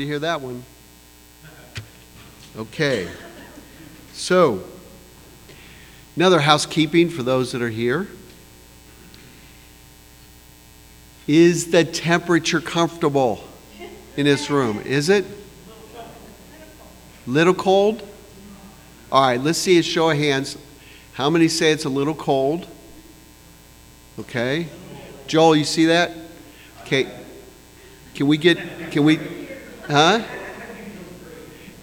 You 0.00 0.06
hear 0.06 0.18
that 0.20 0.40
one? 0.40 0.64
Okay. 2.56 3.06
So, 4.14 4.64
another 6.16 6.40
housekeeping 6.40 7.10
for 7.10 7.22
those 7.22 7.52
that 7.52 7.60
are 7.60 7.68
here. 7.68 8.08
Is 11.28 11.70
the 11.70 11.84
temperature 11.84 12.62
comfortable 12.62 13.44
in 14.16 14.24
this 14.24 14.48
room? 14.48 14.80
Is 14.86 15.10
it? 15.10 15.26
Little 17.26 17.52
cold? 17.52 18.02
All 19.12 19.20
right, 19.20 19.38
let's 19.38 19.58
see 19.58 19.78
a 19.78 19.82
show 19.82 20.08
of 20.08 20.16
hands. 20.16 20.56
How 21.12 21.28
many 21.28 21.46
say 21.46 21.72
it's 21.72 21.84
a 21.84 21.90
little 21.90 22.14
cold? 22.14 22.66
Okay. 24.18 24.66
Joel, 25.26 25.56
you 25.56 25.64
see 25.64 25.84
that? 25.86 26.12
Okay. 26.84 27.06
Can 28.14 28.28
we 28.28 28.38
get, 28.38 28.90
can 28.90 29.04
we, 29.04 29.39
huh? 29.90 30.22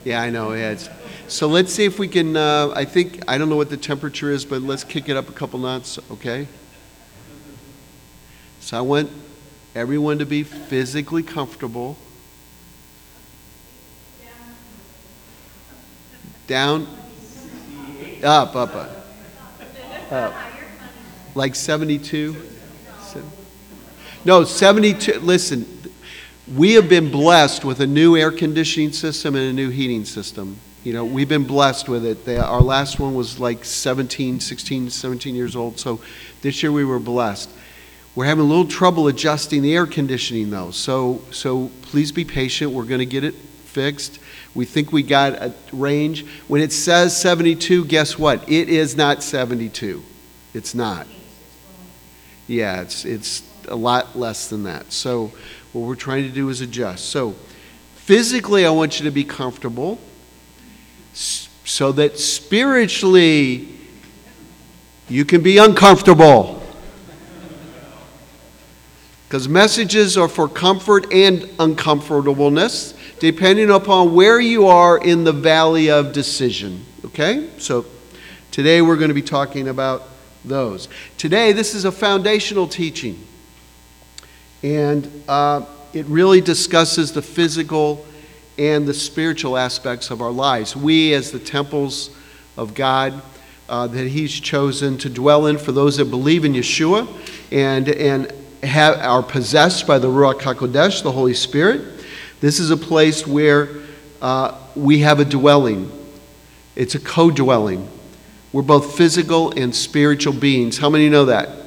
Yeah, 0.03 0.21
I 0.21 0.29
know. 0.29 0.53
Yeah, 0.53 0.71
it's, 0.71 0.89
so 1.27 1.47
let's 1.47 1.73
see 1.73 1.83
if 1.83 1.99
we 1.99 2.07
can, 2.07 2.37
uh, 2.37 2.71
I 2.73 2.85
think, 2.85 3.21
I 3.27 3.37
don't 3.37 3.49
know 3.49 3.57
what 3.57 3.69
the 3.69 3.77
temperature 3.77 4.31
is, 4.31 4.45
but 4.45 4.61
let's 4.61 4.83
kick 4.83 5.09
it 5.09 5.17
up 5.17 5.27
a 5.27 5.33
couple 5.33 5.59
knots, 5.59 5.99
okay? 6.11 6.47
So 8.61 8.77
I 8.77 8.81
want 8.81 9.11
everyone 9.75 10.19
to 10.19 10.25
be 10.25 10.43
physically 10.43 11.23
comfortable. 11.23 11.97
Down, 16.47 16.87
up, 18.23 18.55
up, 18.55 18.73
up. 18.73 19.07
up. 20.11 20.33
Like 21.35 21.55
72? 21.55 22.35
No, 24.23 24.43
72. 24.43 25.19
Listen, 25.19 25.76
we 26.55 26.73
have 26.73 26.87
been 26.87 27.11
blessed 27.11 27.65
with 27.65 27.81
a 27.81 27.87
new 27.87 28.15
air 28.15 28.31
conditioning 28.31 28.93
system 28.93 29.35
and 29.35 29.49
a 29.49 29.53
new 29.53 29.69
heating 29.69 30.05
system. 30.05 30.57
You 30.83 30.93
know, 30.93 31.03
we've 31.03 31.27
been 31.27 31.43
blessed 31.43 31.89
with 31.89 32.05
it. 32.05 32.23
They, 32.23 32.37
our 32.37 32.61
last 32.61 32.99
one 32.99 33.13
was 33.15 33.39
like 33.39 33.65
17, 33.65 34.39
16, 34.39 34.89
17 34.89 35.35
years 35.35 35.55
old. 35.55 35.79
So 35.79 35.99
this 36.41 36.63
year 36.63 36.71
we 36.71 36.85
were 36.85 36.99
blessed. 36.99 37.49
We're 38.15 38.25
having 38.25 38.45
a 38.45 38.47
little 38.47 38.67
trouble 38.67 39.07
adjusting 39.09 39.61
the 39.61 39.75
air 39.75 39.85
conditioning 39.85 40.49
though. 40.49 40.71
So, 40.71 41.21
so 41.31 41.69
please 41.81 42.11
be 42.11 42.23
patient. 42.23 42.71
We're 42.71 42.85
going 42.85 42.99
to 42.99 43.05
get 43.05 43.25
it 43.25 43.35
fixed. 43.35 44.19
We 44.55 44.65
think 44.65 44.93
we 44.93 45.03
got 45.03 45.33
a 45.33 45.53
range. 45.73 46.25
When 46.47 46.61
it 46.61 46.71
says 46.71 47.15
72, 47.17 47.85
guess 47.85 48.17
what? 48.17 48.49
It 48.49 48.69
is 48.69 48.95
not 48.95 49.21
72. 49.21 50.01
It's 50.53 50.73
not. 50.73 51.07
Yeah, 52.47 52.81
it's, 52.81 53.03
it's 53.03 53.43
a 53.67 53.75
lot 53.75 54.17
less 54.17 54.47
than 54.49 54.63
that. 54.63 54.91
So, 54.93 55.33
what 55.77 55.87
we're 55.87 55.95
trying 55.95 56.23
to 56.23 56.29
do 56.29 56.49
is 56.49 56.61
adjust. 56.61 57.05
So, 57.05 57.35
physically, 57.95 58.65
I 58.65 58.69
want 58.71 58.99
you 58.99 59.05
to 59.05 59.11
be 59.11 59.23
comfortable 59.23 59.99
so 61.13 61.91
that 61.91 62.17
spiritually 62.17 63.67
you 65.09 65.23
can 65.23 65.41
be 65.41 65.57
uncomfortable. 65.57 66.63
Because 69.27 69.47
messages 69.47 70.17
are 70.17 70.29
for 70.29 70.47
comfort 70.47 71.11
and 71.13 71.49
uncomfortableness, 71.59 72.93
depending 73.19 73.69
upon 73.69 74.15
where 74.15 74.39
you 74.39 74.67
are 74.67 74.97
in 74.97 75.25
the 75.25 75.33
valley 75.33 75.89
of 75.89 76.13
decision. 76.13 76.85
Okay? 77.05 77.49
So, 77.57 77.85
today 78.51 78.81
we're 78.81 78.95
going 78.95 79.09
to 79.09 79.13
be 79.13 79.21
talking 79.21 79.67
about 79.67 80.03
those. 80.45 80.87
Today, 81.17 81.51
this 81.51 81.75
is 81.75 81.85
a 81.85 81.91
foundational 81.91 82.67
teaching. 82.67 83.21
And 84.67 85.23
uh, 85.29 85.65
it 85.93 86.05
really 86.07 86.41
discusses 86.41 87.13
the 87.13 87.21
physical 87.21 88.05
and 88.57 88.85
the 88.85 88.93
spiritual 88.93 89.55
aspects 89.55 90.11
of 90.11 90.21
our 90.21 90.29
lives. 90.29 90.75
We, 90.75 91.13
as 91.13 91.31
the 91.31 91.39
temples 91.39 92.09
of 92.57 92.73
God 92.73 93.21
uh, 93.69 93.87
that 93.87 94.07
He's 94.07 94.33
chosen 94.33 94.97
to 94.97 95.09
dwell 95.09 95.45
in 95.45 95.57
for 95.57 95.71
those 95.71 95.95
that 95.95 96.05
believe 96.05 96.43
in 96.43 96.51
Yeshua 96.51 97.07
and, 97.49 97.87
and 97.87 98.33
have, 98.61 98.97
are 98.97 99.23
possessed 99.23 99.87
by 99.87 99.99
the 99.99 100.09
Ruach 100.09 100.41
HaKodesh, 100.41 101.01
the 101.01 101.13
Holy 101.13 101.33
Spirit, 101.33 102.03
this 102.41 102.59
is 102.59 102.69
a 102.69 102.75
place 102.75 103.25
where 103.25 103.69
uh, 104.21 104.59
we 104.75 104.99
have 104.99 105.21
a 105.21 105.25
dwelling. 105.25 105.89
It's 106.75 106.93
a 106.93 106.99
co 106.99 107.31
dwelling. 107.31 107.87
We're 108.51 108.63
both 108.63 108.97
physical 108.97 109.57
and 109.57 109.73
spiritual 109.73 110.33
beings. 110.33 110.77
How 110.77 110.89
many 110.89 111.07
know 111.07 111.23
that? 111.25 111.66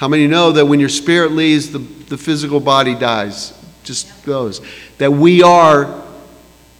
How 0.00 0.08
many 0.08 0.26
know 0.26 0.52
that 0.52 0.64
when 0.64 0.80
your 0.80 0.88
spirit 0.88 1.32
leaves, 1.32 1.70
the, 1.72 1.78
the 1.78 2.16
physical 2.16 2.58
body 2.58 2.94
dies? 2.94 3.52
Just 3.84 4.24
goes. 4.24 4.62
That 4.96 5.12
we 5.12 5.42
are 5.42 6.02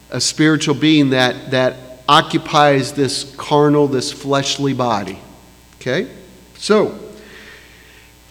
a 0.09 0.19
spiritual 0.19 0.75
being 0.75 1.11
that, 1.11 1.51
that 1.51 2.03
occupies 2.09 2.95
this 2.95 3.35
carnal, 3.37 3.89
this 3.89 4.11
fleshly 4.11 4.73
body. 4.73 5.19
Okay? 5.75 6.11
So, 6.55 6.99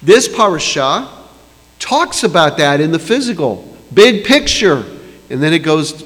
this 0.02 0.28
parasha 0.28 1.08
talks 1.78 2.24
about 2.24 2.58
that 2.58 2.82
in 2.82 2.92
the 2.92 2.98
physical, 2.98 3.78
big 3.94 4.26
picture, 4.26 4.84
and 5.30 5.40
then 5.40 5.54
it 5.54 5.60
goes 5.60 6.04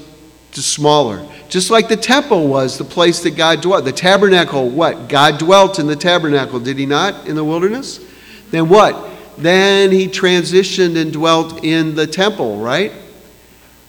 to 0.52 0.60
smaller. 0.60 1.26
Just 1.48 1.70
like 1.70 1.88
the 1.88 1.96
temple 1.96 2.48
was 2.48 2.76
the 2.76 2.84
place 2.84 3.20
that 3.20 3.34
God 3.34 3.62
dwelt. 3.62 3.86
The 3.86 3.92
tabernacle, 3.92 4.68
what? 4.68 5.08
God 5.08 5.38
dwelt 5.38 5.78
in 5.78 5.86
the 5.86 5.96
tabernacle, 5.96 6.60
did 6.60 6.76
he 6.76 6.84
not, 6.84 7.26
in 7.26 7.34
the 7.34 7.44
wilderness? 7.44 8.10
Then 8.54 8.68
what? 8.68 9.10
Then 9.36 9.90
he 9.90 10.06
transitioned 10.06 10.96
and 10.96 11.12
dwelt 11.12 11.64
in 11.64 11.96
the 11.96 12.06
temple, 12.06 12.58
right? 12.58 12.92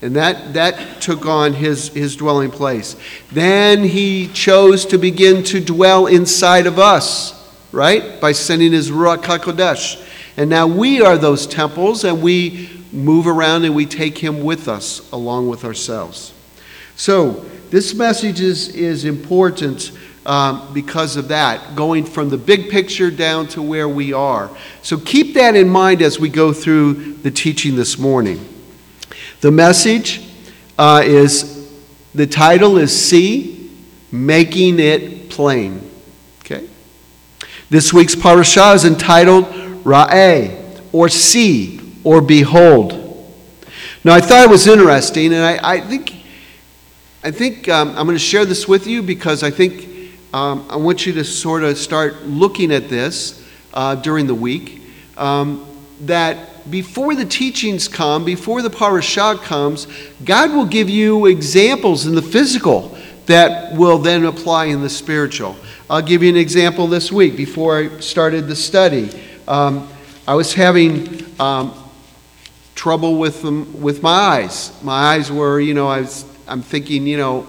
And 0.01 0.15
that, 0.15 0.55
that 0.55 1.03
took 1.03 1.27
on 1.27 1.53
his, 1.53 1.89
his 1.89 2.15
dwelling 2.15 2.49
place. 2.49 2.95
Then 3.31 3.83
he 3.83 4.27
chose 4.29 4.83
to 4.87 4.97
begin 4.97 5.43
to 5.43 5.63
dwell 5.63 6.07
inside 6.07 6.65
of 6.65 6.79
us, 6.79 7.47
right? 7.71 8.19
By 8.19 8.31
sending 8.31 8.71
his 8.71 8.89
Ruach 8.89 9.21
HaKodesh. 9.21 10.03
And 10.35 10.49
now 10.49 10.65
we 10.65 10.99
are 10.99 11.15
those 11.15 11.45
temples, 11.45 12.03
and 12.03 12.23
we 12.23 12.67
move 12.91 13.27
around 13.27 13.65
and 13.65 13.75
we 13.75 13.85
take 13.85 14.17
him 14.17 14.43
with 14.43 14.67
us 14.67 15.11
along 15.11 15.47
with 15.47 15.63
ourselves. 15.63 16.33
So, 16.95 17.45
this 17.69 17.93
message 17.93 18.41
is, 18.41 18.69
is 18.69 19.05
important 19.05 19.91
um, 20.25 20.73
because 20.73 21.17
of 21.17 21.27
that, 21.27 21.75
going 21.75 22.05
from 22.05 22.29
the 22.29 22.37
big 22.37 22.69
picture 22.69 23.11
down 23.11 23.47
to 23.49 23.61
where 23.61 23.87
we 23.87 24.13
are. 24.13 24.49
So 24.81 24.97
keep 24.97 25.35
that 25.35 25.55
in 25.55 25.69
mind 25.69 26.01
as 26.01 26.19
we 26.19 26.29
go 26.29 26.51
through 26.53 27.13
the 27.15 27.31
teaching 27.31 27.75
this 27.75 27.97
morning. 27.97 28.47
The 29.41 29.51
message 29.51 30.21
uh, 30.77 31.03
is 31.05 31.71
the 32.13 32.25
title 32.25 32.77
is 32.77 33.07
See, 33.07 33.71
Making 34.11 34.79
It 34.79 35.29
Plain. 35.29 35.89
Okay? 36.39 36.67
This 37.69 37.93
week's 37.93 38.15
parasha 38.15 38.71
is 38.71 38.85
entitled 38.85 39.45
Ra'eh, 39.83 40.81
or 40.91 41.09
See, 41.09 41.79
or 42.03 42.21
Behold. 42.21 43.01
Now, 44.03 44.13
I 44.13 44.21
thought 44.21 44.45
it 44.45 44.49
was 44.49 44.67
interesting, 44.67 45.33
and 45.33 45.43
I, 45.43 45.59
I 45.75 45.81
think 45.81 46.15
I 47.23 47.31
think 47.31 47.67
um, 47.69 47.89
I'm 47.89 48.05
going 48.05 48.15
to 48.15 48.19
share 48.19 48.45
this 48.45 48.67
with 48.67 48.85
you 48.85 49.01
because 49.01 49.41
I 49.41 49.49
think 49.49 49.94
um, 50.35 50.67
I 50.69 50.75
want 50.75 51.05
you 51.05 51.13
to 51.13 51.23
sort 51.23 51.63
of 51.63 51.77
start 51.77 52.23
looking 52.23 52.73
at 52.73 52.89
this 52.89 53.41
uh, 53.73 53.95
during 53.95 54.27
the 54.27 54.35
week. 54.35 54.81
Um, 55.15 55.65
that 56.01 56.69
before 56.69 57.15
the 57.15 57.23
teachings 57.23 57.87
come, 57.87 58.25
before 58.25 58.61
the 58.61 58.69
parashah 58.69 59.41
comes, 59.43 59.87
God 60.25 60.51
will 60.51 60.65
give 60.65 60.89
you 60.89 61.27
examples 61.27 62.05
in 62.05 62.15
the 62.15 62.21
physical 62.21 62.97
that 63.27 63.77
will 63.77 63.97
then 63.97 64.25
apply 64.25 64.65
in 64.65 64.81
the 64.81 64.89
spiritual. 64.89 65.55
I'll 65.89 66.01
give 66.01 66.21
you 66.21 66.27
an 66.27 66.35
example 66.35 66.87
this 66.87 67.13
week 67.13 67.37
before 67.37 67.77
I 67.77 67.99
started 68.01 68.47
the 68.47 68.57
study. 68.57 69.09
Um, 69.47 69.87
I 70.27 70.33
was 70.33 70.53
having 70.53 71.25
um, 71.39 71.73
trouble 72.75 73.19
with 73.19 73.41
them, 73.41 73.81
with 73.81 74.03
my 74.03 74.09
eyes. 74.09 74.83
My 74.83 75.15
eyes 75.15 75.31
were, 75.31 75.61
you 75.61 75.73
know, 75.73 75.87
I 75.87 76.01
was 76.01 76.25
I'm 76.45 76.61
thinking, 76.61 77.07
you 77.07 77.15
know, 77.15 77.47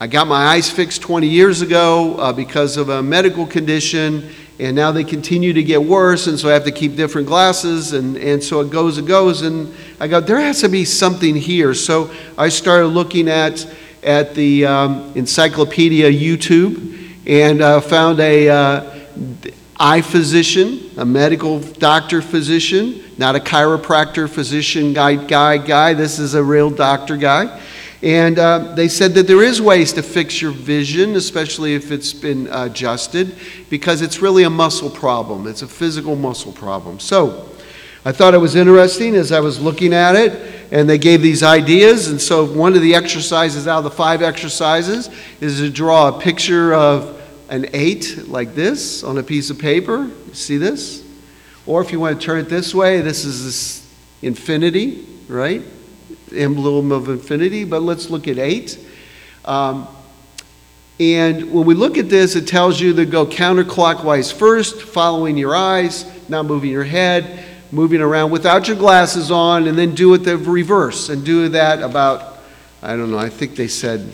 I 0.00 0.06
got 0.06 0.28
my 0.28 0.46
eyes 0.46 0.70
fixed 0.70 1.02
20 1.02 1.26
years 1.26 1.60
ago 1.60 2.14
uh, 2.18 2.32
because 2.32 2.76
of 2.76 2.88
a 2.88 3.02
medical 3.02 3.44
condition, 3.44 4.30
and 4.60 4.76
now 4.76 4.92
they 4.92 5.02
continue 5.02 5.52
to 5.52 5.62
get 5.64 5.82
worse, 5.82 6.28
and 6.28 6.38
so 6.38 6.48
I 6.48 6.52
have 6.52 6.62
to 6.66 6.70
keep 6.70 6.94
different 6.94 7.26
glasses, 7.26 7.94
and, 7.94 8.16
and 8.16 8.40
so 8.40 8.60
it 8.60 8.70
goes, 8.70 8.98
it 8.98 9.06
goes, 9.06 9.42
and 9.42 9.74
I 9.98 10.06
go, 10.06 10.20
there 10.20 10.38
has 10.38 10.60
to 10.60 10.68
be 10.68 10.84
something 10.84 11.34
here. 11.34 11.74
So 11.74 12.12
I 12.36 12.48
started 12.48 12.86
looking 12.86 13.28
at, 13.28 13.68
at 14.04 14.36
the 14.36 14.66
um, 14.66 15.12
encyclopedia 15.16 16.12
YouTube 16.12 17.16
and 17.26 17.60
uh, 17.60 17.80
found 17.80 18.20
a 18.20 18.48
uh, 18.48 18.98
eye 19.80 20.00
physician, 20.00 20.92
a 20.96 21.04
medical 21.04 21.58
doctor 21.58 22.22
physician, 22.22 23.02
not 23.18 23.34
a 23.34 23.40
chiropractor 23.40 24.30
physician 24.30 24.92
guy, 24.92 25.16
guy, 25.16 25.58
guy. 25.58 25.92
This 25.92 26.20
is 26.20 26.34
a 26.34 26.44
real 26.44 26.70
doctor 26.70 27.16
guy. 27.16 27.60
And 28.02 28.38
uh, 28.38 28.74
they 28.74 28.86
said 28.88 29.14
that 29.14 29.26
there 29.26 29.42
is 29.42 29.60
ways 29.60 29.92
to 29.94 30.02
fix 30.02 30.40
your 30.40 30.52
vision, 30.52 31.16
especially 31.16 31.74
if 31.74 31.90
it's 31.90 32.12
been 32.12 32.46
adjusted, 32.52 33.36
because 33.70 34.02
it's 34.02 34.22
really 34.22 34.44
a 34.44 34.50
muscle 34.50 34.90
problem. 34.90 35.48
It's 35.48 35.62
a 35.62 35.68
physical 35.68 36.14
muscle 36.14 36.52
problem. 36.52 37.00
So 37.00 37.48
I 38.04 38.12
thought 38.12 38.34
it 38.34 38.38
was 38.38 38.54
interesting 38.54 39.16
as 39.16 39.32
I 39.32 39.40
was 39.40 39.60
looking 39.60 39.92
at 39.92 40.14
it, 40.14 40.62
and 40.70 40.88
they 40.88 40.98
gave 40.98 41.22
these 41.22 41.42
ideas. 41.42 42.08
And 42.08 42.20
so, 42.20 42.44
one 42.44 42.74
of 42.74 42.82
the 42.82 42.94
exercises 42.94 43.66
out 43.66 43.78
of 43.78 43.84
the 43.84 43.90
five 43.90 44.22
exercises 44.22 45.10
is 45.40 45.58
to 45.58 45.68
draw 45.68 46.08
a 46.08 46.20
picture 46.20 46.72
of 46.72 47.20
an 47.50 47.66
eight 47.72 48.28
like 48.28 48.54
this 48.54 49.02
on 49.02 49.18
a 49.18 49.22
piece 49.22 49.50
of 49.50 49.58
paper. 49.58 50.04
You 50.28 50.34
see 50.34 50.56
this? 50.56 51.04
Or 51.66 51.80
if 51.82 51.90
you 51.90 51.98
want 51.98 52.20
to 52.20 52.24
turn 52.24 52.38
it 52.38 52.48
this 52.48 52.74
way, 52.74 53.00
this 53.00 53.24
is 53.24 53.44
this 53.44 53.94
infinity, 54.22 55.06
right? 55.28 55.62
Emblem 56.32 56.92
of 56.92 57.08
infinity, 57.08 57.64
but 57.64 57.82
let's 57.82 58.10
look 58.10 58.28
at 58.28 58.38
eight. 58.38 58.78
Um, 59.44 59.88
and 61.00 61.52
when 61.52 61.64
we 61.64 61.74
look 61.74 61.96
at 61.96 62.08
this, 62.08 62.34
it 62.34 62.48
tells 62.48 62.80
you 62.80 62.92
to 62.94 63.06
go 63.06 63.24
counterclockwise 63.24 64.32
first, 64.32 64.82
following 64.82 65.36
your 65.36 65.54
eyes, 65.54 66.04
not 66.28 66.46
moving 66.46 66.70
your 66.70 66.84
head, 66.84 67.44
moving 67.70 68.00
around 68.00 68.30
without 68.30 68.66
your 68.66 68.76
glasses 68.76 69.30
on, 69.30 69.68
and 69.68 69.78
then 69.78 69.94
do 69.94 70.12
it 70.14 70.18
the 70.18 70.36
reverse. 70.36 71.08
And 71.08 71.24
do 71.24 71.48
that 71.50 71.82
about, 71.82 72.38
I 72.82 72.96
don't 72.96 73.12
know, 73.12 73.18
I 73.18 73.28
think 73.28 73.54
they 73.54 73.68
said, 73.68 74.12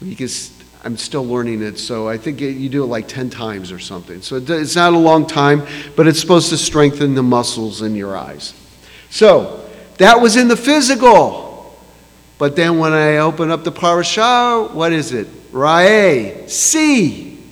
can, 0.00 0.28
I'm 0.84 0.96
still 0.96 1.26
learning 1.26 1.62
it, 1.62 1.78
so 1.78 2.08
I 2.08 2.16
think 2.16 2.40
you 2.40 2.68
do 2.68 2.84
it 2.84 2.86
like 2.86 3.08
10 3.08 3.30
times 3.30 3.72
or 3.72 3.80
something. 3.80 4.22
So 4.22 4.36
it's 4.36 4.76
not 4.76 4.92
a 4.92 4.98
long 4.98 5.26
time, 5.26 5.66
but 5.96 6.06
it's 6.06 6.20
supposed 6.20 6.50
to 6.50 6.56
strengthen 6.56 7.14
the 7.14 7.22
muscles 7.24 7.82
in 7.82 7.96
your 7.96 8.16
eyes. 8.16 8.54
So 9.10 9.67
that 9.98 10.20
was 10.20 10.36
in 10.36 10.48
the 10.48 10.56
physical. 10.56 11.76
But 12.38 12.54
then 12.54 12.78
when 12.78 12.92
I 12.92 13.18
open 13.18 13.50
up 13.50 13.64
the 13.64 13.72
parashah, 13.72 14.72
what 14.72 14.92
is 14.92 15.12
it? 15.12 15.26
Ra'eh, 15.52 16.48
see. 16.48 17.42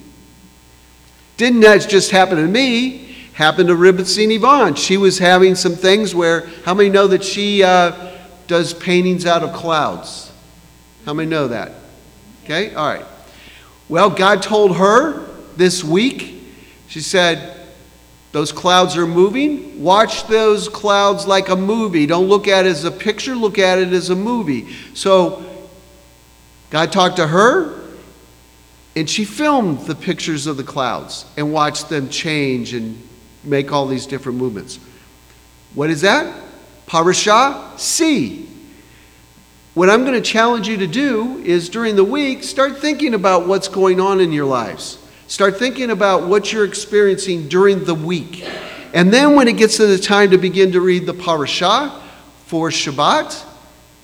Didn't 1.37 1.61
that 1.61 1.89
just 1.89 2.11
happen 2.11 2.37
to 2.37 2.47
me? 2.47 3.17
Happened 3.33 3.69
to 3.69 3.75
Rebbetzin 3.75 4.35
Yvonne. 4.35 4.77
She 4.77 4.97
was 4.97 5.19
having 5.19 5.55
some 5.55 5.75
things 5.75 6.15
where, 6.15 6.47
how 6.65 6.73
many 6.73 6.89
know 6.89 7.07
that 7.09 7.23
she 7.23 7.63
uh, 7.63 8.13
does 8.47 8.73
paintings 8.73 9.27
out 9.27 9.43
of 9.43 9.53
clouds? 9.53 10.33
How 11.05 11.13
many 11.13 11.29
know 11.29 11.49
that? 11.49 11.73
Okay, 12.45 12.75
all 12.75 12.89
right. 12.89 13.05
Well, 13.89 14.09
God 14.09 14.41
told 14.41 14.77
her 14.77 15.27
this 15.57 15.85
week, 15.85 16.43
she 16.89 17.01
said, 17.01 17.56
those 18.37 18.53
clouds 18.53 18.99
are 18.99 19.07
moving. 19.07 19.83
Watch 19.83 20.27
those 20.27 20.69
clouds 20.69 21.27
like 21.27 21.49
a 21.49 21.57
movie. 21.57 22.05
Don't 22.05 22.29
look 22.29 22.49
at 22.49 22.67
it 22.67 22.69
as 22.69 22.85
a 22.85 22.91
picture, 22.91 23.35
look 23.35 23.59
at 23.59 23.79
it 23.79 23.95
as 23.95 24.11
a 24.11 24.15
movie. 24.15 24.75
So, 24.93 25.43
God 26.69 26.93
talked 26.93 27.17
to 27.17 27.27
her, 27.27 27.83
and 28.95 29.09
she 29.09 29.25
filmed 29.25 29.87
the 29.87 29.95
pictures 29.95 30.47
of 30.47 30.59
the 30.59 30.65
clouds 30.65 31.25
and 31.39 31.51
watched 31.51 31.89
them 31.89 32.11
change 32.11 32.75
and 32.75 33.03
make 33.43 33.73
all 33.73 33.87
these 33.87 34.05
different 34.05 34.37
movements. 34.37 34.81
What 35.73 35.89
is 35.89 36.03
that? 36.03 36.45
Parashah, 36.87 37.79
see. 37.79 38.51
What 39.73 39.89
I'm 39.89 40.03
going 40.03 40.13
to 40.13 40.21
challenge 40.21 40.69
you 40.69 40.77
to 40.77 40.87
do 40.87 41.39
is 41.39 41.71
during 41.71 41.97
the 41.97 42.05
week, 42.05 42.45
start 42.45 42.81
thinking 42.81 43.15
about 43.15 43.47
what's 43.47 43.69
going 43.69 43.99
on 43.99 44.21
in 44.21 44.31
your 44.31 44.45
lives. 44.45 44.99
Start 45.29 45.59
thinking 45.59 45.91
about 45.91 46.29
what 46.29 46.53
you're 46.53 46.65
experiencing 46.65 47.49
during 47.49 47.85
the 47.85 47.95
week. 47.95 48.45
And 48.95 49.13
then 49.13 49.35
when 49.35 49.49
it 49.49 49.57
gets 49.57 49.77
to 49.79 49.87
the 49.87 49.99
time 49.99 50.31
to 50.31 50.39
begin 50.39 50.73
to 50.73 50.81
read 50.81 51.07
the 51.07 51.15
parashah 51.15 52.01
for 52.47 52.71
Shabbat, 52.71 53.45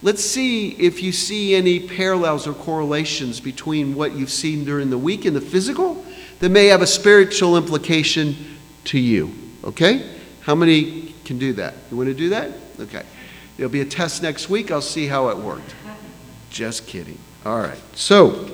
Let's 0.05 0.25
see 0.25 0.71
if 0.71 1.01
you 1.01 1.13
see 1.13 1.55
any 1.55 1.79
parallels 1.79 2.49
or 2.49 2.55
correlations 2.55 3.39
between 3.39 3.95
what 3.95 4.15
you've 4.15 4.33
seen 4.33 4.65
during 4.65 4.91
the 4.91 4.99
week 4.99 5.27
in 5.27 5.33
the 5.33 5.41
physical 5.41 6.05
that 6.41 6.49
may 6.49 6.67
have 6.67 6.83
a 6.83 6.89
spiritual 6.89 7.57
implication 7.57 8.59
to 8.87 8.99
you. 8.99 9.33
Okay? 9.63 10.11
How 10.41 10.57
many 10.57 11.15
can 11.25 11.39
do 11.39 11.53
that? 11.53 11.75
You 11.89 11.97
want 11.97 12.09
to 12.09 12.15
do 12.15 12.31
that? 12.31 12.51
Okay. 12.81 13.05
There'll 13.57 13.71
be 13.71 13.81
a 13.81 13.85
test 13.85 14.25
next 14.25 14.51
week. 14.51 14.73
I'll 14.73 14.83
see 14.83 15.07
how 15.07 15.29
it 15.29 15.37
worked. 15.37 15.73
Just 16.51 16.89
kidding. 16.89 17.19
All 17.47 17.61
right. 17.61 17.79
So, 17.95 18.49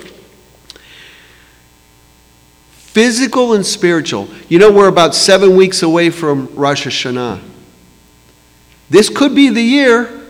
physical 2.99 3.53
and 3.53 3.65
spiritual. 3.65 4.27
You 4.49 4.59
know, 4.59 4.73
we're 4.73 4.89
about 4.89 5.15
seven 5.15 5.55
weeks 5.55 5.85
away 5.85 6.11
from 6.11 6.53
Rosh 6.57 6.85
Hashanah. 6.85 7.41
This 8.91 9.09
could 9.09 9.37
be 9.37 9.51
the 9.51 9.63
year 9.63 10.21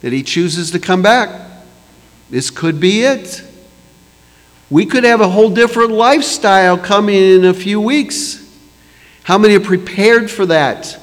that 0.00 0.12
he 0.12 0.24
chooses 0.24 0.72
to 0.72 0.80
come 0.80 1.02
back. 1.02 1.48
This 2.28 2.50
could 2.50 2.80
be 2.80 3.04
it. 3.04 3.44
We 4.70 4.86
could 4.86 5.04
have 5.04 5.20
a 5.20 5.28
whole 5.28 5.50
different 5.50 5.92
lifestyle 5.92 6.76
coming 6.76 7.14
in 7.14 7.44
a 7.44 7.54
few 7.54 7.80
weeks. 7.80 8.44
How 9.22 9.38
many 9.38 9.54
are 9.54 9.60
prepared 9.60 10.32
for 10.32 10.46
that? 10.46 10.98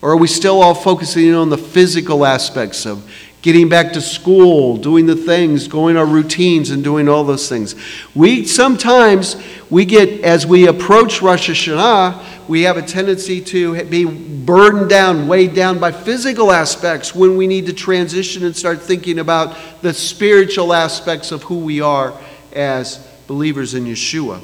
Or 0.00 0.12
are 0.12 0.16
we 0.16 0.28
still 0.28 0.62
all 0.62 0.76
focusing 0.76 1.34
on 1.34 1.48
the 1.48 1.58
physical 1.58 2.24
aspects 2.24 2.86
of 2.86 3.12
getting 3.48 3.66
back 3.66 3.94
to 3.94 4.00
school, 4.02 4.76
doing 4.76 5.06
the 5.06 5.16
things, 5.16 5.68
going 5.68 5.96
our 5.96 6.04
routines 6.04 6.68
and 6.68 6.84
doing 6.84 7.08
all 7.08 7.24
those 7.24 7.48
things? 7.48 7.74
We 8.14 8.44
sometimes 8.44 9.42
we 9.70 9.86
get 9.86 10.20
as 10.20 10.46
we 10.46 10.66
approach 10.66 11.22
Rosh 11.22 11.48
Hashanah, 11.48 12.22
we 12.46 12.64
have 12.64 12.76
a 12.76 12.82
tendency 12.82 13.40
to 13.40 13.84
be 13.84 14.04
burdened 14.04 14.90
down, 14.90 15.26
weighed 15.28 15.54
down 15.54 15.78
by 15.78 15.92
physical 15.92 16.52
aspects 16.52 17.14
when 17.14 17.38
we 17.38 17.46
need 17.46 17.64
to 17.66 17.72
transition 17.72 18.44
and 18.44 18.54
start 18.54 18.82
thinking 18.82 19.18
about 19.18 19.56
the 19.80 19.94
spiritual 19.94 20.74
aspects 20.74 21.32
of 21.32 21.42
who 21.44 21.60
we 21.60 21.80
are 21.80 22.12
as 22.52 22.98
believers 23.26 23.72
in 23.72 23.86
Yeshua. 23.86 24.42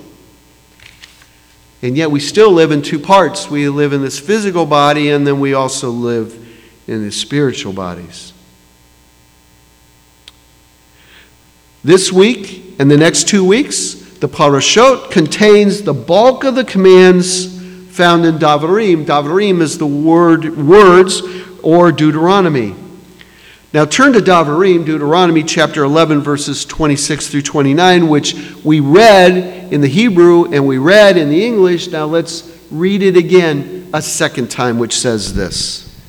And 1.82 1.94
yet 1.94 2.10
we 2.10 2.20
still 2.20 2.52
live 2.52 2.72
in 2.72 2.80
two 2.80 2.98
parts. 2.98 3.50
We 3.50 3.68
live 3.68 3.92
in 3.92 4.00
this 4.00 4.18
physical 4.18 4.64
body, 4.64 5.10
and 5.10 5.26
then 5.26 5.40
we 5.40 5.52
also 5.52 5.90
live 5.90 6.34
in 6.86 7.02
the 7.02 7.12
spiritual 7.12 7.74
bodies. 7.74 8.33
This 11.84 12.10
week 12.10 12.76
and 12.78 12.90
the 12.90 12.96
next 12.96 13.28
two 13.28 13.44
weeks, 13.44 13.92
the 14.18 14.26
parashot 14.26 15.10
contains 15.10 15.82
the 15.82 15.92
bulk 15.92 16.42
of 16.44 16.54
the 16.54 16.64
commands 16.64 17.60
found 17.94 18.24
in 18.24 18.38
Davarim. 18.38 19.04
Davarim 19.04 19.60
is 19.60 19.76
the 19.76 19.86
word 19.86 20.56
words 20.56 21.20
or 21.62 21.92
Deuteronomy. 21.92 22.74
Now 23.74 23.84
turn 23.84 24.14
to 24.14 24.20
Davarim, 24.20 24.86
Deuteronomy 24.86 25.42
chapter 25.42 25.84
11, 25.84 26.22
verses 26.22 26.64
26 26.64 27.28
through 27.28 27.42
29, 27.42 28.08
which 28.08 28.34
we 28.64 28.80
read 28.80 29.70
in 29.70 29.82
the 29.82 29.88
Hebrew 29.88 30.50
and 30.54 30.66
we 30.66 30.78
read 30.78 31.18
in 31.18 31.28
the 31.28 31.44
English. 31.44 31.88
Now 31.88 32.06
let's 32.06 32.50
read 32.70 33.02
it 33.02 33.18
again 33.18 33.90
a 33.92 34.00
second 34.00 34.50
time, 34.50 34.78
which 34.78 34.96
says 34.96 35.34
this 35.34 36.00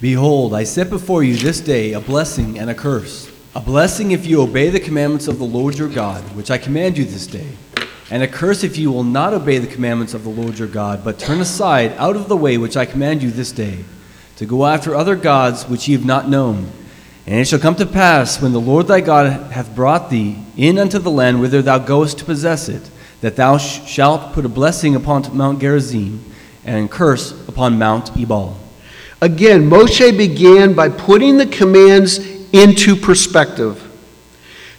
Behold, 0.00 0.54
I 0.54 0.62
set 0.62 0.88
before 0.88 1.24
you 1.24 1.34
this 1.34 1.58
day 1.60 1.94
a 1.94 2.00
blessing 2.00 2.60
and 2.60 2.70
a 2.70 2.74
curse. 2.76 3.29
A 3.54 3.60
blessing 3.60 4.12
if 4.12 4.26
you 4.26 4.42
obey 4.42 4.70
the 4.70 4.80
commandments 4.80 5.28
of 5.28 5.38
the 5.38 5.44
Lord 5.44 5.76
your 5.76 5.88
God, 5.88 6.22
which 6.36 6.50
I 6.50 6.58
command 6.58 6.96
you 6.96 7.04
this 7.04 7.26
day 7.26 7.48
and 8.10 8.24
a 8.24 8.28
curse 8.28 8.64
if 8.64 8.76
you 8.76 8.90
will 8.90 9.04
not 9.04 9.32
obey 9.32 9.58
the 9.58 9.66
commandments 9.68 10.14
of 10.14 10.24
the 10.24 10.30
Lord 10.30 10.58
your 10.58 10.68
God, 10.68 11.04
but 11.04 11.18
turn 11.18 11.40
aside 11.40 11.92
out 11.92 12.16
of 12.16 12.28
the 12.28 12.36
way 12.36 12.58
which 12.58 12.76
I 12.76 12.84
command 12.84 13.22
you 13.22 13.30
this 13.30 13.52
day, 13.52 13.84
to 14.36 14.46
go 14.46 14.66
after 14.66 14.94
other 14.94 15.14
gods 15.14 15.68
which 15.68 15.86
ye 15.86 15.94
have 15.94 16.04
not 16.04 16.28
known. 16.28 16.72
And 17.26 17.38
it 17.38 17.46
shall 17.46 17.60
come 17.60 17.76
to 17.76 17.86
pass, 17.86 18.42
when 18.42 18.52
the 18.52 18.60
Lord 18.60 18.88
thy 18.88 19.00
God 19.00 19.52
hath 19.52 19.74
brought 19.76 20.10
thee 20.10 20.38
in 20.56 20.78
unto 20.78 20.98
the 20.98 21.10
land 21.10 21.40
whither 21.40 21.62
thou 21.62 21.78
goest 21.78 22.18
to 22.18 22.24
possess 22.24 22.68
it, 22.68 22.90
that 23.20 23.36
thou 23.36 23.58
sh- 23.58 23.88
shalt 23.88 24.32
put 24.32 24.44
a 24.44 24.48
blessing 24.48 24.96
upon 24.96 25.36
Mount 25.36 25.60
Gerizim, 25.60 26.24
and 26.64 26.86
a 26.86 26.88
curse 26.88 27.30
upon 27.46 27.78
Mount 27.78 28.16
Ebal. 28.16 28.58
Again, 29.20 29.70
Moshe 29.70 30.16
began 30.16 30.74
by 30.74 30.88
putting 30.88 31.36
the 31.36 31.46
commands 31.46 32.18
into 32.52 32.96
perspective 32.96 33.86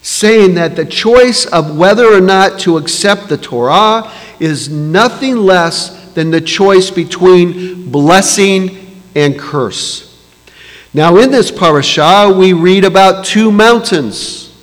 saying 0.01 0.55
that 0.55 0.75
the 0.75 0.85
choice 0.85 1.45
of 1.45 1.77
whether 1.77 2.11
or 2.11 2.21
not 2.21 2.59
to 2.59 2.77
accept 2.77 3.29
the 3.29 3.37
Torah 3.37 4.11
is 4.39 4.69
nothing 4.69 5.35
less 5.35 6.11
than 6.13 6.31
the 6.31 6.41
choice 6.41 6.89
between 6.89 7.91
blessing 7.91 9.01
and 9.15 9.37
curse. 9.37 10.07
Now, 10.93 11.17
in 11.17 11.31
this 11.31 11.51
parashah, 11.51 12.37
we 12.37 12.53
read 12.53 12.83
about 12.83 13.25
two 13.25 13.51
mountains 13.51 14.53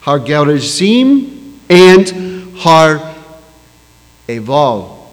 Har 0.00 0.18
Gerizim 0.18 1.60
and 1.68 2.56
Har 2.56 3.14
Eval. 4.28 5.12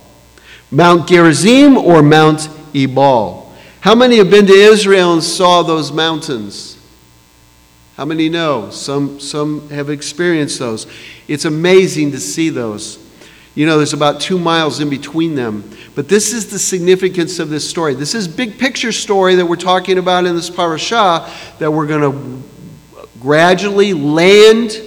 Mount 0.71 1.07
Gerizim 1.07 1.77
or 1.77 2.01
Mount 2.01 2.49
Ebal. 2.73 3.44
How 3.85 3.93
many 3.93 4.17
have 4.17 4.31
been 4.31 4.47
to 4.47 4.51
Israel 4.51 5.13
and 5.13 5.23
saw 5.23 5.61
those 5.61 5.91
mountains? 5.91 6.75
How 7.95 8.03
many 8.03 8.29
know? 8.29 8.71
Some, 8.71 9.19
some 9.19 9.69
have 9.69 9.91
experienced 9.91 10.57
those. 10.57 10.87
It's 11.27 11.45
amazing 11.45 12.09
to 12.13 12.19
see 12.19 12.49
those. 12.49 12.97
You 13.53 13.67
know, 13.67 13.77
there's 13.77 13.93
about 13.93 14.19
two 14.19 14.39
miles 14.39 14.79
in 14.79 14.89
between 14.89 15.35
them. 15.35 15.69
But 15.93 16.09
this 16.09 16.33
is 16.33 16.49
the 16.49 16.57
significance 16.57 17.37
of 17.37 17.49
this 17.49 17.69
story. 17.69 17.93
This 17.93 18.15
is 18.15 18.27
big 18.27 18.57
picture 18.57 18.91
story 18.91 19.35
that 19.35 19.45
we're 19.45 19.55
talking 19.55 19.99
about 19.99 20.25
in 20.25 20.35
this 20.35 20.49
parasha 20.49 21.31
that 21.59 21.69
we're 21.69 21.85
going 21.85 22.11
to 22.11 22.43
gradually 23.19 23.93
land 23.93 24.81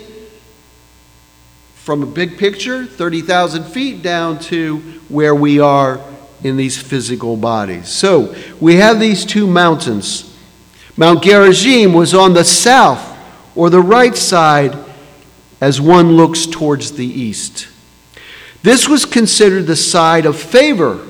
from 1.77 2.03
a 2.03 2.07
big 2.07 2.37
picture, 2.37 2.85
30,000 2.85 3.63
feet, 3.63 4.03
down 4.03 4.41
to 4.41 4.79
where 5.09 5.37
we 5.37 5.61
are 5.61 6.01
in 6.43 6.57
these 6.57 6.81
physical 6.81 7.37
bodies. 7.37 7.89
So 7.89 8.35
we 8.61 8.77
have 8.77 9.01
these 9.01 9.25
two 9.25 9.47
mountains. 9.47 10.37
Mount 10.97 11.23
Gerizim 11.23 11.93
was 11.93 12.15
on 12.15 12.35
the 12.35 12.45
south 12.45 13.17
or 13.55 13.71
the 13.71 13.81
right 13.81 14.17
side 14.17 14.77
as 15.61 15.81
one 15.81 16.13
looks 16.13 16.47
towards 16.47 16.93
the 16.93 17.07
east. 17.07 17.69
This 18.63 18.89
was 18.89 19.05
considered 19.05 19.67
the 19.67 19.77
side 19.77 20.27
of 20.27 20.39
favor 20.39 21.07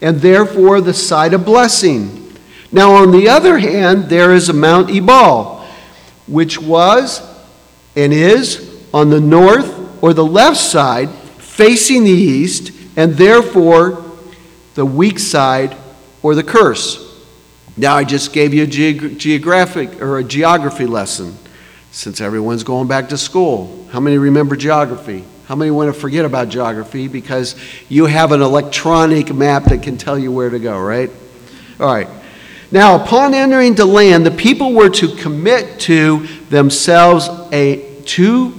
and 0.00 0.20
therefore 0.20 0.80
the 0.80 0.94
side 0.94 1.34
of 1.34 1.44
blessing. 1.44 2.36
Now, 2.72 2.92
on 2.92 3.12
the 3.12 3.28
other 3.28 3.58
hand, 3.58 4.04
there 4.04 4.32
is 4.32 4.48
a 4.48 4.52
Mount 4.52 4.90
Ebal, 4.90 5.64
which 6.26 6.60
was 6.60 7.20
and 7.94 8.12
is 8.12 8.84
on 8.94 9.10
the 9.10 9.20
north 9.20 10.02
or 10.02 10.12
the 10.12 10.24
left 10.24 10.56
side 10.56 11.10
facing 11.10 12.04
the 12.04 12.10
east, 12.10 12.72
and 12.96 13.14
therefore 13.14 14.11
the 14.74 14.84
weak 14.84 15.18
side 15.18 15.76
or 16.22 16.34
the 16.34 16.42
curse. 16.42 17.08
Now, 17.76 17.96
I 17.96 18.04
just 18.04 18.32
gave 18.32 18.52
you 18.52 18.64
a 18.64 18.66
geog- 18.66 19.18
geographic 19.18 20.00
or 20.02 20.18
a 20.18 20.24
geography 20.24 20.86
lesson 20.86 21.36
since 21.90 22.20
everyone's 22.20 22.64
going 22.64 22.88
back 22.88 23.08
to 23.10 23.18
school. 23.18 23.86
How 23.90 24.00
many 24.00 24.18
remember 24.18 24.56
geography? 24.56 25.24
How 25.46 25.56
many 25.56 25.70
want 25.70 25.92
to 25.92 25.98
forget 25.98 26.24
about 26.24 26.48
geography 26.48 27.08
because 27.08 27.56
you 27.88 28.06
have 28.06 28.32
an 28.32 28.40
electronic 28.40 29.34
map 29.34 29.64
that 29.64 29.82
can 29.82 29.98
tell 29.98 30.18
you 30.18 30.32
where 30.32 30.50
to 30.50 30.58
go, 30.58 30.80
right? 30.80 31.10
All 31.80 31.92
right. 31.92 32.08
Now, 32.70 33.02
upon 33.02 33.34
entering 33.34 33.74
the 33.74 33.84
land, 33.84 34.24
the 34.24 34.30
people 34.30 34.72
were 34.72 34.88
to 34.90 35.14
commit 35.16 35.80
to 35.80 36.26
themselves 36.48 37.28
a 37.52 37.90
to 38.04 38.58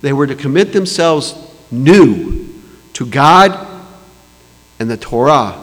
they 0.00 0.12
were 0.12 0.26
to 0.26 0.34
commit 0.34 0.72
themselves 0.72 1.34
new 1.70 2.48
to 2.92 3.06
God 3.06 3.71
and 4.82 4.90
the 4.90 4.96
Torah. 4.98 5.58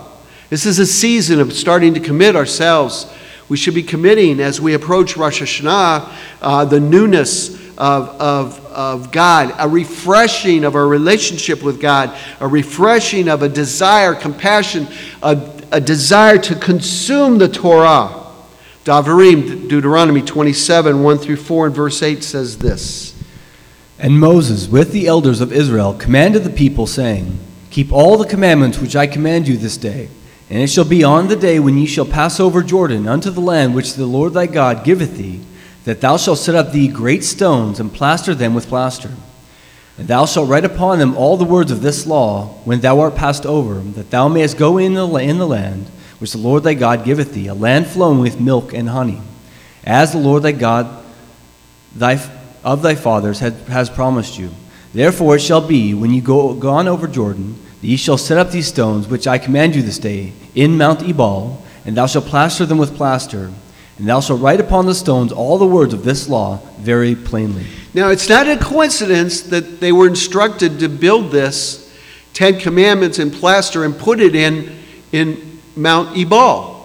This 0.49 0.65
is 0.65 0.79
a 0.79 0.85
season 0.85 1.39
of 1.39 1.53
starting 1.53 1.93
to 1.93 1.99
commit 1.99 2.35
ourselves. 2.35 3.13
We 3.49 3.57
should 3.57 3.75
be 3.75 3.83
committing 3.83 4.39
as 4.39 4.61
we 4.61 4.73
approach 4.73 5.17
Rosh 5.17 5.41
Hashanah 5.41 6.11
uh, 6.41 6.65
the 6.65 6.79
newness 6.79 7.53
of, 7.77 8.09
of, 8.19 8.65
of 8.67 9.11
God, 9.11 9.53
a 9.59 9.67
refreshing 9.67 10.63
of 10.63 10.75
our 10.75 10.87
relationship 10.87 11.61
with 11.61 11.79
God, 11.79 12.17
a 12.39 12.47
refreshing 12.47 13.27
of 13.27 13.43
a 13.43 13.49
desire, 13.49 14.15
compassion, 14.15 14.87
a, 15.21 15.51
a 15.71 15.81
desire 15.81 16.37
to 16.37 16.55
consume 16.55 17.37
the 17.37 17.49
Torah. 17.49 18.15
Davarim, 18.85 19.67
Deuteronomy 19.67 20.21
27, 20.21 21.03
1 21.03 21.17
through 21.17 21.35
4, 21.35 21.67
and 21.67 21.75
verse 21.75 22.01
8 22.01 22.23
says 22.23 22.57
this. 22.57 23.15
And 23.99 24.17
Moses, 24.19 24.67
with 24.67 24.93
the 24.93 25.07
elders 25.07 25.41
of 25.41 25.51
Israel, 25.51 25.93
commanded 25.93 26.43
the 26.45 26.49
people, 26.49 26.87
saying, 26.87 27.37
Keep 27.79 27.93
all 27.93 28.17
the 28.17 28.27
commandments 28.27 28.77
which 28.77 28.97
I 28.97 29.07
command 29.07 29.47
you 29.47 29.55
this 29.55 29.77
day. 29.77 30.09
And 30.49 30.61
it 30.61 30.67
shall 30.67 30.83
be 30.83 31.01
on 31.01 31.29
the 31.29 31.37
day 31.37 31.61
when 31.61 31.77
ye 31.77 31.85
shall 31.85 32.03
pass 32.03 32.37
over 32.37 32.61
Jordan 32.61 33.07
unto 33.07 33.29
the 33.29 33.39
land 33.39 33.73
which 33.73 33.93
the 33.93 34.05
Lord 34.05 34.33
thy 34.33 34.47
God 34.47 34.83
giveth 34.83 35.15
thee, 35.15 35.39
that 35.85 36.01
thou 36.01 36.17
shalt 36.17 36.39
set 36.39 36.55
up 36.55 36.73
thee 36.73 36.89
great 36.89 37.23
stones, 37.23 37.79
and 37.79 37.93
plaster 37.93 38.35
them 38.35 38.53
with 38.53 38.67
plaster. 38.67 39.11
And 39.97 40.09
thou 40.09 40.25
shalt 40.25 40.49
write 40.49 40.65
upon 40.65 40.99
them 40.99 41.15
all 41.15 41.37
the 41.37 41.45
words 41.45 41.71
of 41.71 41.81
this 41.81 42.05
law, 42.05 42.47
when 42.65 42.81
thou 42.81 42.99
art 42.99 43.15
passed 43.15 43.45
over, 43.45 43.75
that 43.75 44.11
thou 44.11 44.27
mayest 44.27 44.57
go 44.57 44.77
in 44.77 44.95
the, 44.95 45.07
in 45.15 45.37
the 45.37 45.47
land 45.47 45.85
which 46.17 46.33
the 46.33 46.37
Lord 46.37 46.63
thy 46.63 46.73
God 46.73 47.05
giveth 47.05 47.33
thee, 47.33 47.47
a 47.47 47.53
land 47.53 47.87
flowing 47.87 48.19
with 48.19 48.41
milk 48.41 48.73
and 48.73 48.89
honey, 48.89 49.21
as 49.85 50.11
the 50.11 50.17
Lord 50.17 50.43
thy 50.43 50.51
God 50.51 51.01
thy, 51.95 52.19
of 52.61 52.81
thy 52.81 52.95
fathers 52.95 53.39
had, 53.39 53.53
has 53.69 53.89
promised 53.89 54.37
you. 54.37 54.51
Therefore 54.93 55.37
it 55.37 55.41
shall 55.41 55.65
be, 55.65 55.93
when 55.93 56.11
you 56.11 56.21
go 56.21 56.53
gone 56.53 56.89
over 56.89 57.07
Jordan, 57.07 57.57
ye 57.81 57.95
shall 57.95 58.17
set 58.17 58.37
up 58.37 58.51
these 58.51 58.67
stones, 58.67 59.07
which 59.07 59.27
I 59.27 59.37
command 59.37 59.75
you 59.75 59.81
this 59.81 59.99
day, 59.99 60.33
in 60.55 60.77
Mount 60.77 61.01
Ebal, 61.03 61.63
and 61.85 61.95
thou 61.95 62.05
shalt 62.05 62.25
plaster 62.25 62.65
them 62.65 62.77
with 62.77 62.95
plaster, 62.95 63.51
and 63.97 64.07
thou 64.07 64.19
shalt 64.19 64.41
write 64.41 64.59
upon 64.59 64.85
the 64.85 64.95
stones 64.95 65.31
all 65.31 65.57
the 65.57 65.67
words 65.67 65.93
of 65.93 66.03
this 66.03 66.27
law 66.29 66.57
very 66.79 67.15
plainly. 67.15 67.65
Now, 67.93 68.09
it's 68.09 68.29
not 68.29 68.47
a 68.47 68.57
coincidence 68.57 69.41
that 69.43 69.79
they 69.79 69.91
were 69.91 70.07
instructed 70.07 70.79
to 70.79 70.89
build 70.89 71.31
this 71.31 71.85
Ten 72.33 72.59
Commandments 72.59 73.19
in 73.19 73.31
plaster 73.31 73.83
and 73.83 73.97
put 73.97 74.19
it 74.19 74.35
in, 74.35 74.77
in 75.11 75.59
Mount 75.75 76.17
Ebal. 76.17 76.75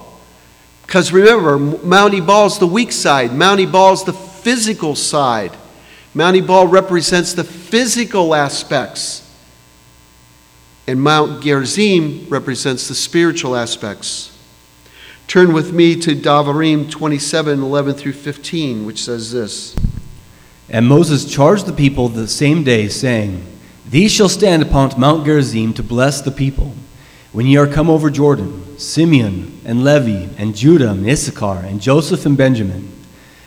Because 0.82 1.12
remember, 1.12 1.58
Mount 1.58 2.14
Ebal 2.14 2.46
is 2.46 2.58
the 2.58 2.66
weak 2.66 2.92
side, 2.92 3.32
Mount 3.32 3.60
Ebal 3.60 3.92
is 3.92 4.04
the 4.04 4.12
physical 4.12 4.94
side. 4.94 5.52
Mount 6.14 6.36
Ebal 6.36 6.68
represents 6.68 7.32
the 7.32 7.44
physical 7.44 8.34
aspects, 8.34 9.23
and 10.86 11.00
Mount 11.00 11.42
Gerizim 11.42 12.26
represents 12.28 12.88
the 12.88 12.94
spiritual 12.94 13.56
aspects. 13.56 14.30
Turn 15.26 15.52
with 15.52 15.72
me 15.72 15.96
to 16.00 16.14
Davarim 16.14 16.90
27 16.90 17.62
11 17.62 17.94
through 17.94 18.12
15, 18.12 18.84
which 18.84 19.02
says 19.02 19.32
this. 19.32 19.74
And 20.68 20.86
Moses 20.86 21.24
charged 21.24 21.66
the 21.66 21.72
people 21.72 22.08
the 22.08 22.28
same 22.28 22.62
day, 22.62 22.88
saying, 22.88 23.44
These 23.88 24.12
shall 24.12 24.28
stand 24.28 24.62
upon 24.62 24.98
Mount 24.98 25.24
Gerizim 25.24 25.72
to 25.74 25.82
bless 25.82 26.20
the 26.20 26.30
people. 26.30 26.74
When 27.32 27.46
ye 27.46 27.56
are 27.56 27.66
come 27.66 27.90
over 27.90 28.10
Jordan, 28.10 28.78
Simeon 28.78 29.60
and 29.64 29.82
Levi 29.82 30.28
and 30.38 30.54
Judah 30.54 30.90
and 30.90 31.08
Issachar 31.08 31.58
and 31.64 31.80
Joseph 31.80 32.26
and 32.26 32.36
Benjamin, 32.36 32.92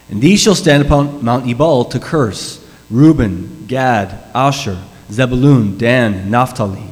and 0.09 0.21
these 0.21 0.41
shall 0.41 0.55
stand 0.55 0.83
upon 0.83 1.23
Mount 1.23 1.47
Ebal 1.47 1.85
to 1.85 1.99
curse 1.99 2.65
Reuben, 2.89 3.65
Gad, 3.67 4.23
Asher, 4.33 4.81
Zebulun, 5.11 5.77
Dan, 5.77 6.13
and 6.13 6.31
Naphtali. 6.31 6.83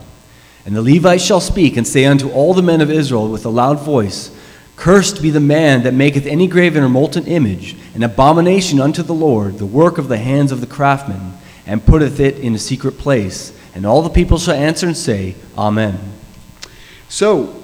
And 0.65 0.75
the 0.75 0.81
Levites 0.81 1.23
shall 1.23 1.41
speak 1.41 1.77
and 1.77 1.87
say 1.87 2.05
unto 2.05 2.29
all 2.31 2.53
the 2.53 2.63
men 2.63 2.81
of 2.81 2.89
Israel 2.89 3.29
with 3.29 3.45
a 3.45 3.49
loud 3.49 3.79
voice, 3.79 4.31
Cursed 4.75 5.21
be 5.21 5.29
the 5.29 5.39
man 5.39 5.83
that 5.83 5.93
maketh 5.93 6.25
any 6.25 6.47
graven 6.47 6.83
or 6.83 6.89
molten 6.89 7.25
image, 7.27 7.75
an 7.93 8.03
abomination 8.03 8.81
unto 8.81 9.03
the 9.03 9.13
Lord, 9.13 9.57
the 9.57 9.65
work 9.65 9.97
of 9.97 10.07
the 10.07 10.17
hands 10.17 10.51
of 10.51 10.59
the 10.59 10.67
craftsman, 10.67 11.33
and 11.65 11.85
putteth 11.85 12.19
it 12.19 12.39
in 12.39 12.55
a 12.55 12.59
secret 12.59 12.97
place. 12.97 13.57
And 13.73 13.85
all 13.85 14.01
the 14.01 14.09
people 14.09 14.37
shall 14.37 14.55
answer 14.55 14.87
and 14.87 14.97
say, 14.97 15.35
Amen. 15.57 15.97
So, 17.07 17.63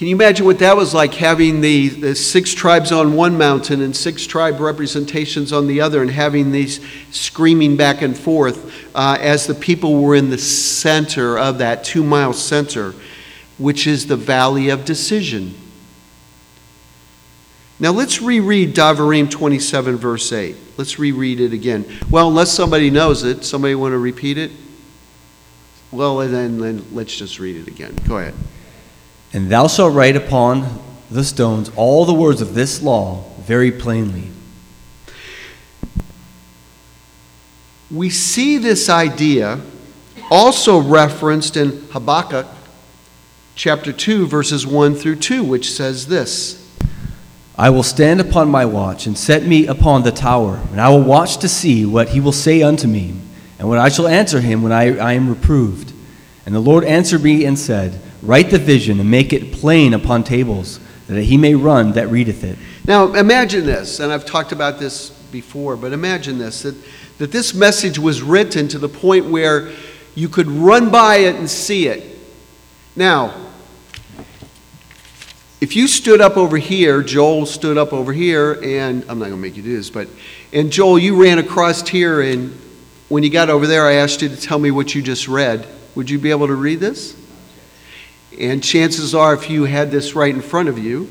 can 0.00 0.08
you 0.08 0.14
imagine 0.14 0.46
what 0.46 0.60
that 0.60 0.78
was 0.78 0.94
like 0.94 1.12
having 1.12 1.60
the, 1.60 1.90
the 1.90 2.14
six 2.14 2.54
tribes 2.54 2.90
on 2.90 3.12
one 3.12 3.36
mountain 3.36 3.82
and 3.82 3.94
six 3.94 4.26
tribe 4.26 4.58
representations 4.58 5.52
on 5.52 5.66
the 5.66 5.82
other 5.82 6.00
and 6.00 6.10
having 6.10 6.52
these 6.52 6.80
screaming 7.10 7.76
back 7.76 8.00
and 8.00 8.18
forth 8.18 8.74
uh, 8.94 9.18
as 9.20 9.46
the 9.46 9.54
people 9.54 10.02
were 10.02 10.14
in 10.14 10.30
the 10.30 10.38
center 10.38 11.38
of 11.38 11.58
that 11.58 11.84
two 11.84 12.02
mile 12.02 12.32
center, 12.32 12.94
which 13.58 13.86
is 13.86 14.06
the 14.06 14.16
valley 14.16 14.70
of 14.70 14.86
decision? 14.86 15.54
Now 17.78 17.90
let's 17.90 18.22
reread 18.22 18.74
Davarim 18.74 19.30
27, 19.30 19.96
verse 19.96 20.32
8. 20.32 20.56
Let's 20.78 20.98
reread 20.98 21.40
it 21.40 21.52
again. 21.52 21.84
Well, 22.08 22.28
unless 22.28 22.50
somebody 22.50 22.88
knows 22.88 23.22
it, 23.22 23.44
somebody 23.44 23.74
want 23.74 23.92
to 23.92 23.98
repeat 23.98 24.38
it? 24.38 24.50
Well, 25.92 26.16
then, 26.16 26.56
then 26.56 26.86
let's 26.90 27.14
just 27.14 27.38
read 27.38 27.56
it 27.56 27.68
again. 27.68 27.98
Go 28.08 28.16
ahead. 28.16 28.32
And 29.32 29.50
thou 29.50 29.68
shalt 29.68 29.94
write 29.94 30.16
upon 30.16 30.66
the 31.10 31.24
stones 31.24 31.70
all 31.76 32.04
the 32.04 32.14
words 32.14 32.40
of 32.40 32.54
this 32.54 32.82
law 32.82 33.24
very 33.40 33.70
plainly. 33.70 34.30
We 37.90 38.10
see 38.10 38.58
this 38.58 38.88
idea 38.88 39.60
also 40.30 40.78
referenced 40.78 41.56
in 41.56 41.88
Habakkuk 41.90 42.46
chapter 43.56 43.92
2, 43.92 44.26
verses 44.26 44.66
1 44.66 44.94
through 44.94 45.16
2, 45.16 45.42
which 45.42 45.72
says 45.72 46.06
this 46.06 46.56
I 47.56 47.70
will 47.70 47.82
stand 47.82 48.20
upon 48.20 48.48
my 48.48 48.64
watch 48.64 49.06
and 49.06 49.18
set 49.18 49.44
me 49.44 49.66
upon 49.66 50.02
the 50.02 50.12
tower, 50.12 50.60
and 50.70 50.80
I 50.80 50.88
will 50.88 51.02
watch 51.02 51.38
to 51.38 51.48
see 51.48 51.84
what 51.84 52.10
he 52.10 52.20
will 52.20 52.32
say 52.32 52.62
unto 52.62 52.86
me, 52.86 53.14
and 53.58 53.68
what 53.68 53.78
I 53.78 53.88
shall 53.88 54.08
answer 54.08 54.40
him 54.40 54.62
when 54.62 54.72
I, 54.72 54.96
I 54.96 55.12
am 55.12 55.28
reproved. 55.28 55.92
And 56.46 56.54
the 56.54 56.60
Lord 56.60 56.84
answered 56.84 57.22
me 57.22 57.44
and 57.44 57.58
said, 57.58 58.00
Write 58.22 58.50
the 58.50 58.58
vision 58.58 59.00
and 59.00 59.10
make 59.10 59.32
it 59.32 59.52
plain 59.52 59.94
upon 59.94 60.24
tables, 60.24 60.78
that 61.06 61.22
he 61.22 61.36
may 61.36 61.54
run 61.54 61.92
that 61.92 62.08
readeth 62.08 62.44
it. 62.44 62.58
Now, 62.86 63.14
imagine 63.14 63.64
this, 63.66 64.00
and 64.00 64.12
I've 64.12 64.24
talked 64.24 64.52
about 64.52 64.78
this 64.78 65.10
before, 65.10 65.76
but 65.76 65.92
imagine 65.92 66.38
this 66.38 66.62
that, 66.62 66.74
that 67.18 67.32
this 67.32 67.54
message 67.54 67.98
was 67.98 68.22
written 68.22 68.68
to 68.68 68.78
the 68.78 68.88
point 68.88 69.26
where 69.26 69.70
you 70.14 70.28
could 70.28 70.48
run 70.48 70.90
by 70.90 71.16
it 71.16 71.36
and 71.36 71.48
see 71.48 71.86
it. 71.86 72.18
Now, 72.96 73.34
if 75.60 75.76
you 75.76 75.86
stood 75.86 76.20
up 76.20 76.36
over 76.36 76.56
here, 76.56 77.02
Joel 77.02 77.46
stood 77.46 77.78
up 77.78 77.92
over 77.92 78.12
here, 78.12 78.58
and 78.62 79.02
I'm 79.08 79.18
not 79.18 79.26
going 79.26 79.32
to 79.32 79.36
make 79.36 79.56
you 79.56 79.62
do 79.62 79.76
this, 79.76 79.90
but, 79.90 80.08
and 80.52 80.70
Joel, 80.70 80.98
you 80.98 81.22
ran 81.22 81.38
across 81.38 81.86
here, 81.86 82.22
and 82.22 82.58
when 83.08 83.22
you 83.22 83.30
got 83.30 83.50
over 83.50 83.66
there, 83.66 83.86
I 83.86 83.94
asked 83.94 84.22
you 84.22 84.28
to 84.28 84.40
tell 84.40 84.58
me 84.58 84.70
what 84.70 84.94
you 84.94 85.02
just 85.02 85.28
read. 85.28 85.66
Would 85.94 86.08
you 86.08 86.18
be 86.18 86.30
able 86.30 86.46
to 86.46 86.54
read 86.54 86.80
this? 86.80 87.14
And 88.40 88.64
chances 88.64 89.14
are, 89.14 89.34
if 89.34 89.50
you 89.50 89.64
had 89.64 89.90
this 89.90 90.14
right 90.14 90.34
in 90.34 90.40
front 90.40 90.70
of 90.70 90.78
you, 90.78 91.10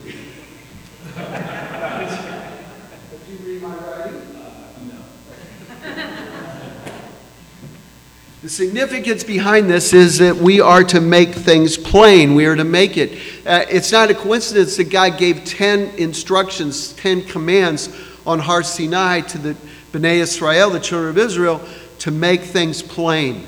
The 8.42 8.48
significance 8.48 9.24
behind 9.24 9.70
this 9.70 9.94
is 9.94 10.18
that 10.18 10.36
we 10.36 10.60
are 10.60 10.84
to 10.86 11.00
make 11.00 11.36
things 11.36 11.78
plain. 11.78 12.34
We 12.34 12.46
are 12.46 12.56
to 12.56 12.64
make 12.64 12.98
it. 12.98 13.20
Uh, 13.46 13.66
it's 13.70 13.92
not 13.92 14.10
a 14.10 14.16
coincidence 14.16 14.76
that 14.78 14.86
God 14.86 15.20
gave 15.20 15.46
10 15.46 15.98
instructions, 15.98 16.94
10 16.94 17.26
commands 17.26 17.96
on 18.26 18.40
Har 18.40 18.64
Sinai 18.64 19.22
to 19.22 19.38
the 19.38 19.56
Bnei 19.92 20.16
Israel, 20.16 20.72
the 20.72 20.80
children 20.80 21.12
of 21.12 21.18
Israel, 21.20 21.62
to 22.00 22.10
make 22.10 22.42
things 22.42 22.82
plain. 22.82 23.46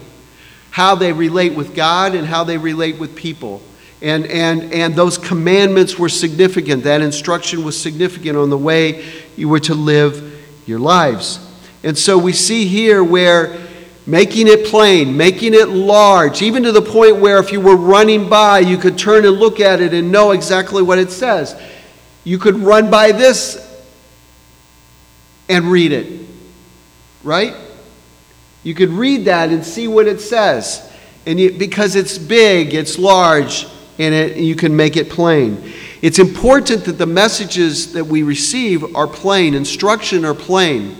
How 0.69 0.93
they 0.93 1.13
relate 1.13 1.55
with 1.55 1.73
God 1.73 2.13
and 2.13 2.27
how 2.27 2.43
they 2.43 2.59
relate 2.59 2.99
with 2.99 3.15
people. 3.15 3.63
And, 4.01 4.25
and, 4.25 4.73
and 4.73 4.95
those 4.95 5.17
commandments 5.17 5.99
were 5.99 6.09
significant. 6.09 6.83
That 6.83 7.01
instruction 7.01 7.63
was 7.63 7.79
significant 7.79 8.35
on 8.35 8.49
the 8.49 8.57
way 8.57 9.05
you 9.37 9.47
were 9.47 9.59
to 9.61 9.75
live 9.75 10.43
your 10.65 10.79
lives. 10.79 11.39
And 11.83 11.97
so 11.97 12.17
we 12.17 12.33
see 12.33 12.65
here 12.65 13.03
where 13.03 13.59
making 14.05 14.47
it 14.47 14.65
plain, 14.65 15.15
making 15.15 15.53
it 15.53 15.69
large, 15.69 16.41
even 16.41 16.63
to 16.63 16.71
the 16.71 16.81
point 16.81 17.17
where 17.17 17.37
if 17.37 17.51
you 17.51 17.61
were 17.61 17.75
running 17.75 18.27
by, 18.27 18.59
you 18.59 18.77
could 18.77 18.97
turn 18.97 19.25
and 19.25 19.37
look 19.37 19.59
at 19.59 19.79
it 19.79 19.93
and 19.93 20.11
know 20.11 20.31
exactly 20.31 20.81
what 20.81 20.97
it 20.97 21.11
says. 21.11 21.59
You 22.23 22.39
could 22.39 22.57
run 22.57 22.89
by 22.89 23.11
this 23.11 23.67
and 25.47 25.65
read 25.65 25.91
it, 25.91 26.27
right? 27.23 27.55
You 28.63 28.73
could 28.73 28.89
read 28.89 29.25
that 29.25 29.49
and 29.49 29.65
see 29.65 29.87
what 29.87 30.07
it 30.07 30.21
says. 30.21 30.87
And 31.25 31.39
you, 31.39 31.51
because 31.57 31.95
it's 31.95 32.17
big, 32.17 32.73
it's 32.73 32.97
large, 32.97 33.67
and 34.01 34.15
it, 34.15 34.37
you 34.37 34.55
can 34.55 34.75
make 34.75 34.97
it 34.97 35.09
plain. 35.09 35.71
It's 36.01 36.17
important 36.17 36.85
that 36.85 36.97
the 36.97 37.05
messages 37.05 37.93
that 37.93 38.05
we 38.05 38.23
receive 38.23 38.95
are 38.95 39.07
plain, 39.07 39.53
instruction 39.53 40.25
are 40.25 40.33
plain. 40.33 40.97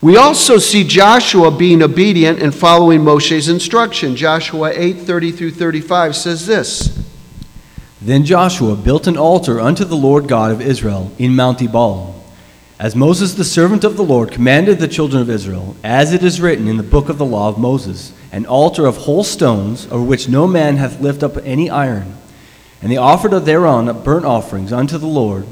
We 0.00 0.16
also 0.16 0.58
see 0.58 0.84
Joshua 0.84 1.50
being 1.50 1.82
obedient 1.82 2.42
and 2.42 2.54
following 2.54 3.02
Moshe's 3.02 3.48
instruction. 3.48 4.16
Joshua 4.16 4.72
8 4.74 4.98
30 4.98 5.32
through 5.32 5.50
35 5.52 6.16
says 6.16 6.46
this 6.46 7.06
Then 8.00 8.24
Joshua 8.24 8.76
built 8.76 9.06
an 9.06 9.16
altar 9.16 9.60
unto 9.60 9.84
the 9.84 9.96
Lord 9.96 10.26
God 10.26 10.50
of 10.50 10.60
Israel 10.60 11.12
in 11.18 11.36
Mount 11.36 11.62
Ebal, 11.62 12.22
as 12.78 12.96
Moses 12.96 13.34
the 13.34 13.44
servant 13.44 13.84
of 13.84 13.96
the 13.96 14.04
Lord 14.04 14.30
commanded 14.30 14.78
the 14.78 14.88
children 14.88 15.22
of 15.22 15.30
Israel, 15.30 15.76
as 15.84 16.12
it 16.12 16.22
is 16.22 16.40
written 16.40 16.68
in 16.68 16.78
the 16.78 16.82
book 16.82 17.08
of 17.08 17.18
the 17.18 17.24
law 17.24 17.48
of 17.48 17.58
Moses, 17.58 18.13
an 18.34 18.46
altar 18.46 18.84
of 18.84 18.96
whole 18.96 19.22
stones, 19.22 19.86
over 19.92 20.02
which 20.02 20.28
no 20.28 20.44
man 20.44 20.76
hath 20.76 21.00
lifted 21.00 21.24
up 21.24 21.36
any 21.44 21.70
iron. 21.70 22.16
And 22.82 22.90
they 22.90 22.96
offered 22.96 23.30
thereon 23.30 24.02
burnt 24.02 24.24
offerings 24.24 24.72
unto 24.72 24.98
the 24.98 25.06
Lord, 25.06 25.46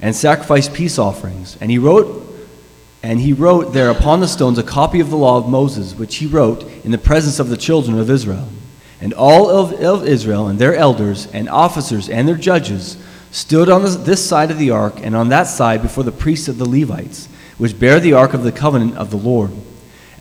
and 0.00 0.16
sacrificed 0.16 0.72
peace 0.72 0.98
offerings. 0.98 1.58
And 1.60 1.70
he 1.70 1.76
wrote 1.76 2.20
and 3.02 3.20
he 3.20 3.34
wrote 3.34 3.74
there 3.74 3.90
upon 3.90 4.20
the 4.20 4.28
stones 4.28 4.58
a 4.58 4.62
copy 4.62 5.00
of 5.00 5.10
the 5.10 5.16
law 5.16 5.36
of 5.36 5.48
Moses, 5.48 5.94
which 5.94 6.16
he 6.16 6.26
wrote 6.26 6.62
in 6.84 6.90
the 6.90 6.98
presence 6.98 7.38
of 7.38 7.48
the 7.48 7.56
children 7.56 7.98
of 7.98 8.08
Israel. 8.08 8.48
And 9.00 9.12
all 9.12 9.50
of, 9.50 9.72
of 9.74 10.06
Israel 10.06 10.46
and 10.46 10.58
their 10.58 10.74
elders 10.74 11.26
and 11.32 11.50
officers 11.50 12.08
and 12.08 12.26
their 12.26 12.36
judges 12.36 12.96
stood 13.30 13.68
on 13.68 13.82
this 14.04 14.24
side 14.24 14.50
of 14.50 14.58
the 14.58 14.70
ark 14.70 14.94
and 15.02 15.14
on 15.14 15.28
that 15.28 15.48
side 15.48 15.82
before 15.82 16.04
the 16.04 16.12
priests 16.12 16.48
of 16.48 16.58
the 16.58 16.68
Levites, 16.68 17.26
which 17.58 17.78
bear 17.78 18.00
the 18.00 18.14
ark 18.14 18.32
of 18.32 18.42
the 18.42 18.52
covenant 18.52 18.96
of 18.96 19.10
the 19.10 19.18
Lord, 19.18 19.50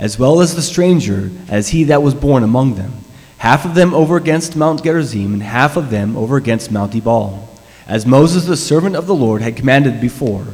as 0.01 0.17
well 0.17 0.41
as 0.41 0.55
the 0.55 0.61
stranger, 0.63 1.29
as 1.47 1.69
he 1.69 1.85
that 1.85 2.01
was 2.01 2.15
born 2.15 2.43
among 2.43 2.75
them. 2.75 2.91
Half 3.37 3.65
of 3.65 3.75
them 3.75 3.93
over 3.93 4.17
against 4.17 4.55
Mount 4.55 4.83
Gerizim, 4.83 5.33
and 5.33 5.43
half 5.43 5.77
of 5.77 5.91
them 5.91 6.17
over 6.17 6.37
against 6.37 6.71
Mount 6.71 6.95
Ebal, 6.95 7.47
as 7.87 8.05
Moses 8.05 8.45
the 8.45 8.57
servant 8.57 8.95
of 8.95 9.05
the 9.05 9.15
Lord 9.15 9.43
had 9.43 9.55
commanded 9.55 10.01
before 10.01 10.47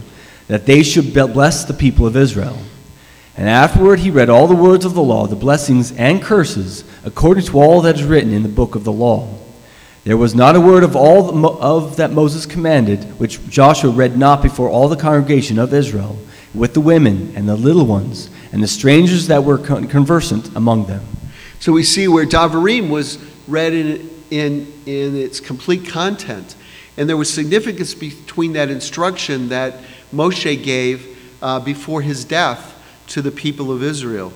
that 0.48 0.66
they 0.66 0.84
should 0.84 1.14
bless 1.14 1.64
the 1.64 1.74
people 1.74 2.06
of 2.06 2.18
Israel. 2.18 2.58
And 3.38 3.48
afterward 3.48 4.00
he 4.00 4.10
read 4.10 4.30
all 4.30 4.48
the 4.48 4.56
words 4.56 4.84
of 4.84 4.96
the 4.96 5.02
law, 5.02 5.28
the 5.28 5.36
blessings 5.36 5.92
and 5.94 6.22
curses, 6.22 6.84
according 7.06 7.46
to 7.46 7.60
all 7.60 7.82
that 7.82 7.96
is 7.96 8.04
written 8.04 8.34
in 8.34 8.44
the 8.44 8.50
book 8.50 8.76
of 8.76 8.84
the 8.84 8.92
law. 8.92 9.30
There 10.04 10.18
was 10.18 10.36
not 10.36 10.56
a 10.56 10.62
word 10.62 10.84
of 10.84 10.96
all 10.96 11.62
of 11.62 11.98
that 11.98 12.12
Moses 12.12 12.46
commanded, 12.46 13.20
which 13.20 13.46
Joshua 13.48 13.92
read 13.92 14.18
not 14.18 14.42
before 14.42 14.70
all 14.70 14.90
the 14.90 14.96
congregation 14.96 15.58
of 15.60 15.74
Israel, 15.74 16.18
with 16.54 16.74
the 16.74 16.82
women 16.82 17.34
and 17.36 17.48
the 17.48 17.56
little 17.56 17.86
ones, 17.86 18.30
and 18.52 18.64
the 18.64 18.68
strangers 18.68 19.28
that 19.28 19.44
were 19.44 19.58
conversant 19.58 20.56
among 20.56 20.86
them. 20.86 21.06
So 21.60 21.72
we 21.72 21.84
see 21.84 22.08
where 22.08 22.26
Davarim 22.26 22.90
was 22.90 23.18
read 23.48 23.74
in, 23.74 24.10
in, 24.30 24.74
in 24.86 25.16
its 25.16 25.40
complete 25.40 25.88
content. 25.88 26.56
And 26.98 27.08
there 27.08 27.18
was 27.18 27.32
significance 27.32 27.94
between 27.94 28.54
that 28.54 28.70
instruction 28.70 29.50
that 29.50 29.76
Moshe 30.14 30.64
gave 30.64 31.18
uh, 31.42 31.60
before 31.60 32.02
his 32.02 32.26
death 32.26 32.74
to 33.08 33.22
the 33.22 33.32
people 33.32 33.72
of 33.72 33.84
Israel. 33.84 34.34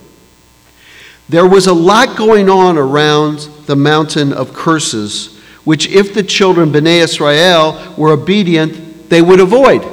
There 1.29 1.47
was 1.47 1.67
a 1.67 1.73
lot 1.73 2.17
going 2.17 2.49
on 2.49 2.77
around 2.77 3.39
the 3.65 3.75
mountain 3.75 4.33
of 4.33 4.53
curses, 4.53 5.39
which, 5.63 5.87
if 5.87 6.13
the 6.13 6.23
children 6.23 6.71
Bnei 6.71 7.01
Israel 7.01 7.95
were 7.97 8.11
obedient, 8.11 9.09
they 9.09 9.21
would 9.21 9.39
avoid. 9.39 9.87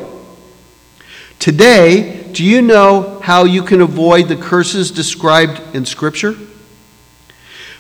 Today, 1.38 2.17
do 2.32 2.44
you 2.44 2.62
know 2.62 3.20
how 3.20 3.44
you 3.44 3.62
can 3.62 3.80
avoid 3.80 4.28
the 4.28 4.36
curses 4.36 4.90
described 4.90 5.60
in 5.74 5.84
Scripture? 5.84 6.36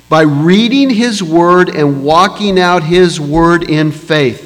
By 0.08 0.22
reading 0.22 0.90
His 0.90 1.22
Word 1.22 1.68
and 1.68 2.02
walking 2.02 2.58
out 2.58 2.82
His 2.82 3.20
Word 3.20 3.68
in 3.68 3.92
faith. 3.92 4.44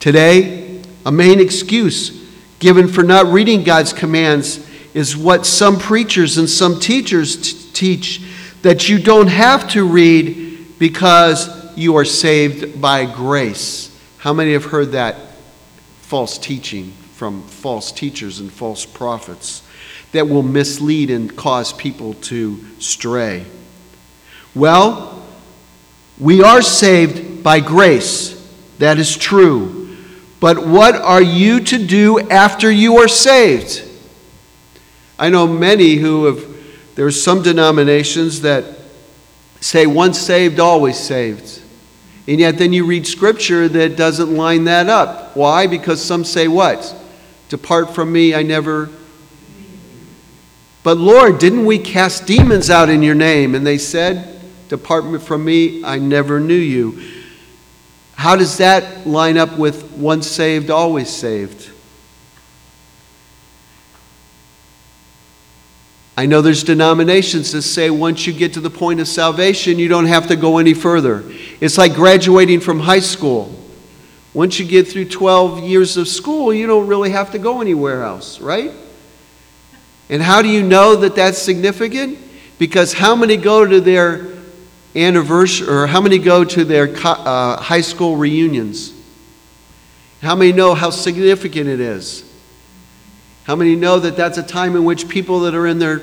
Today, 0.00 0.82
a 1.04 1.12
main 1.12 1.40
excuse 1.40 2.24
given 2.58 2.88
for 2.88 3.02
not 3.02 3.26
reading 3.26 3.62
God's 3.62 3.92
commands 3.92 4.68
is 4.94 5.16
what 5.16 5.44
some 5.44 5.78
preachers 5.78 6.38
and 6.38 6.48
some 6.48 6.80
teachers 6.80 7.36
t- 7.36 7.70
teach 7.72 8.22
that 8.62 8.88
you 8.88 8.98
don't 8.98 9.28
have 9.28 9.68
to 9.70 9.86
read 9.86 10.78
because 10.78 11.76
you 11.76 11.96
are 11.96 12.04
saved 12.04 12.80
by 12.80 13.04
grace. 13.04 13.96
How 14.18 14.32
many 14.32 14.54
have 14.54 14.64
heard 14.64 14.92
that 14.92 15.16
false 16.00 16.38
teaching 16.38 16.92
from 17.16 17.42
false 17.44 17.92
teachers 17.92 18.40
and 18.40 18.52
false 18.52 18.84
prophets 18.84 19.62
that 20.12 20.28
will 20.28 20.42
mislead 20.42 21.08
and 21.10 21.34
cause 21.34 21.72
people 21.72 22.12
to 22.14 22.62
stray? 22.78 23.46
Well, 24.54 25.26
we 26.18 26.42
are 26.42 26.60
saved 26.60 27.42
by 27.42 27.60
grace. 27.60 28.34
That 28.78 28.98
is 28.98 29.16
true. 29.16 29.96
But 30.40 30.66
what 30.66 30.94
are 30.94 31.22
you 31.22 31.60
to 31.60 31.78
do 31.78 32.20
after 32.28 32.70
you 32.70 32.98
are 32.98 33.08
saved? 33.08 33.82
I 35.18 35.30
know 35.30 35.46
many 35.46 35.94
who 35.94 36.26
have, 36.26 36.94
there 36.96 37.06
are 37.06 37.10
some 37.10 37.42
denominations 37.42 38.42
that 38.42 38.64
say 39.60 39.86
once 39.86 40.18
saved, 40.18 40.60
always 40.60 40.98
saved. 40.98 41.62
And 42.28 42.40
yet 42.40 42.58
then 42.58 42.74
you 42.74 42.84
read 42.84 43.06
scripture 43.06 43.68
that 43.68 43.96
doesn't 43.96 44.36
line 44.36 44.64
that 44.64 44.90
up. 44.90 45.34
Why? 45.34 45.66
Because 45.66 46.04
some 46.04 46.24
say 46.24 46.48
what? 46.48 46.94
Depart 47.48 47.94
from 47.94 48.12
me, 48.12 48.34
I 48.34 48.42
never. 48.42 48.90
But 50.82 50.98
Lord, 50.98 51.38
didn't 51.38 51.64
we 51.64 51.78
cast 51.78 52.26
demons 52.26 52.70
out 52.70 52.88
in 52.88 53.02
your 53.02 53.14
name? 53.14 53.54
And 53.54 53.66
they 53.66 53.78
said, 53.78 54.40
Depart 54.68 55.22
from 55.22 55.44
me, 55.44 55.84
I 55.84 55.98
never 55.98 56.40
knew 56.40 56.54
you. 56.54 57.00
How 58.14 58.34
does 58.34 58.56
that 58.58 59.06
line 59.06 59.36
up 59.36 59.58
with 59.58 59.92
once 59.92 60.26
saved, 60.26 60.70
always 60.70 61.08
saved? 61.08 61.70
I 66.16 66.26
know 66.26 66.40
there's 66.40 66.64
denominations 66.64 67.52
that 67.52 67.62
say 67.62 67.90
once 67.90 68.26
you 68.26 68.32
get 68.32 68.54
to 68.54 68.60
the 68.60 68.70
point 68.70 69.00
of 69.00 69.08
salvation, 69.08 69.78
you 69.78 69.88
don't 69.88 70.06
have 70.06 70.28
to 70.28 70.36
go 70.36 70.58
any 70.58 70.72
further. 70.72 71.22
It's 71.60 71.76
like 71.76 71.94
graduating 71.94 72.60
from 72.60 72.80
high 72.80 73.00
school. 73.00 73.55
Once 74.36 74.58
you 74.58 74.66
get 74.66 74.86
through 74.86 75.06
12 75.06 75.60
years 75.60 75.96
of 75.96 76.06
school, 76.06 76.52
you 76.52 76.66
don't 76.66 76.86
really 76.86 77.08
have 77.08 77.30
to 77.30 77.38
go 77.38 77.62
anywhere 77.62 78.02
else, 78.02 78.38
right? 78.38 78.70
And 80.10 80.20
how 80.20 80.42
do 80.42 80.50
you 80.50 80.62
know 80.62 80.94
that 80.94 81.14
that's 81.14 81.38
significant? 81.38 82.18
Because 82.58 82.92
how 82.92 83.16
many 83.16 83.38
go 83.38 83.64
to 83.64 83.80
their 83.80 84.26
anniversary, 84.94 85.66
or 85.66 85.86
how 85.86 86.02
many 86.02 86.18
go 86.18 86.44
to 86.44 86.66
their 86.66 86.94
uh, 87.02 87.56
high 87.56 87.80
school 87.80 88.18
reunions? 88.18 88.92
How 90.20 90.36
many 90.36 90.52
know 90.52 90.74
how 90.74 90.90
significant 90.90 91.70
it 91.70 91.80
is? 91.80 92.22
How 93.44 93.56
many 93.56 93.74
know 93.74 93.98
that 94.00 94.18
that's 94.18 94.36
a 94.36 94.42
time 94.42 94.76
in 94.76 94.84
which 94.84 95.08
people 95.08 95.40
that 95.40 95.54
are 95.54 95.66
in 95.66 95.78
their 95.78 96.00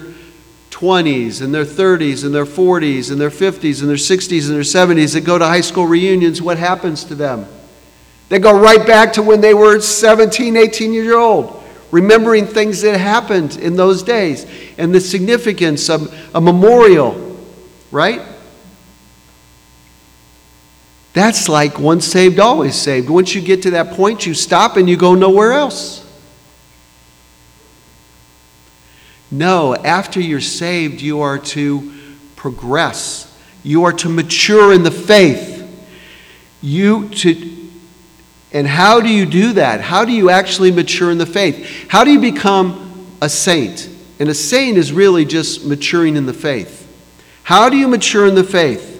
20s 0.72 1.43
and 1.43 1.54
their 1.54 1.65
30s 1.65 2.26
and 2.26 2.34
their 2.34 2.48
40s 2.48 3.12
and 3.12 3.22
their 3.22 3.30
50s 3.30 3.82
and 3.82 3.88
their 3.88 3.96
60s 3.96 4.48
and 4.48 4.56
their 4.56 4.62
70s 4.62 5.13
that 5.13 5.22
go 5.22 5.38
to 5.38 5.46
high 5.46 5.62
school 5.62 5.86
reunions, 5.86 6.41
what 6.41 6.58
happens 6.58 7.04
to 7.04 7.13
them? 7.13 7.46
They 8.34 8.39
go 8.39 8.60
right 8.60 8.84
back 8.84 9.13
to 9.13 9.22
when 9.22 9.41
they 9.41 9.54
were 9.54 9.80
17, 9.80 10.58
18 10.58 10.91
years 10.91 11.13
old, 11.13 11.63
remembering 11.91 12.48
things 12.48 12.82
that 12.82 12.98
happened 12.98 13.58
in 13.58 13.76
those 13.76 14.02
days 14.02 14.48
and 14.80 14.91
the 14.91 15.00
significance 15.00 15.88
of 15.88 16.12
a 16.34 16.41
memorial, 16.41 17.38
right? 17.91 18.24
That's 21.13 21.48
like 21.48 21.78
once 21.78 22.08
saved, 22.08 22.39
always 22.39 22.74
saved. 22.74 23.08
Once 23.08 23.36
you 23.36 23.41
get 23.41 23.62
to 23.62 23.69
that 23.69 23.91
point, 23.91 24.26
you 24.26 24.34
stop 24.34 24.78
and 24.78 24.89
you 24.89 24.98
go 24.98 25.13
nowhere 25.13 25.52
else. 25.52 26.04
No, 29.30 29.76
after 29.76 30.19
you're 30.19 30.41
saved, 30.41 31.02
you 31.02 31.22
are 31.22 31.38
to 31.38 31.93
progress. 32.36 33.32
You 33.62 33.84
are 33.84 33.93
to 33.93 34.10
mature 34.10 34.74
in 34.74 34.82
the 34.82 34.89
faith. 34.89 35.52
You 36.63 37.10
to 37.10 37.53
and 38.54 38.68
how 38.68 39.02
do 39.02 39.10
you 39.10 39.26
do 39.26 39.54
that? 39.54 39.82
How 39.82 40.06
do 40.06 40.12
you 40.12 40.30
actually 40.30 40.72
mature 40.72 41.10
in 41.10 41.18
the 41.18 41.26
faith? 41.26 41.88
How 41.89 42.04
do 42.04 42.12
you 42.12 42.22
become 42.22 43.08
a 43.20 43.28
saint? 43.28 43.89
And 44.20 44.30
a 44.30 44.36
saint 44.36 44.78
is 44.78 44.94
really 44.94 45.26
just 45.26 45.66
maturing 45.66 46.16
in 46.16 46.28
the 46.28 46.34
faith. 46.34 46.80
How 47.42 47.70
do 47.70 47.76
you 47.76 47.88
mature 47.88 48.28
in 48.28 48.36
the 48.36 48.44
faith? 48.44 48.92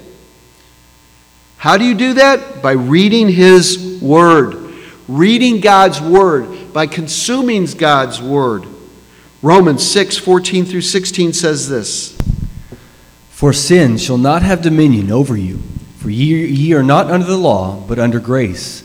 How 1.58 1.78
do 1.78 1.86
you 1.86 1.94
do 1.94 2.16
that? 2.16 2.62
By 2.62 2.72
reading 2.72 3.30
His 3.30 4.02
Word, 4.02 4.74
reading 5.08 5.62
God's 5.62 6.02
Word, 6.02 6.74
by 6.74 6.88
consuming 6.88 7.66
God's 7.66 8.22
Word. 8.22 8.66
Romans 9.42 9.86
6 9.90 10.18
14 10.18 10.66
through 10.66 10.82
16 10.82 11.32
says 11.32 11.70
this 11.70 12.18
For 13.30 13.54
sin 13.54 13.98
shall 13.98 14.18
not 14.18 14.42
have 14.42 14.62
dominion 14.62 15.12
over 15.12 15.38
you, 15.38 15.60
for 15.98 16.10
ye, 16.10 16.48
ye 16.48 16.74
are 16.74 16.84
not 16.84 17.12
under 17.12 17.28
the 17.28 17.38
law, 17.38 17.80
but 17.88 18.00
under 18.00 18.20
grace. 18.20 18.83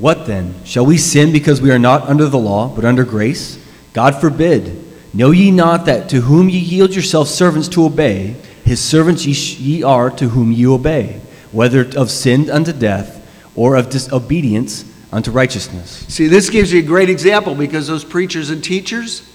What 0.00 0.26
then? 0.26 0.54
Shall 0.64 0.86
we 0.86 0.96
sin 0.96 1.30
because 1.30 1.60
we 1.60 1.70
are 1.70 1.78
not 1.78 2.08
under 2.08 2.26
the 2.26 2.38
law, 2.38 2.68
but 2.68 2.86
under 2.86 3.04
grace? 3.04 3.62
God 3.92 4.18
forbid. 4.18 4.86
Know 5.12 5.30
ye 5.30 5.50
not 5.50 5.84
that 5.84 6.08
to 6.08 6.22
whom 6.22 6.48
ye 6.48 6.58
yield 6.58 6.94
yourselves 6.94 7.30
servants 7.30 7.68
to 7.68 7.84
obey, 7.84 8.36
his 8.64 8.82
servants 8.82 9.26
ye, 9.26 9.34
ye 9.34 9.82
are 9.82 10.08
to 10.12 10.30
whom 10.30 10.52
ye 10.52 10.66
obey, 10.66 11.20
whether 11.52 11.86
of 11.98 12.10
sin 12.10 12.48
unto 12.50 12.72
death 12.72 13.18
or 13.54 13.76
of 13.76 13.90
disobedience 13.90 14.86
unto 15.12 15.30
righteousness? 15.30 16.06
See, 16.08 16.28
this 16.28 16.48
gives 16.48 16.72
you 16.72 16.78
a 16.78 16.84
great 16.84 17.10
example 17.10 17.54
because 17.54 17.86
those 17.86 18.04
preachers 18.04 18.48
and 18.48 18.64
teachers, 18.64 19.28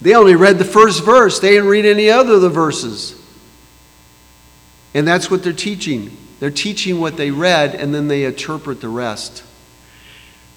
they 0.00 0.14
only 0.14 0.36
read 0.36 0.58
the 0.58 0.64
first 0.64 1.04
verse, 1.04 1.40
they 1.40 1.50
didn't 1.50 1.68
read 1.68 1.84
any 1.84 2.10
other 2.10 2.34
of 2.34 2.42
the 2.42 2.50
verses. 2.50 3.20
And 4.94 5.08
that's 5.08 5.30
what 5.30 5.42
they're 5.42 5.52
teaching. 5.52 6.16
They're 6.38 6.50
teaching 6.50 7.00
what 7.00 7.16
they 7.16 7.30
read 7.30 7.74
and 7.74 7.94
then 7.94 8.08
they 8.08 8.24
interpret 8.24 8.80
the 8.80 8.88
rest. 8.88 9.42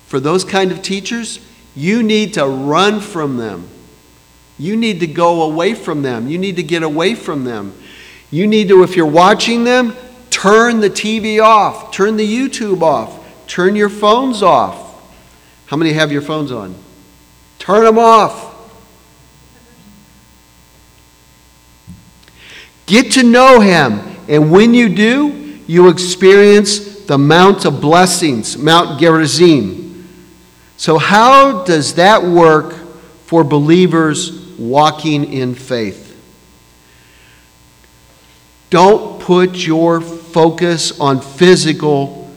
For 0.08 0.20
those 0.20 0.44
kind 0.44 0.72
of 0.72 0.82
teachers, 0.82 1.40
you 1.76 2.04
need 2.04 2.34
to 2.34 2.46
run 2.46 3.00
from 3.00 3.38
them. 3.38 3.68
You 4.58 4.76
need 4.76 5.00
to 5.00 5.08
go 5.08 5.44
away 5.44 5.74
from 5.74 6.02
them. 6.02 6.28
You 6.28 6.38
need 6.38 6.58
to 6.58 6.64
get 6.64 6.84
away 6.84 7.16
from 7.16 7.46
them. 7.46 7.74
You 8.32 8.46
need 8.46 8.68
to, 8.68 8.84
if 8.84 8.96
you're 8.96 9.06
watching 9.06 9.64
them, 9.64 9.96
turn 10.30 10.82
the 10.82 10.90
TV 10.90 11.42
off, 11.42 11.94
turn 11.94 12.18
the 12.18 12.28
YouTube 12.28 12.82
off, 12.82 13.48
turn 13.48 13.76
your 13.76 13.90
phones 13.90 14.44
off. 14.44 14.88
How 15.68 15.78
many 15.78 15.94
have 15.94 16.12
your 16.12 16.22
phones 16.22 16.52
on? 16.52 16.76
Turn 17.58 17.86
them 17.86 18.00
off. 18.00 18.48
Get 22.86 23.14
to 23.14 23.24
know 23.24 23.60
Him. 23.60 24.02
And 24.28 24.52
when 24.52 24.74
you 24.74 24.90
do, 24.90 25.39
you 25.70 25.88
experience 25.90 27.02
the 27.02 27.16
Mount 27.16 27.64
of 27.64 27.80
Blessings, 27.80 28.58
Mount 28.58 29.00
Gerizim. 29.00 30.10
So, 30.78 30.98
how 30.98 31.64
does 31.64 31.94
that 31.94 32.24
work 32.24 32.74
for 33.28 33.44
believers 33.44 34.32
walking 34.58 35.32
in 35.32 35.54
faith? 35.54 36.20
Don't 38.72 39.22
put 39.22 39.58
your 39.58 40.02
focus 40.02 41.00
on 41.00 41.22
physical, 41.22 42.32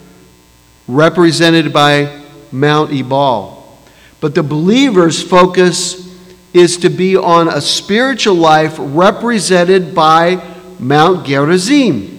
represented 0.86 1.72
by 1.72 2.22
Mount 2.50 2.92
Ebal. 2.92 3.78
But 4.20 4.34
the 4.34 4.42
believer's 4.42 5.22
focus 5.22 6.14
is 6.52 6.76
to 6.76 6.90
be 6.90 7.16
on 7.16 7.48
a 7.48 7.62
spiritual 7.62 8.34
life 8.34 8.74
represented 8.78 9.94
by 9.94 10.54
Mount 10.78 11.24
Gerizim. 11.24 12.11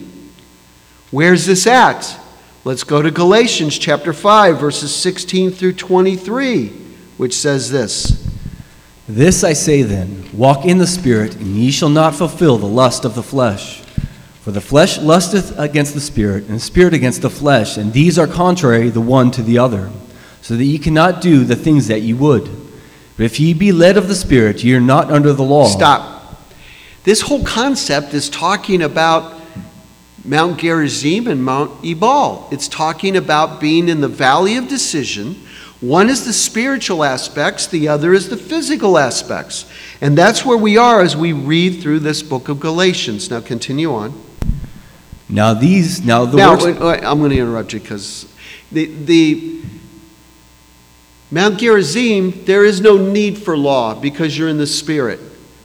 Where's 1.14 1.46
this 1.46 1.68
at? 1.68 2.20
Let's 2.64 2.84
go 2.84 3.04
to 3.04 3.12
Galatians 3.12 3.78
chapter 3.78 4.14
5, 4.14 4.60
verses 4.60 4.96
16 4.96 5.52
through 5.52 5.74
23, 5.74 6.70
which 7.18 7.36
says 7.36 7.70
this 7.70 8.36
This 9.08 9.44
I 9.44 9.54
say 9.54 9.84
then 9.84 10.28
walk 10.34 10.66
in 10.66 10.80
the 10.80 10.88
Spirit, 10.88 11.36
and 11.36 11.56
ye 11.56 11.70
shall 11.70 11.90
not 11.90 12.16
fulfill 12.16 12.58
the 12.58 12.66
lust 12.66 13.06
of 13.06 13.14
the 13.14 13.22
flesh. 13.22 13.82
For 14.42 14.50
the 14.50 14.60
flesh 14.60 14.98
lusteth 14.98 15.56
against 15.60 15.94
the 15.94 16.02
Spirit, 16.02 16.46
and 16.46 16.56
the 16.56 16.60
Spirit 16.60 16.96
against 16.96 17.22
the 17.22 17.30
flesh, 17.30 17.78
and 17.78 17.94
these 17.94 18.18
are 18.18 18.26
contrary 18.26 18.90
the 18.90 19.00
one 19.00 19.30
to 19.34 19.44
the 19.44 19.60
other, 19.60 19.92
so 20.42 20.58
that 20.58 20.66
ye 20.66 20.80
cannot 20.80 21.22
do 21.22 21.44
the 21.44 21.56
things 21.56 21.90
that 21.90 22.02
ye 22.02 22.14
would. 22.14 22.50
But 23.18 23.28
if 23.28 23.40
ye 23.40 23.54
be 23.54 23.72
led 23.72 23.98
of 23.98 24.08
the 24.08 24.16
Spirit, 24.16 24.64
ye 24.64 24.74
are 24.74 24.82
not 24.82 25.12
under 25.12 25.32
the 25.32 25.44
law. 25.44 25.68
Stop. 25.68 26.40
This 27.04 27.22
whole 27.22 27.44
concept 27.44 28.16
is 28.16 28.32
talking 28.32 28.82
about 28.82 29.43
Mount 30.26 30.60
Gerizim 30.60 31.28
and 31.28 31.44
Mount 31.44 31.84
Ebal. 31.84 32.48
It's 32.52 32.68
talking 32.68 33.18
about 33.18 33.60
being 33.60 33.90
in 33.90 34.02
the 34.02 34.08
valley 34.08 34.56
of 34.56 34.68
decision. 34.68 35.36
One 35.82 36.10
is 36.10 36.26
the 36.26 36.32
spiritual 36.32 37.04
aspects, 37.04 37.68
the 37.68 37.90
other 37.90 38.14
is 38.14 38.30
the 38.30 38.38
physical 38.38 38.98
aspects. 38.98 39.70
And 40.00 40.18
that's 40.18 40.46
where 40.46 40.58
we 40.58 40.78
are 40.78 41.02
as 41.02 41.18
we 41.18 41.34
read 41.34 41.82
through 41.82 42.00
this 42.00 42.24
book 42.24 42.48
of 42.48 42.62
Galatians. 42.62 43.30
Now 43.30 43.42
continue 43.42 43.94
on. 43.94 44.14
Now 45.28 45.54
these 45.54 46.06
now 46.06 46.26
the 46.26 46.38
now, 46.38 46.56
wait, 46.56 46.80
wait, 46.80 47.04
I'm 47.04 47.20
going 47.20 47.32
to 47.32 47.38
interrupt 47.38 47.74
you 47.74 47.80
because 47.82 48.32
the, 48.72 48.86
the 48.86 49.62
Mount 51.32 51.58
Gerizim, 51.58 52.46
there 52.46 52.64
is 52.64 52.80
no 52.80 52.96
need 52.96 53.40
for 53.40 53.58
law 53.58 53.94
because 53.94 54.38
you're 54.38 54.50
in 54.50 54.58
the 54.58 54.68
spirit. 54.68 55.20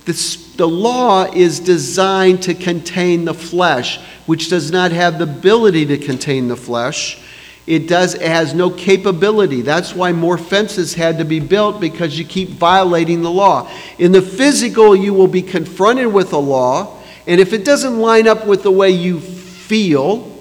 The, 0.07 0.14
the 0.59 0.68
law 0.68 1.25
is 1.33 1.61
designed 1.61 2.42
to 2.42 2.53
contain 2.53 3.25
the 3.25 3.33
flesh 3.33 4.01
which 4.27 4.51
does 4.51 4.73
not 4.73 4.90
have 4.90 5.18
the 5.18 5.25
ability 5.25 5.87
to 5.87 5.97
contain 5.97 6.49
the 6.49 6.57
flesh. 6.57 7.18
It 7.66 7.87
does 7.87 8.14
it 8.14 8.23
has 8.23 8.55
no 8.55 8.68
capability. 8.68 9.62
That's 9.62 9.94
why 9.94 10.11
more 10.11 10.37
fences 10.37 10.94
had 10.94 11.18
to 11.18 11.25
be 11.25 11.38
built 11.38 11.81
because 11.81 12.18
you 12.18 12.25
keep 12.25 12.49
violating 12.51 13.23
the 13.23 13.31
law. 13.31 13.71
In 13.99 14.11
the 14.11 14.21
physical, 14.21 14.97
you 14.97 15.14
will 15.14 15.29
be 15.29 15.42
confronted 15.42 16.12
with 16.12 16.33
a 16.33 16.38
law, 16.38 16.99
and 17.27 17.40
if 17.40 17.53
it 17.53 17.64
doesn't 17.64 17.99
line 17.99 18.27
up 18.27 18.44
with 18.44 18.64
the 18.64 18.73
way 18.73 18.90
you 18.90 19.21
feel, 19.21 20.37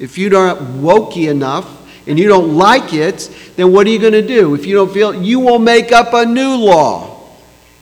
if 0.00 0.18
you 0.18 0.36
aren't 0.36 0.58
wokey 0.58 1.30
enough 1.30 1.88
and 2.08 2.18
you 2.18 2.26
don't 2.26 2.56
like 2.56 2.92
it, 2.92 3.30
then 3.54 3.72
what 3.72 3.86
are 3.86 3.90
you 3.90 4.00
going 4.00 4.12
to 4.12 4.26
do? 4.26 4.54
If 4.54 4.66
you 4.66 4.74
don't 4.74 4.92
feel 4.92 5.14
you 5.14 5.38
will 5.38 5.60
make 5.60 5.92
up 5.92 6.12
a 6.14 6.26
new 6.26 6.56
law. 6.56 7.11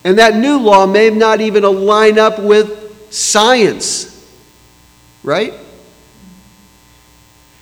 And 0.04 0.18
that 0.18 0.34
new 0.34 0.58
law 0.58 0.86
may 0.86 1.10
not 1.10 1.40
even 1.40 1.64
align 1.64 2.18
up 2.18 2.38
with 2.38 3.12
science 3.12 4.10
right? 5.22 5.54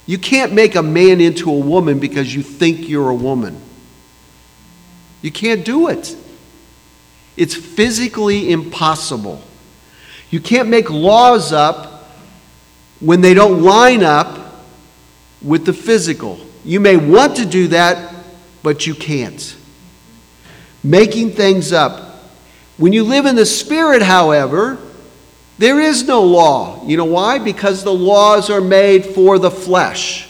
You 0.06 0.18
can't 0.18 0.52
make 0.52 0.74
a 0.74 0.82
man 0.82 1.20
into 1.20 1.50
a 1.50 1.58
woman 1.58 1.98
because 1.98 2.34
you 2.34 2.42
think 2.42 2.88
you're 2.88 3.10
a 3.10 3.14
woman. 3.14 3.60
You 5.22 5.30
can't 5.30 5.64
do 5.64 5.88
it. 5.88 6.16
It's 7.36 7.54
physically 7.54 8.50
impossible. 8.50 9.42
You 10.30 10.40
can't 10.40 10.68
make 10.68 10.90
laws 10.90 11.52
up 11.52 12.08
when 13.00 13.20
they 13.20 13.34
don't 13.34 13.62
line 13.62 14.02
up 14.02 14.64
with 15.42 15.64
the 15.64 15.72
physical. 15.72 16.40
You 16.64 16.80
may 16.80 16.96
want 16.96 17.36
to 17.36 17.46
do 17.46 17.68
that, 17.68 18.14
but 18.62 18.86
you 18.86 18.94
can't. 18.94 19.56
Making 20.82 21.32
things 21.32 21.72
up. 21.72 22.07
When 22.78 22.92
you 22.92 23.02
live 23.02 23.26
in 23.26 23.36
the 23.36 23.44
Spirit, 23.44 24.02
however, 24.02 24.78
there 25.58 25.80
is 25.80 26.06
no 26.06 26.22
law. 26.22 26.86
You 26.86 26.96
know 26.96 27.04
why? 27.04 27.40
Because 27.40 27.82
the 27.82 27.92
laws 27.92 28.48
are 28.48 28.60
made 28.60 29.04
for 29.04 29.38
the 29.38 29.50
flesh. 29.50 30.28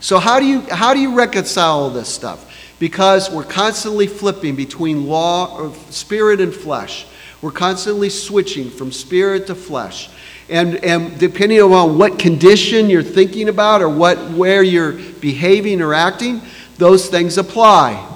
So 0.00 0.18
how 0.18 0.40
do 0.40 0.46
you 0.46 0.60
how 0.62 0.94
do 0.94 1.00
you 1.00 1.14
reconcile 1.14 1.90
this 1.90 2.08
stuff? 2.08 2.50
Because 2.78 3.30
we're 3.30 3.44
constantly 3.44 4.06
flipping 4.06 4.56
between 4.56 5.06
law 5.06 5.58
of 5.58 5.76
spirit 5.90 6.40
and 6.40 6.54
flesh. 6.54 7.06
We're 7.42 7.52
constantly 7.52 8.08
switching 8.08 8.70
from 8.70 8.90
spirit 8.90 9.46
to 9.48 9.54
flesh. 9.54 10.08
And, 10.48 10.82
and 10.84 11.18
depending 11.18 11.60
on 11.60 11.98
what 11.98 12.18
condition 12.18 12.88
you're 12.88 13.02
thinking 13.02 13.50
about 13.50 13.82
or 13.82 13.88
what 13.90 14.30
where 14.30 14.62
you're 14.62 14.92
behaving 14.92 15.82
or 15.82 15.92
acting, 15.92 16.40
those 16.78 17.08
things 17.08 17.36
apply. 17.36 18.13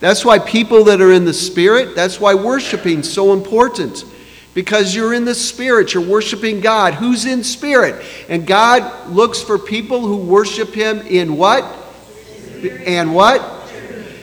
That's 0.00 0.24
why 0.24 0.38
people 0.38 0.84
that 0.84 1.00
are 1.00 1.12
in 1.12 1.24
the 1.24 1.32
spirit, 1.32 1.94
that's 1.94 2.20
why 2.20 2.34
worshiping 2.34 3.00
is 3.00 3.12
so 3.12 3.32
important 3.32 4.04
because 4.56 4.94
you're 4.94 5.12
in 5.12 5.26
the 5.26 5.34
spirit. 5.34 5.92
You're 5.92 6.02
worshiping 6.02 6.60
God. 6.60 6.94
Who's 6.94 7.26
in 7.26 7.44
spirit? 7.44 8.02
And 8.30 8.46
God 8.46 9.10
looks 9.10 9.42
for 9.42 9.58
people 9.58 10.00
who 10.00 10.16
worship 10.16 10.72
Him 10.72 11.00
in 11.00 11.36
what? 11.36 11.62
And 12.86 13.14
what? 13.14 13.68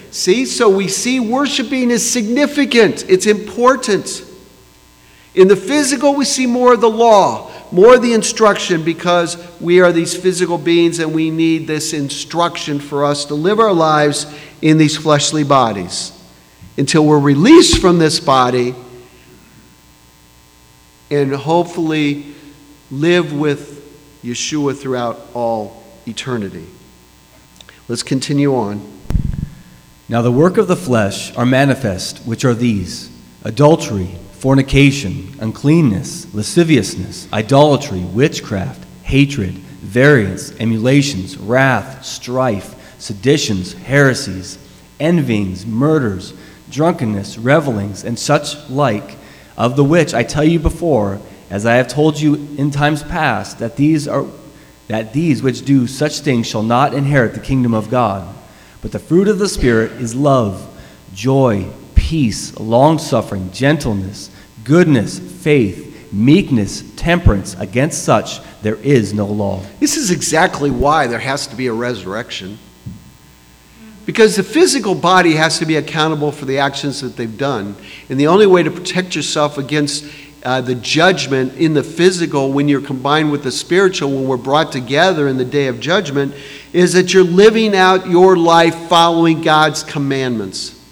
See, 0.09 0.47
so 0.47 0.75
we 0.75 0.87
see 0.87 1.19
worshiping 1.19 1.91
is 1.91 2.09
significant, 2.09 3.07
it's 3.07 3.27
important. 3.27 4.23
In 5.35 5.47
the 5.47 5.55
physical, 5.55 6.15
we 6.15 6.25
see 6.25 6.47
more 6.47 6.73
of 6.73 6.81
the 6.81 6.89
law, 6.89 7.51
more 7.73 7.97
the 7.97 8.13
instruction, 8.13 8.83
because 8.83 9.35
we 9.59 9.81
are 9.81 9.91
these 9.91 10.15
physical 10.15 10.57
beings 10.57 10.99
and 10.99 11.13
we 11.13 11.31
need 11.31 11.67
this 11.67 11.91
instruction 11.91 12.79
for 12.79 13.03
us 13.03 13.25
to 13.25 13.33
live 13.33 13.59
our 13.59 13.73
lives 13.73 14.27
in 14.61 14.77
these 14.77 14.95
fleshly 14.95 15.43
bodies. 15.43 16.11
until 16.77 17.05
we're 17.05 17.19
released 17.19 17.79
from 17.79 17.99
this 17.99 18.19
body 18.19 18.73
and 21.11 21.33
hopefully 21.33 22.33
live 22.89 23.33
with 23.33 23.81
Yeshua 24.23 24.77
throughout 24.79 25.19
all 25.33 25.83
eternity. 26.07 26.65
Let's 27.87 28.03
continue 28.03 28.55
on. 28.55 28.89
Now 30.09 30.21
the 30.21 30.31
work 30.31 30.57
of 30.57 30.67
the 30.67 30.75
flesh 30.75 31.35
are 31.35 31.45
manifest, 31.45 32.19
which 32.19 32.43
are 32.43 32.53
these 32.53 33.11
adultery, 33.43 34.15
fornication, 34.43 35.33
uncleanness, 35.39 36.27
lasciviousness, 36.33 37.31
idolatry, 37.31 38.01
witchcraft, 38.01 38.83
hatred, 39.03 39.53
variance, 39.53 40.51
emulations, 40.59 41.37
wrath, 41.37 42.03
strife, 42.03 42.75
seditions, 42.99 43.71
heresies, 43.71 44.57
envyings, 44.99 45.65
murders, 45.65 46.33
drunkenness, 46.69 47.37
revelings, 47.37 48.03
and 48.03 48.19
such 48.19 48.69
like, 48.69 49.15
of 49.55 49.77
the 49.77 49.83
which 49.85 50.13
I 50.13 50.23
tell 50.23 50.43
you 50.43 50.59
before, 50.59 51.21
as 51.49 51.65
I 51.65 51.75
have 51.75 51.87
told 51.87 52.19
you 52.19 52.35
in 52.57 52.69
times 52.69 53.01
past, 53.01 53.59
that 53.59 53.77
these 53.77 54.09
are 54.09 54.25
that 54.89 55.13
these 55.13 55.41
which 55.41 55.63
do 55.63 55.87
such 55.87 56.19
things 56.19 56.47
shall 56.47 56.63
not 56.63 56.93
inherit 56.93 57.33
the 57.33 57.39
kingdom 57.39 57.73
of 57.73 57.89
God. 57.89 58.27
But 58.81 58.91
the 58.91 58.99
fruit 58.99 59.29
of 59.29 59.39
the 59.39 59.47
Spirit 59.47 59.93
is 60.01 60.13
love, 60.13 60.69
joy, 61.13 61.69
peace, 61.95 62.59
long 62.59 62.99
suffering, 62.99 63.49
gentleness, 63.53 64.29
goodness, 64.63 65.19
faith, 65.19 66.11
meekness, 66.13 66.83
temperance. 66.95 67.55
Against 67.55 68.03
such 68.03 68.39
there 68.61 68.75
is 68.75 69.13
no 69.13 69.25
law. 69.25 69.61
This 69.79 69.97
is 69.97 70.11
exactly 70.11 70.71
why 70.71 71.07
there 71.07 71.19
has 71.19 71.47
to 71.47 71.55
be 71.55 71.67
a 71.67 71.73
resurrection. 71.73 72.57
Because 74.05 74.35
the 74.35 74.43
physical 74.43 74.95
body 74.95 75.35
has 75.35 75.59
to 75.59 75.65
be 75.65 75.77
accountable 75.77 76.31
for 76.31 76.45
the 76.45 76.59
actions 76.59 77.01
that 77.01 77.15
they've 77.15 77.37
done. 77.37 77.75
And 78.09 78.19
the 78.19 78.27
only 78.27 78.45
way 78.45 78.61
to 78.63 78.71
protect 78.71 79.15
yourself 79.15 79.57
against 79.57 80.05
uh, 80.43 80.59
the 80.59 80.75
judgment 80.75 81.55
in 81.55 81.73
the 81.73 81.83
physical 81.83 82.51
when 82.51 82.67
you're 82.67 82.81
combined 82.81 83.31
with 83.31 83.43
the 83.43 83.51
spiritual, 83.51 84.11
when 84.11 84.27
we're 84.27 84.35
brought 84.35 84.73
together 84.73 85.29
in 85.29 85.37
the 85.37 85.45
day 85.45 85.67
of 85.67 85.79
judgment, 85.79 86.35
is 86.73 86.93
that 86.93 87.13
you're 87.13 87.23
living 87.23 87.73
out 87.75 88.09
your 88.09 88.35
life 88.35 88.75
following 88.89 89.41
God's 89.41 89.83
commandments. 89.83 90.82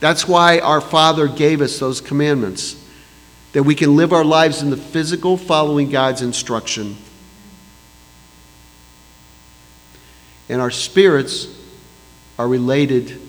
That's 0.00 0.26
why 0.26 0.58
our 0.60 0.80
Father 0.80 1.28
gave 1.28 1.60
us 1.60 1.78
those 1.78 2.00
commandments, 2.00 2.76
that 3.52 3.62
we 3.62 3.74
can 3.74 3.96
live 3.96 4.12
our 4.12 4.24
lives 4.24 4.62
in 4.62 4.70
the 4.70 4.76
physical 4.76 5.36
following 5.36 5.90
God's 5.90 6.22
instruction. 6.22 6.96
And 10.48 10.60
our 10.60 10.70
spirits 10.70 11.46
are 12.38 12.48
related 12.48 13.20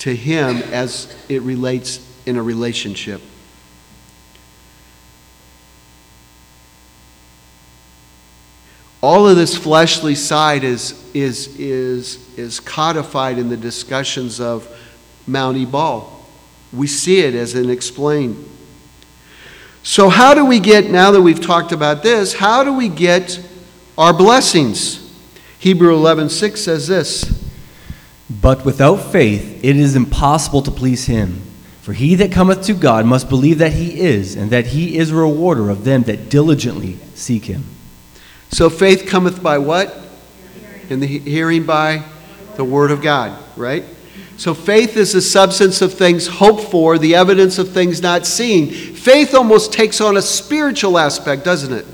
to 0.00 0.14
Him 0.14 0.56
as 0.56 1.14
it 1.28 1.42
relates 1.42 2.04
in 2.26 2.36
a 2.36 2.42
relationship. 2.42 3.22
All 9.00 9.28
of 9.28 9.36
this 9.36 9.56
fleshly 9.56 10.14
side 10.14 10.62
is, 10.62 11.10
is, 11.12 11.58
is, 11.58 12.38
is 12.38 12.60
codified 12.60 13.38
in 13.38 13.48
the 13.48 13.56
discussions 13.56 14.40
of 14.40 14.68
Mount 15.26 15.56
Ebal. 15.56 16.08
We 16.72 16.86
see 16.86 17.20
it 17.20 17.34
as 17.34 17.54
an 17.54 17.70
explained. 17.70 18.48
So, 19.82 20.08
how 20.08 20.34
do 20.34 20.44
we 20.44 20.60
get, 20.60 20.90
now 20.90 21.10
that 21.10 21.22
we've 21.22 21.40
talked 21.40 21.72
about 21.72 22.02
this, 22.02 22.34
how 22.34 22.62
do 22.62 22.72
we 22.72 22.88
get 22.88 23.40
our 23.98 24.12
blessings? 24.12 25.00
Hebrew 25.58 25.94
11:6 25.94 26.56
says 26.56 26.88
this. 26.88 27.40
But 28.30 28.64
without 28.64 28.96
faith 28.96 29.60
it 29.62 29.76
is 29.76 29.94
impossible 29.94 30.62
to 30.62 30.70
please 30.70 31.06
him. 31.06 31.42
For 31.82 31.92
he 31.92 32.14
that 32.14 32.30
cometh 32.30 32.62
to 32.66 32.74
God 32.74 33.06
must 33.06 33.28
believe 33.28 33.58
that 33.58 33.72
he 33.72 34.00
is, 34.00 34.36
and 34.36 34.50
that 34.50 34.66
he 34.66 34.96
is 34.96 35.10
a 35.10 35.16
rewarder 35.16 35.68
of 35.68 35.84
them 35.84 36.04
that 36.04 36.30
diligently 36.30 36.98
seek 37.14 37.46
him. 37.46 37.64
So 38.50 38.70
faith 38.70 39.06
cometh 39.06 39.42
by 39.42 39.58
what? 39.58 39.96
In 40.88 41.00
the 41.00 41.06
hearing 41.06 41.64
by 41.64 42.04
the 42.56 42.64
word 42.64 42.92
of 42.92 43.02
God, 43.02 43.36
right? 43.56 43.84
So 44.36 44.54
faith 44.54 44.96
is 44.96 45.12
the 45.12 45.22
substance 45.22 45.82
of 45.82 45.92
things 45.92 46.26
hoped 46.26 46.70
for, 46.70 46.98
the 46.98 47.14
evidence 47.14 47.58
of 47.58 47.70
things 47.70 48.02
not 48.02 48.26
seen. 48.26 48.70
Faith 48.70 49.34
almost 49.34 49.72
takes 49.72 50.00
on 50.00 50.16
a 50.16 50.22
spiritual 50.22 50.98
aspect, 50.98 51.44
doesn't 51.44 51.72
it? 51.72 51.86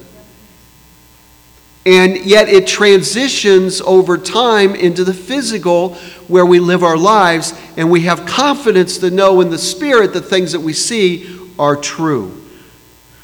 And 1.84 2.18
yet 2.26 2.48
it 2.48 2.66
transitions 2.66 3.80
over 3.80 4.18
time 4.18 4.74
into 4.74 5.04
the 5.04 5.14
physical 5.14 5.94
where 6.26 6.44
we 6.44 6.60
live 6.60 6.82
our 6.84 6.98
lives 6.98 7.58
and 7.76 7.90
we 7.90 8.02
have 8.02 8.26
confidence 8.26 8.98
to 8.98 9.10
know 9.10 9.40
in 9.40 9.48
the 9.48 9.58
spirit 9.58 10.12
the 10.12 10.20
things 10.20 10.52
that 10.52 10.60
we 10.60 10.74
see 10.74 11.38
are 11.58 11.76
true. 11.76 12.44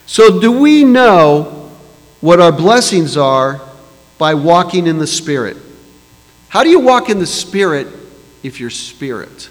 So, 0.06 0.40
do 0.40 0.50
we 0.50 0.84
know 0.84 1.70
what 2.20 2.40
our 2.40 2.52
blessings 2.52 3.16
are 3.16 3.60
by 4.16 4.34
walking 4.34 4.86
in 4.86 4.98
the 4.98 5.06
spirit? 5.06 5.56
How 6.48 6.62
do 6.62 6.70
you 6.70 6.80
walk 6.80 7.10
in 7.10 7.18
the 7.18 7.26
spirit 7.26 7.88
if 8.44 8.60
you're 8.60 8.70
spirit? 8.70 9.50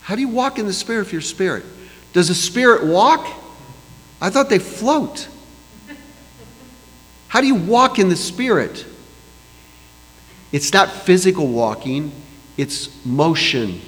How 0.00 0.16
do 0.16 0.22
you 0.22 0.28
walk 0.28 0.58
in 0.58 0.66
the 0.66 0.72
spirit 0.72 1.02
if 1.02 1.12
you're 1.12 1.22
spirit? 1.22 1.64
Does 2.12 2.26
the 2.26 2.34
spirit 2.34 2.84
walk? 2.84 3.24
I 4.20 4.30
thought 4.30 4.48
they 4.48 4.58
float. 4.58 5.28
How 7.28 7.42
do 7.42 7.46
you 7.46 7.54
walk 7.54 7.98
in 7.98 8.08
the 8.08 8.16
Spirit? 8.16 8.86
It's 10.50 10.72
not 10.72 10.90
physical 10.90 11.46
walking, 11.46 12.10
it's 12.56 13.04
motion. 13.04 13.82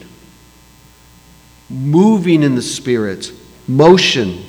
Moving 1.70 2.42
in 2.42 2.54
the 2.54 2.62
Spirit, 2.62 3.32
motion. 3.66 4.44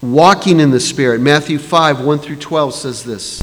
Walking 0.00 0.60
in 0.60 0.70
the 0.70 0.78
Spirit. 0.78 1.20
Matthew 1.20 1.58
5 1.58 2.02
1 2.02 2.18
through 2.20 2.36
12 2.36 2.74
says 2.74 3.02
this. 3.02 3.42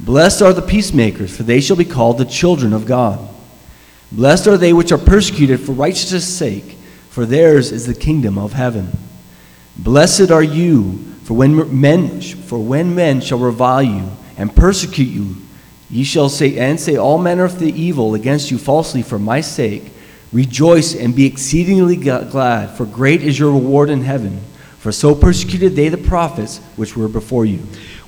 Blessed 0.00 0.42
are 0.42 0.52
the 0.52 0.62
peacemakers, 0.62 1.36
for 1.36 1.42
they 1.42 1.60
shall 1.60 1.76
be 1.76 1.84
called 1.84 2.18
the 2.18 2.24
children 2.24 2.72
of 2.72 2.86
God. 2.86 3.28
Blessed 4.10 4.46
are 4.46 4.56
they 4.56 4.72
which 4.72 4.92
are 4.92 4.98
persecuted 4.98 5.60
for 5.60 5.72
righteousness' 5.72 6.24
sake, 6.24 6.76
for 7.10 7.26
theirs 7.26 7.70
is 7.70 7.86
the 7.86 7.94
kingdom 7.94 8.38
of 8.38 8.54
heaven. 8.54 8.90
Blessed 9.76 10.30
are 10.30 10.42
you 10.42 11.10
for 11.30 11.34
when 11.34 11.80
men, 11.80 12.20
for 12.20 12.58
when 12.58 12.92
men 12.96 13.20
shall 13.20 13.38
revile 13.38 13.84
you 13.84 14.10
and 14.36 14.52
persecute 14.52 15.04
you, 15.04 15.36
ye 15.88 16.02
shall 16.02 16.28
say 16.28 16.58
and 16.58 16.80
say 16.80 16.96
all 16.96 17.18
manner 17.18 17.44
of 17.44 17.60
the 17.60 17.70
evil 17.70 18.14
against 18.14 18.50
you 18.50 18.58
falsely 18.58 19.00
for 19.00 19.16
my 19.16 19.40
sake. 19.40 19.92
Rejoice 20.32 20.92
and 20.92 21.14
be 21.14 21.26
exceedingly 21.26 21.94
glad, 21.94 22.76
for 22.76 22.84
great 22.84 23.22
is 23.22 23.38
your 23.38 23.52
reward 23.52 23.90
in 23.90 24.02
heaven. 24.02 24.40
For 24.78 24.90
so 24.90 25.14
persecuted 25.14 25.76
they 25.76 25.88
the 25.88 25.98
prophets 25.98 26.58
which 26.74 26.96
were 26.96 27.06
before 27.06 27.44
you. 27.44 27.60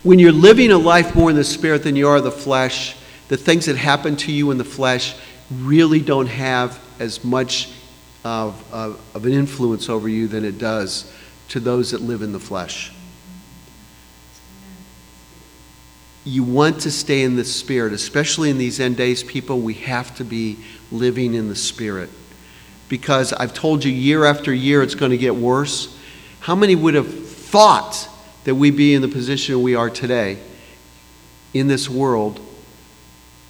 When 0.03 0.19
you're 0.19 0.33
living 0.33 0.73
a 0.73 0.79
life 0.79 1.15
more 1.15 1.31
in 1.31 1.37
the 1.37 1.45
spirit 1.45 1.85
than 1.85 1.97
you 1.97 2.09
are 2.09 2.21
the 2.21 2.33
flesh, 2.33 2.97
the 3.29 3.37
things 3.37 3.67
that 3.67 3.77
happen 3.77 4.17
to 4.17 4.33
you 4.33 4.51
in 4.51 4.59
the 4.59 4.65
flesh 4.65 5.15
really 5.51 6.01
don't 6.01 6.27
have 6.27 6.81
as 6.99 7.25
much 7.25 7.71
of, 8.25 8.63
of, 8.73 9.01
of 9.15 9.27
an 9.27 9.33
influence 9.33 9.89
over 9.89 10.09
you 10.09 10.29
than 10.29 10.45
it 10.45 10.59
does 10.59 11.13
to 11.49 11.61
those 11.61 11.91
that 11.93 12.01
live 12.01 12.23
in 12.23 12.33
the 12.33 12.41
flesh. 12.41 12.93
you 16.25 16.45
want 16.45 16.81
to 16.83 16.91
stay 16.91 17.23
in 17.23 17.37
the 17.37 17.45
Spirit, 17.45 17.93
especially 17.93 18.51
in 18.51 18.59
these 18.59 18.79
end 18.79 18.97
days, 18.97 19.25
people, 19.25 19.61
we 19.61 19.75
have 19.75 20.15
to 20.17 20.25
be 20.25 20.57
living 20.91 21.35
in 21.35 21.49
the 21.49 21.57
Spirit. 21.57 22.11
Because 22.89 23.33
I've 23.33 23.55
told 23.55 23.85
you 23.85 23.93
year 23.93 24.25
after 24.25 24.53
year 24.53 24.83
it's 24.83 24.95
going 24.95 25.11
to 25.11 25.19
get 25.19 25.35
worse. 25.35 25.97
How 26.41 26.55
many 26.55 26.77
would 26.77 26.95
have 26.95 27.27
thought 27.29 28.09
that 28.45 28.55
we'd 28.55 28.77
be 28.77 28.95
in 28.95 29.03
the 29.03 29.09
position 29.09 29.63
we 29.63 29.75
are 29.75 29.91
today 29.91 30.39
in 31.55 31.69
this 31.69 31.89
world 31.89 32.41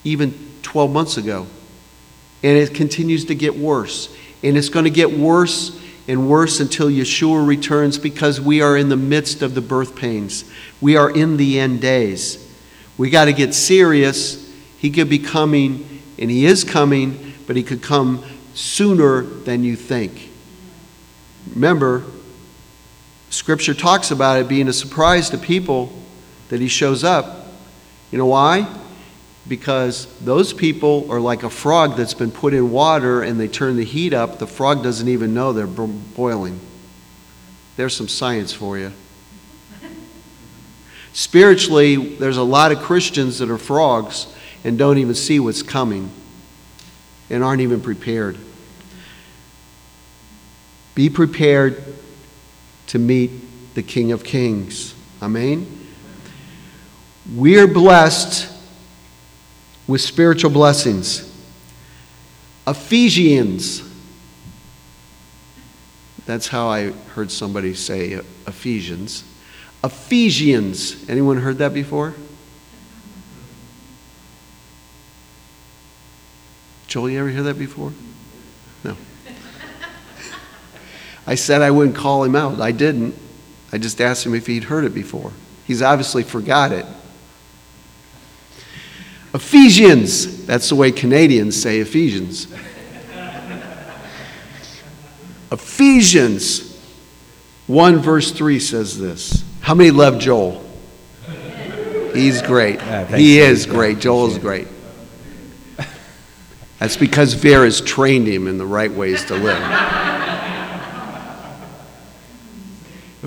even 0.04 0.34
12 0.62 0.90
months 0.90 1.16
ago? 1.16 1.46
And 2.42 2.58
it 2.58 2.74
continues 2.74 3.26
to 3.26 3.34
get 3.34 3.56
worse. 3.56 4.14
And 4.42 4.56
it's 4.56 4.68
going 4.68 4.84
to 4.84 4.90
get 4.90 5.12
worse 5.12 5.80
and 6.08 6.28
worse 6.28 6.60
until 6.60 6.88
Yeshua 6.88 7.46
returns 7.46 7.98
because 7.98 8.40
we 8.40 8.60
are 8.60 8.76
in 8.76 8.88
the 8.88 8.96
midst 8.96 9.42
of 9.42 9.54
the 9.54 9.60
birth 9.60 9.94
pains. 9.94 10.44
We 10.80 10.96
are 10.96 11.10
in 11.10 11.36
the 11.36 11.58
end 11.60 11.80
days 11.80 12.48
We 12.98 13.08
got 13.10 13.26
to 13.26 13.32
get 13.32 13.54
serious. 13.54 14.52
He 14.78 14.90
could 14.90 15.08
be 15.08 15.18
coming, 15.18 16.02
and 16.18 16.30
He 16.30 16.44
is 16.44 16.64
coming, 16.64 17.34
but 17.46 17.56
He 17.56 17.62
could 17.62 17.82
come 17.82 18.24
sooner 18.54 19.22
than 19.22 19.62
you 19.64 19.76
think. 19.76 20.30
Remember, 21.54 22.04
Scripture 23.32 23.72
talks 23.72 24.10
about 24.10 24.38
it 24.38 24.46
being 24.46 24.68
a 24.68 24.74
surprise 24.74 25.30
to 25.30 25.38
people 25.38 25.90
that 26.50 26.60
He 26.60 26.68
shows 26.68 27.02
up. 27.02 27.46
You 28.10 28.18
know 28.18 28.26
why? 28.26 28.68
Because 29.48 30.06
those 30.20 30.52
people 30.52 31.10
are 31.10 31.18
like 31.18 31.42
a 31.42 31.48
frog 31.48 31.96
that's 31.96 32.12
been 32.12 32.30
put 32.30 32.52
in 32.52 32.70
water 32.70 33.22
and 33.22 33.40
they 33.40 33.48
turn 33.48 33.76
the 33.76 33.86
heat 33.86 34.12
up. 34.12 34.38
The 34.38 34.46
frog 34.46 34.82
doesn't 34.82 35.08
even 35.08 35.32
know 35.32 35.54
they're 35.54 35.66
boiling. 35.66 36.60
There's 37.76 37.96
some 37.96 38.06
science 38.06 38.52
for 38.52 38.76
you. 38.76 38.92
Spiritually, 41.14 42.16
there's 42.16 42.36
a 42.36 42.42
lot 42.42 42.70
of 42.70 42.80
Christians 42.80 43.38
that 43.38 43.48
are 43.48 43.58
frogs 43.58 44.26
and 44.62 44.76
don't 44.76 44.98
even 44.98 45.14
see 45.14 45.40
what's 45.40 45.62
coming 45.62 46.10
and 47.30 47.42
aren't 47.42 47.62
even 47.62 47.80
prepared. 47.80 48.36
Be 50.94 51.08
prepared 51.08 51.82
to 52.92 52.98
meet 52.98 53.30
the 53.74 53.82
King 53.82 54.12
of 54.12 54.22
Kings. 54.22 54.94
Amen. 55.22 55.66
We're 57.34 57.66
blessed 57.66 58.52
with 59.86 60.02
spiritual 60.02 60.50
blessings. 60.50 61.34
Ephesians. 62.66 63.82
That's 66.26 66.46
how 66.48 66.68
I 66.68 66.90
heard 67.14 67.30
somebody 67.30 67.72
say 67.72 68.16
uh, 68.16 68.22
Ephesians. 68.46 69.24
Ephesians. 69.82 71.08
Anyone 71.08 71.38
heard 71.38 71.56
that 71.58 71.72
before? 71.72 72.14
Joel, 76.88 77.08
you 77.08 77.20
ever 77.20 77.30
hear 77.30 77.44
that 77.44 77.58
before? 77.58 77.94
No. 78.84 78.98
I 81.26 81.34
said 81.36 81.62
I 81.62 81.70
wouldn't 81.70 81.96
call 81.96 82.24
him 82.24 82.34
out. 82.34 82.60
I 82.60 82.72
didn't. 82.72 83.14
I 83.72 83.78
just 83.78 84.00
asked 84.00 84.26
him 84.26 84.34
if 84.34 84.46
he'd 84.46 84.64
heard 84.64 84.84
it 84.84 84.94
before. 84.94 85.32
He's 85.66 85.82
obviously 85.82 86.22
forgot 86.22 86.72
it. 86.72 86.84
Ephesians. 89.34 90.46
That's 90.46 90.68
the 90.68 90.74
way 90.74 90.92
Canadians 90.92 91.60
say 91.60 91.78
Ephesians. 91.78 92.48
Ephesians 95.52 96.72
1 97.66 97.98
verse 97.98 98.32
3 98.32 98.58
says 98.58 98.98
this. 98.98 99.44
How 99.60 99.74
many 99.74 99.90
love 99.90 100.18
Joel? 100.18 100.62
He's 102.12 102.42
great. 102.42 102.76
Yeah, 102.76 103.16
he 103.16 103.38
is 103.38 103.64
great. 103.64 103.98
Joel 103.98 104.26
is 104.26 104.38
great. 104.38 104.68
That's 106.78 106.96
because 106.96 107.34
Vera's 107.34 107.80
trained 107.80 108.26
him 108.26 108.48
in 108.48 108.58
the 108.58 108.66
right 108.66 108.90
ways 108.90 109.24
to 109.26 109.34
live. 109.34 109.62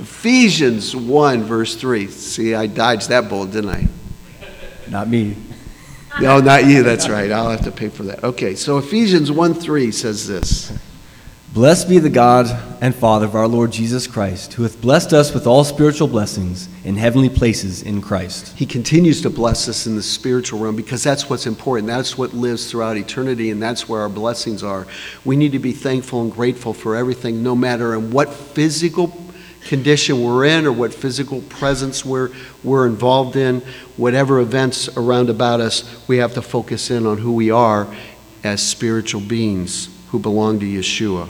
Ephesians 0.05 0.95
1, 0.95 1.45
verse 1.45 1.75
3. 1.75 2.05
See, 2.09 2.53
I 2.53 2.67
dodged 2.67 3.09
that 3.09 3.27
bullet, 3.27 3.49
didn't 3.49 3.71
I? 3.71 3.87
Not 4.87 5.07
me. 5.07 5.35
No, 6.21 6.39
not 6.39 6.65
you. 6.65 6.83
That's 6.83 7.09
right. 7.09 7.31
I'll 7.31 7.49
have 7.49 7.63
to 7.63 7.71
pay 7.71 7.89
for 7.89 8.03
that. 8.03 8.23
Okay, 8.23 8.53
so 8.53 8.77
Ephesians 8.77 9.31
1 9.31 9.55
3 9.55 9.91
says 9.91 10.27
this. 10.27 10.71
Blessed 11.55 11.89
be 11.89 11.97
the 11.97 12.11
God 12.11 12.45
and 12.81 12.93
Father 12.93 13.25
of 13.25 13.33
our 13.33 13.47
Lord 13.47 13.71
Jesus 13.71 14.05
Christ, 14.05 14.53
who 14.53 14.61
hath 14.61 14.79
blessed 14.79 15.11
us 15.11 15.33
with 15.33 15.47
all 15.47 15.63
spiritual 15.63 16.07
blessings 16.07 16.69
in 16.83 16.97
heavenly 16.97 17.29
places 17.29 17.81
in 17.81 17.99
Christ. 17.99 18.55
He 18.55 18.67
continues 18.67 19.23
to 19.23 19.31
bless 19.31 19.67
us 19.67 19.87
in 19.87 19.95
the 19.95 20.03
spiritual 20.03 20.59
realm 20.59 20.75
because 20.75 21.01
that's 21.01 21.31
what's 21.31 21.47
important. 21.47 21.87
That's 21.87 22.15
what 22.15 22.35
lives 22.35 22.69
throughout 22.69 22.95
eternity, 22.95 23.49
and 23.49 23.59
that's 23.59 23.89
where 23.89 24.01
our 24.01 24.09
blessings 24.09 24.61
are. 24.61 24.85
We 25.23 25.35
need 25.35 25.53
to 25.53 25.59
be 25.59 25.71
thankful 25.71 26.21
and 26.21 26.31
grateful 26.31 26.75
for 26.75 26.95
everything, 26.95 27.41
no 27.41 27.55
matter 27.55 27.95
in 27.95 28.11
what 28.11 28.31
physical 28.31 29.24
condition 29.65 30.23
we're 30.23 30.45
in 30.45 30.65
or 30.65 30.71
what 30.71 30.93
physical 30.93 31.41
presence 31.41 32.05
we're, 32.05 32.31
we're 32.63 32.87
involved 32.87 33.35
in, 33.35 33.61
whatever 33.97 34.39
events 34.39 34.87
around 34.95 35.29
about 35.29 35.59
us, 35.59 36.07
we 36.07 36.17
have 36.17 36.33
to 36.35 36.41
focus 36.41 36.89
in 36.91 37.05
on 37.05 37.17
who 37.17 37.33
we 37.33 37.51
are 37.51 37.93
as 38.43 38.61
spiritual 38.61 39.21
beings 39.21 39.89
who 40.09 40.19
belong 40.19 40.59
to 40.59 40.65
Yeshua. 40.65 41.27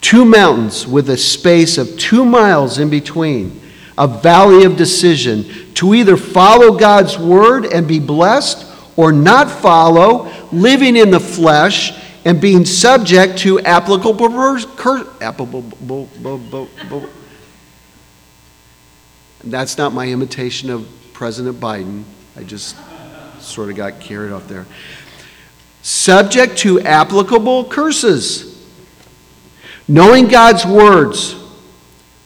Two 0.00 0.24
mountains 0.24 0.86
with 0.86 1.10
a 1.10 1.16
space 1.16 1.76
of 1.76 1.98
two 1.98 2.24
miles 2.24 2.78
in 2.78 2.88
between, 2.88 3.60
a 3.98 4.06
valley 4.06 4.64
of 4.64 4.76
decision 4.76 5.74
to 5.74 5.94
either 5.94 6.16
follow 6.16 6.76
God's 6.78 7.18
word 7.18 7.66
and 7.66 7.86
be 7.86 7.98
blessed 7.98 8.64
or 8.96 9.12
not 9.12 9.50
follow, 9.50 10.32
living 10.50 10.96
in 10.96 11.10
the 11.10 11.20
flesh 11.20 11.92
and 12.24 12.40
being 12.40 12.64
subject 12.64 13.38
to 13.38 13.60
applicable, 13.60 14.56
applicable 15.20 15.62
that's 19.44 19.78
not 19.78 19.92
my 19.92 20.08
imitation 20.08 20.70
of 20.70 20.88
President 21.12 21.60
Biden. 21.60 22.04
I 22.36 22.42
just 22.42 22.76
sort 23.40 23.70
of 23.70 23.76
got 23.76 24.00
carried 24.00 24.32
off 24.32 24.48
there. 24.48 24.66
Subject 25.82 26.58
to 26.58 26.80
applicable 26.80 27.64
curses. 27.66 28.66
Knowing 29.86 30.28
God's 30.28 30.66
words, 30.66 31.34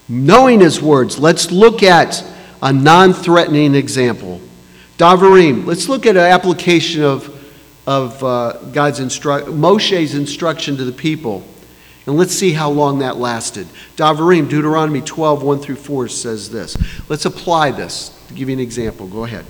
knowing 0.09 0.59
His 0.59 0.81
words, 0.81 1.17
let's 1.17 1.51
look 1.51 1.81
at 1.81 2.23
a 2.61 2.73
non 2.73 3.13
threatening 3.13 3.75
example. 3.75 4.41
Davarim, 4.97 5.65
let's 5.65 5.89
look 5.89 6.05
at 6.05 6.15
an 6.15 6.23
application 6.23 7.03
of, 7.03 7.29
of 7.87 8.23
uh, 8.23 8.53
God's 8.71 8.99
instru- 8.99 9.45
Moshe's 9.53 10.13
instruction 10.13 10.77
to 10.77 10.85
the 10.85 10.91
people. 10.91 11.43
And 12.05 12.17
let's 12.17 12.33
see 12.33 12.51
how 12.51 12.69
long 12.69 12.99
that 12.99 13.17
lasted. 13.17 13.67
Davarim, 13.95 14.49
Deuteronomy 14.49 15.01
12, 15.01 15.41
1 15.41 15.59
through 15.59 15.75
4 15.75 16.07
says 16.09 16.49
this. 16.49 16.75
Let's 17.09 17.25
apply 17.25 17.71
this. 17.71 18.17
Give 18.35 18.49
you 18.49 18.53
an 18.53 18.59
example, 18.59 19.07
go 19.07 19.23
ahead. 19.23 19.45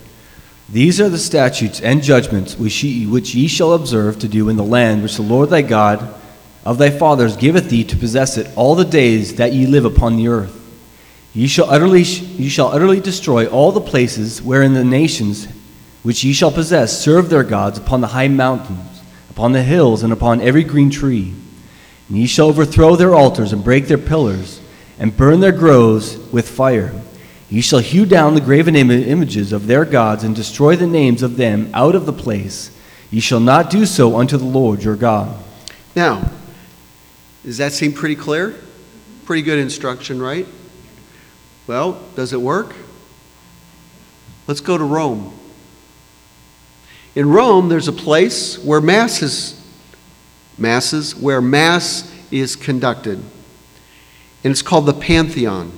These 0.69 1.01
are 1.01 1.09
the 1.09 1.17
statutes 1.17 1.81
and 1.81 2.01
judgments 2.01 2.57
which 2.57 2.83
ye, 2.83 3.05
which 3.05 3.35
ye 3.35 3.47
shall 3.47 3.73
observe 3.73 4.19
to 4.19 4.27
do 4.27 4.49
in 4.49 4.55
the 4.55 4.63
land 4.63 5.01
which 5.01 5.15
the 5.15 5.21
Lord 5.21 5.49
thy 5.49 5.61
God 5.61 6.19
of 6.65 6.77
thy 6.77 6.89
fathers 6.89 7.35
giveth 7.35 7.69
thee 7.69 7.83
to 7.83 7.97
possess 7.97 8.37
it 8.37 8.49
all 8.55 8.75
the 8.75 8.85
days 8.85 9.35
that 9.35 9.53
ye 9.53 9.65
live 9.65 9.85
upon 9.85 10.15
the 10.15 10.29
earth. 10.29 10.59
Ye 11.33 11.47
shall 11.47 11.69
utterly, 11.69 12.03
ye 12.03 12.47
shall 12.49 12.67
utterly 12.67 12.99
destroy 12.99 13.47
all 13.47 13.71
the 13.71 13.81
places 13.81 14.41
wherein 14.41 14.73
the 14.73 14.83
nations 14.83 15.47
which 16.03 16.23
ye 16.23 16.33
shall 16.33 16.51
possess 16.51 17.01
serve 17.01 17.29
their 17.29 17.43
gods 17.43 17.77
upon 17.77 18.01
the 18.01 18.07
high 18.07 18.27
mountains, 18.27 19.01
upon 19.29 19.51
the 19.51 19.63
hills, 19.63 20.03
and 20.03 20.13
upon 20.13 20.41
every 20.41 20.63
green 20.63 20.89
tree. 20.89 21.33
And 22.09 22.17
ye 22.17 22.25
shall 22.27 22.47
overthrow 22.47 22.95
their 22.95 23.13
altars 23.13 23.53
and 23.53 23.63
break 23.63 23.87
their 23.87 23.97
pillars 23.97 24.61
and 24.99 25.15
burn 25.15 25.39
their 25.39 25.51
groves 25.51 26.17
with 26.31 26.47
fire. 26.49 26.93
Ye 27.49 27.61
shall 27.61 27.79
hew 27.79 28.05
down 28.05 28.35
the 28.35 28.41
graven 28.41 28.75
Im- 28.75 28.89
images 28.89 29.53
of 29.53 29.67
their 29.67 29.85
gods 29.85 30.23
and 30.23 30.35
destroy 30.35 30.75
the 30.75 30.87
names 30.87 31.21
of 31.21 31.37
them 31.37 31.69
out 31.73 31.95
of 31.95 32.05
the 32.05 32.13
place. 32.13 32.71
Ye 33.11 33.19
shall 33.19 33.39
not 33.39 33.69
do 33.69 33.85
so 33.85 34.17
unto 34.17 34.37
the 34.37 34.45
Lord 34.45 34.83
your 34.83 34.95
God. 34.95 35.37
Now, 35.95 36.31
does 37.43 37.57
that 37.59 37.71
seem 37.71 37.93
pretty 37.93 38.15
clear? 38.15 38.55
Pretty 39.25 39.43
good 39.43 39.59
instruction, 39.59 40.21
right? 40.21 40.47
Well, 41.67 42.01
does 42.15 42.33
it 42.33 42.41
work? 42.41 42.73
Let's 44.47 44.61
go 44.61 44.77
to 44.77 44.83
Rome. 44.83 45.33
In 47.15 47.29
Rome, 47.29 47.69
there's 47.69 47.87
a 47.87 47.93
place 47.93 48.57
where 48.57 48.81
Mass 48.81 49.21
is 49.21 49.62
masses 50.57 51.15
where 51.15 51.41
Mass 51.41 52.11
is 52.31 52.55
conducted. 52.55 53.19
And 54.43 54.51
it's 54.51 54.61
called 54.61 54.85
the 54.85 54.93
Pantheon. 54.93 55.71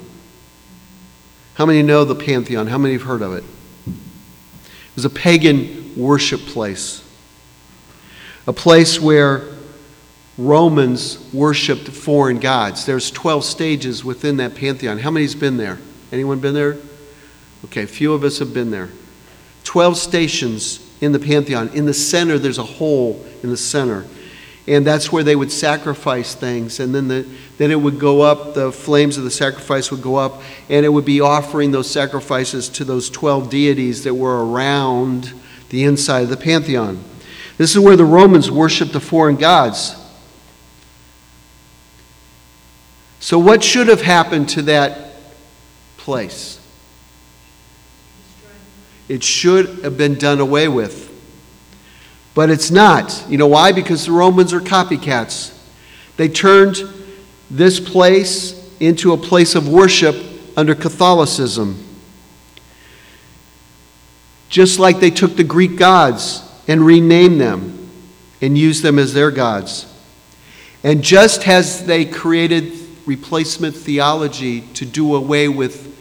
How 1.55 1.65
many 1.65 1.83
know 1.83 2.03
the 2.03 2.15
Pantheon? 2.15 2.67
How 2.67 2.77
many 2.77 2.93
have 2.93 3.03
heard 3.03 3.21
of 3.21 3.33
it? 3.33 3.43
It 3.87 4.95
was 4.95 5.05
a 5.05 5.09
pagan 5.09 5.93
worship 5.95 6.41
place, 6.41 7.03
a 8.47 8.53
place 8.53 8.99
where 8.99 9.43
Romans 10.37 11.29
worshiped 11.33 11.87
foreign 11.89 12.39
gods. 12.39 12.85
There's 12.85 13.11
12 13.11 13.45
stages 13.45 14.03
within 14.03 14.37
that 14.37 14.55
pantheon. 14.55 14.99
How 14.99 15.11
many's 15.11 15.35
been 15.35 15.57
there? 15.57 15.79
Anyone 16.11 16.39
been 16.39 16.53
there? 16.53 16.77
Okay, 17.65 17.85
few 17.85 18.13
of 18.13 18.23
us 18.23 18.39
have 18.39 18.53
been 18.53 18.71
there. 18.71 18.89
12 19.63 19.97
stations 19.97 20.79
in 21.01 21.11
the 21.11 21.19
pantheon. 21.19 21.69
In 21.69 21.85
the 21.85 21.93
center, 21.93 22.37
there's 22.37 22.57
a 22.57 22.63
hole 22.63 23.25
in 23.43 23.49
the 23.49 23.57
center 23.57 24.05
and 24.67 24.85
that's 24.85 25.11
where 25.11 25.23
they 25.23 25.35
would 25.35 25.51
sacrifice 25.51 26.33
things. 26.33 26.79
And 26.79 26.93
then 26.93 27.07
the, 27.07 27.27
then 27.57 27.69
it 27.69 27.79
would 27.79 27.99
go 27.99 28.21
up 28.21 28.55
the 28.55 28.71
flames 28.71 29.17
of 29.17 29.23
the 29.23 29.31
sacrifice 29.31 29.91
would 29.91 30.01
go 30.01 30.15
up 30.15 30.41
and 30.69 30.85
it 30.85 30.89
would 30.89 31.05
be 31.05 31.21
offering 31.21 31.71
those 31.71 31.89
sacrifices 31.89 32.67
to 32.69 32.83
those 32.83 33.09
12 33.09 33.49
deities 33.49 34.03
that 34.05 34.15
were 34.15 34.45
around 34.45 35.33
the 35.69 35.83
inside 35.83 36.21
of 36.21 36.29
the 36.29 36.37
pantheon. 36.37 37.03
This 37.57 37.75
is 37.75 37.79
where 37.79 37.95
the 37.95 38.05
romans 38.05 38.49
worshiped 38.49 38.91
the 38.91 38.99
foreign 38.99 39.35
gods. 39.35 39.95
So 43.19 43.37
what 43.39 43.63
should 43.63 43.87
have 43.87 44.01
happened 44.01 44.49
to 44.49 44.63
that 44.63 45.13
place? 45.97 46.59
It 49.07 49.23
should 49.23 49.83
have 49.83 49.97
been 49.97 50.15
done 50.15 50.39
away 50.39 50.67
with. 50.67 51.14
But 52.35 52.51
it's 52.51 52.69
not. 52.69 53.25
You 53.27 53.39
know 53.39 53.47
why? 53.47 53.71
Because 53.71 54.05
the 54.05 54.11
Romans 54.11 54.53
are 54.53 54.59
copycats. 54.59 55.57
They 56.17 56.27
turned 56.27 56.77
this 57.49 57.79
place 57.79 58.61
into 58.79 59.13
a 59.13 59.17
place 59.17 59.55
of 59.55 59.67
worship 59.67 60.15
under 60.57 60.75
Catholicism. 60.75 61.81
Just 64.49 64.79
like 64.79 64.99
they 64.99 65.09
took 65.11 65.37
the 65.37 65.43
Greek 65.43 65.77
gods 65.77 66.41
and 66.67 66.85
renamed 66.85 67.39
them 67.39 67.89
and 68.41 68.57
used 68.57 68.83
them 68.83 68.99
as 68.99 69.13
their 69.13 69.31
gods. 69.31 69.91
And 70.83 71.01
just 71.01 71.47
as 71.47 71.85
they 71.85 72.05
created 72.05 72.73
replacement 73.05 73.75
theology 73.75 74.61
to 74.73 74.85
do 74.85 75.15
away 75.15 75.47
with 75.47 75.93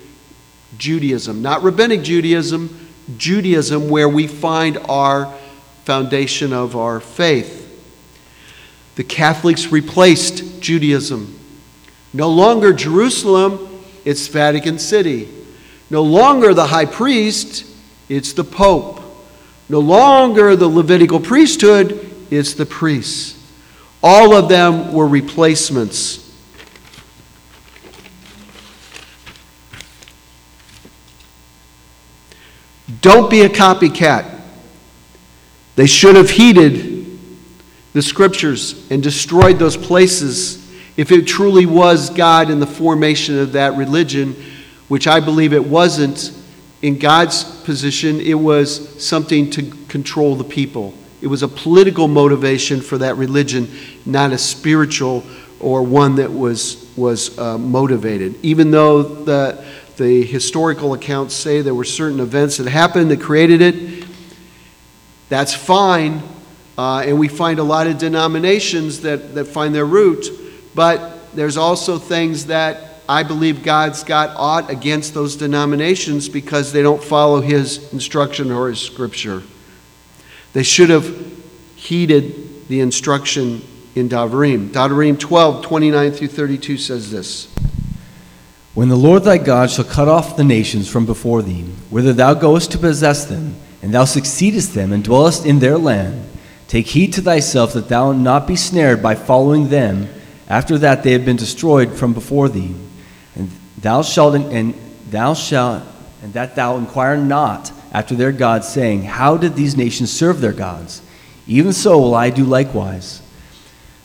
Judaism, 0.79 1.43
not 1.43 1.63
rabbinic 1.63 2.03
Judaism, 2.03 2.89
Judaism, 3.17 3.89
where 3.89 4.09
we 4.09 4.27
find 4.27 4.79
our 4.89 5.33
foundation 5.85 6.53
of 6.53 6.77
our 6.77 6.99
faith. 7.01 7.61
The 8.97 9.05
Catholics 9.05 9.73
replaced 9.73 10.61
Judaism. 10.61 11.39
No 12.13 12.31
longer 12.31 12.73
Jerusalem, 12.73 13.83
it's 14.05 14.27
Vatican 14.29 14.79
City. 14.79 15.29
No 15.91 16.03
longer 16.03 16.55
the 16.55 16.67
high 16.67 16.87
priest, 16.87 17.67
it's 18.09 18.33
the 18.33 18.45
Pope. 18.45 19.01
No 19.69 19.81
longer 19.81 20.57
the 20.57 20.69
Levitical 20.69 21.21
priesthood, 21.21 22.11
it's 22.31 22.55
the 22.55 22.67
priests. 22.67 23.39
All 24.03 24.35
of 24.35 24.49
them 24.49 24.93
were 24.93 25.09
replacements. 25.09 26.21
Don't 33.01 33.31
be 33.31 33.43
a 33.43 33.49
copycat. 33.49 34.34
They 35.77 35.87
should 35.87 36.17
have 36.17 36.31
heeded 36.31 37.19
the 37.93 38.03
scriptures 38.03 38.91
and 38.91 39.03
destroyed 39.03 39.59
those 39.59 39.77
places 39.77 40.61
if 40.97 41.11
it 41.11 41.27
truly 41.27 41.67
was 41.67 42.11
God 42.11 42.51
in 42.51 42.61
the 42.61 42.67
formation 42.67 43.39
of 43.39 43.53
that 43.53 43.77
religion, 43.77 44.37
which 44.89 45.07
I 45.07 45.21
believe 45.21 45.53
it 45.53 45.65
wasn't. 45.65 46.33
In 46.83 46.99
God's 46.99 47.45
position, 47.63 48.21
it 48.21 48.35
was 48.35 49.03
something 49.03 49.51
to 49.51 49.63
control 49.89 50.37
the 50.37 50.45
people. 50.45 50.95
It 51.23 51.29
was 51.29 51.43
a 51.43 51.49
political 51.49 52.07
motivation 52.07 52.81
for 52.81 52.99
that 52.99 53.17
religion, 53.17 53.71
not 54.05 54.33
a 54.33 54.39
spiritual 54.39 55.25
or 55.59 55.83
one 55.83 56.17
that 56.17 56.31
was, 56.31 56.93
was 56.97 57.37
uh, 57.39 57.57
motivated. 57.57 58.37
Even 58.43 58.71
though 58.71 59.03
the, 59.03 59.65
the 59.97 60.23
historical 60.23 60.93
accounts 60.93 61.35
say 61.35 61.63
there 61.63 61.75
were 61.75 61.85
certain 61.85 62.21
events 62.21 62.59
that 62.59 62.69
happened 62.69 63.11
that 63.11 63.21
created 63.21 63.63
it, 63.63 64.04
that's 65.29 65.55
fine. 65.55 66.23
Uh, 66.77 67.05
and 67.07 67.19
we 67.19 67.29
find 67.29 67.59
a 67.59 67.63
lot 67.63 67.87
of 67.87 67.99
denominations 67.99 69.01
that, 69.03 69.35
that 69.35 69.45
find 69.47 69.75
their 69.75 69.85
root, 69.85 70.27
but 70.75 71.35
there's 71.35 71.57
also 71.57 71.99
things 71.99 72.47
that 72.47 72.95
I 73.09 73.23
believe 73.23 73.63
God's 73.63 74.03
got 74.03 74.35
aught 74.37 74.71
against 74.71 75.15
those 75.15 75.37
denominations 75.37 76.29
because 76.29 76.73
they 76.73 76.83
don't 76.83 77.03
follow 77.03 77.41
His 77.41 77.93
instruction 77.93 78.51
or 78.51 78.71
His 78.71 78.81
scripture. 78.81 79.43
They 80.53 80.63
should 80.63 80.91
have 80.91 81.07
heeded 81.77 82.67
the 82.69 82.81
instruction 82.81 83.63
in 83.95 84.09
Davarim. 84.09 84.69
Davarim 84.71 85.19
12, 85.19 85.65
29 85.65 86.13
through 86.13 86.29
32 86.29 86.79
says 86.79 87.11
this. 87.11 87.53
When 88.73 88.89
the 88.89 88.97
Lord 88.97 89.23
thy 89.23 89.39
God 89.39 89.71
shall 89.71 89.85
cut 89.85 90.09
off 90.09 90.37
the 90.37 90.45
nations 90.45 90.89
from 90.89 91.07
before 91.07 91.43
thee, 91.43 91.63
whither 91.91 92.13
thou 92.13 92.35
goest 92.35 92.73
to 92.73 92.79
possess 92.79 93.25
them, 93.27 93.55
and 93.85 93.93
thou 93.93 94.07
succeedest 94.07 94.73
them 94.73 94.93
and 94.93 95.05
dwellest 95.05 95.45
in 95.45 95.59
their 95.59 95.77
land, 95.77 96.27
take 96.69 96.87
heed 96.87 97.13
to 97.13 97.21
thyself 97.21 97.75
that 97.75 97.91
thou 97.91 98.13
not 98.13 98.47
be 98.47 98.57
snared 98.57 99.03
by 99.03 99.15
following 99.15 99.69
them 99.69 100.09
after 100.49 100.79
that 100.79 101.03
they 101.03 101.13
have 101.13 101.27
been 101.27 101.37
destroyed 101.37 101.93
from 101.93 102.15
before 102.15 102.49
thee. 102.49 102.75
And 103.37 103.51
thou 103.77 104.01
shalt 104.01 104.37
and 104.37 104.73
thou 105.11 105.35
shalt 105.35 105.83
and 106.23 106.33
that 106.33 106.57
thou 106.57 106.79
inquire 106.79 107.19
not 107.19 107.73
after 107.93 108.15
their 108.15 108.33
gods, 108.33 108.67
saying, 108.67 109.03
How 109.03 109.37
did 109.37 109.55
these 109.55 109.77
nations 109.77 110.11
serve 110.11 110.41
their 110.41 110.55
gods? 110.55 111.03
Even 111.47 111.75
so 111.75 111.99
will 111.99 112.15
I 112.15 112.31
do 112.31 112.45
likewise. 112.45 113.21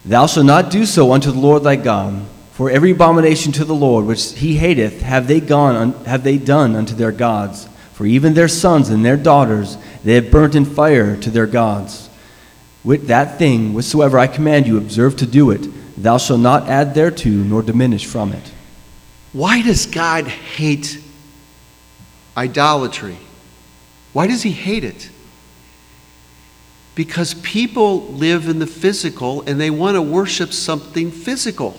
Thou 0.03 0.27
shalt 0.27 0.45
not 0.45 0.71
do 0.71 0.85
so 0.85 1.13
unto 1.13 1.31
the 1.31 1.39
Lord 1.39 1.63
thy 1.63 1.77
God, 1.77 2.25
for 2.51 2.69
every 2.69 2.91
abomination 2.91 3.53
to 3.53 3.63
the 3.63 3.73
Lord 3.73 4.03
which 4.07 4.33
he 4.33 4.57
hateth 4.57 5.03
have 5.03 5.27
they 5.27 5.39
gone 5.39 5.93
have 6.03 6.25
they 6.25 6.37
done 6.37 6.75
unto 6.75 6.95
their 6.95 7.13
gods. 7.13 7.69
For 7.99 8.05
even 8.05 8.33
their 8.33 8.47
sons 8.47 8.87
and 8.87 9.03
their 9.03 9.17
daughters 9.17 9.77
they 10.05 10.13
have 10.13 10.31
burnt 10.31 10.55
in 10.55 10.63
fire 10.63 11.17
to 11.17 11.29
their 11.29 11.45
gods. 11.45 12.09
With 12.81 13.07
that 13.07 13.37
thing 13.37 13.73
whatsoever 13.73 14.17
I 14.17 14.25
command 14.25 14.67
you, 14.67 14.77
observe 14.77 15.17
to 15.17 15.25
do 15.25 15.51
it. 15.51 15.67
Thou 16.01 16.17
shalt 16.17 16.39
not 16.39 16.69
add 16.69 16.93
thereto 16.95 17.27
nor 17.27 17.61
diminish 17.61 18.05
from 18.05 18.31
it. 18.31 18.53
Why 19.33 19.61
does 19.61 19.85
God 19.85 20.29
hate 20.29 20.97
idolatry? 22.37 23.17
Why 24.13 24.27
does 24.27 24.43
he 24.43 24.51
hate 24.51 24.85
it? 24.85 25.09
Because 26.95 27.33
people 27.33 28.03
live 28.13 28.47
in 28.47 28.59
the 28.59 28.65
physical 28.65 29.41
and 29.41 29.59
they 29.59 29.71
want 29.71 29.95
to 29.95 30.01
worship 30.01 30.53
something 30.53 31.11
physical. 31.11 31.75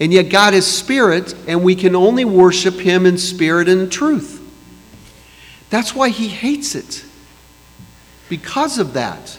And 0.00 0.10
yet, 0.10 0.30
God 0.30 0.54
is 0.54 0.66
spirit, 0.66 1.34
and 1.46 1.62
we 1.62 1.74
can 1.74 1.94
only 1.94 2.24
worship 2.24 2.76
him 2.76 3.04
in 3.04 3.18
spirit 3.18 3.68
and 3.68 3.92
truth. 3.92 4.37
That's 5.70 5.94
why 5.94 6.08
he 6.08 6.28
hates 6.28 6.74
it. 6.74 7.04
Because 8.28 8.78
of 8.78 8.94
that. 8.94 9.38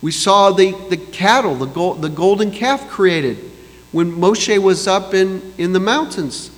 We 0.00 0.10
saw 0.10 0.50
the, 0.50 0.72
the 0.88 0.96
cattle, 0.96 1.54
the, 1.54 1.66
gold, 1.66 2.02
the 2.02 2.08
golden 2.08 2.50
calf 2.50 2.88
created 2.88 3.38
when 3.92 4.10
Moshe 4.10 4.58
was 4.58 4.88
up 4.88 5.14
in, 5.14 5.54
in 5.58 5.72
the 5.72 5.80
mountains. 5.80 6.50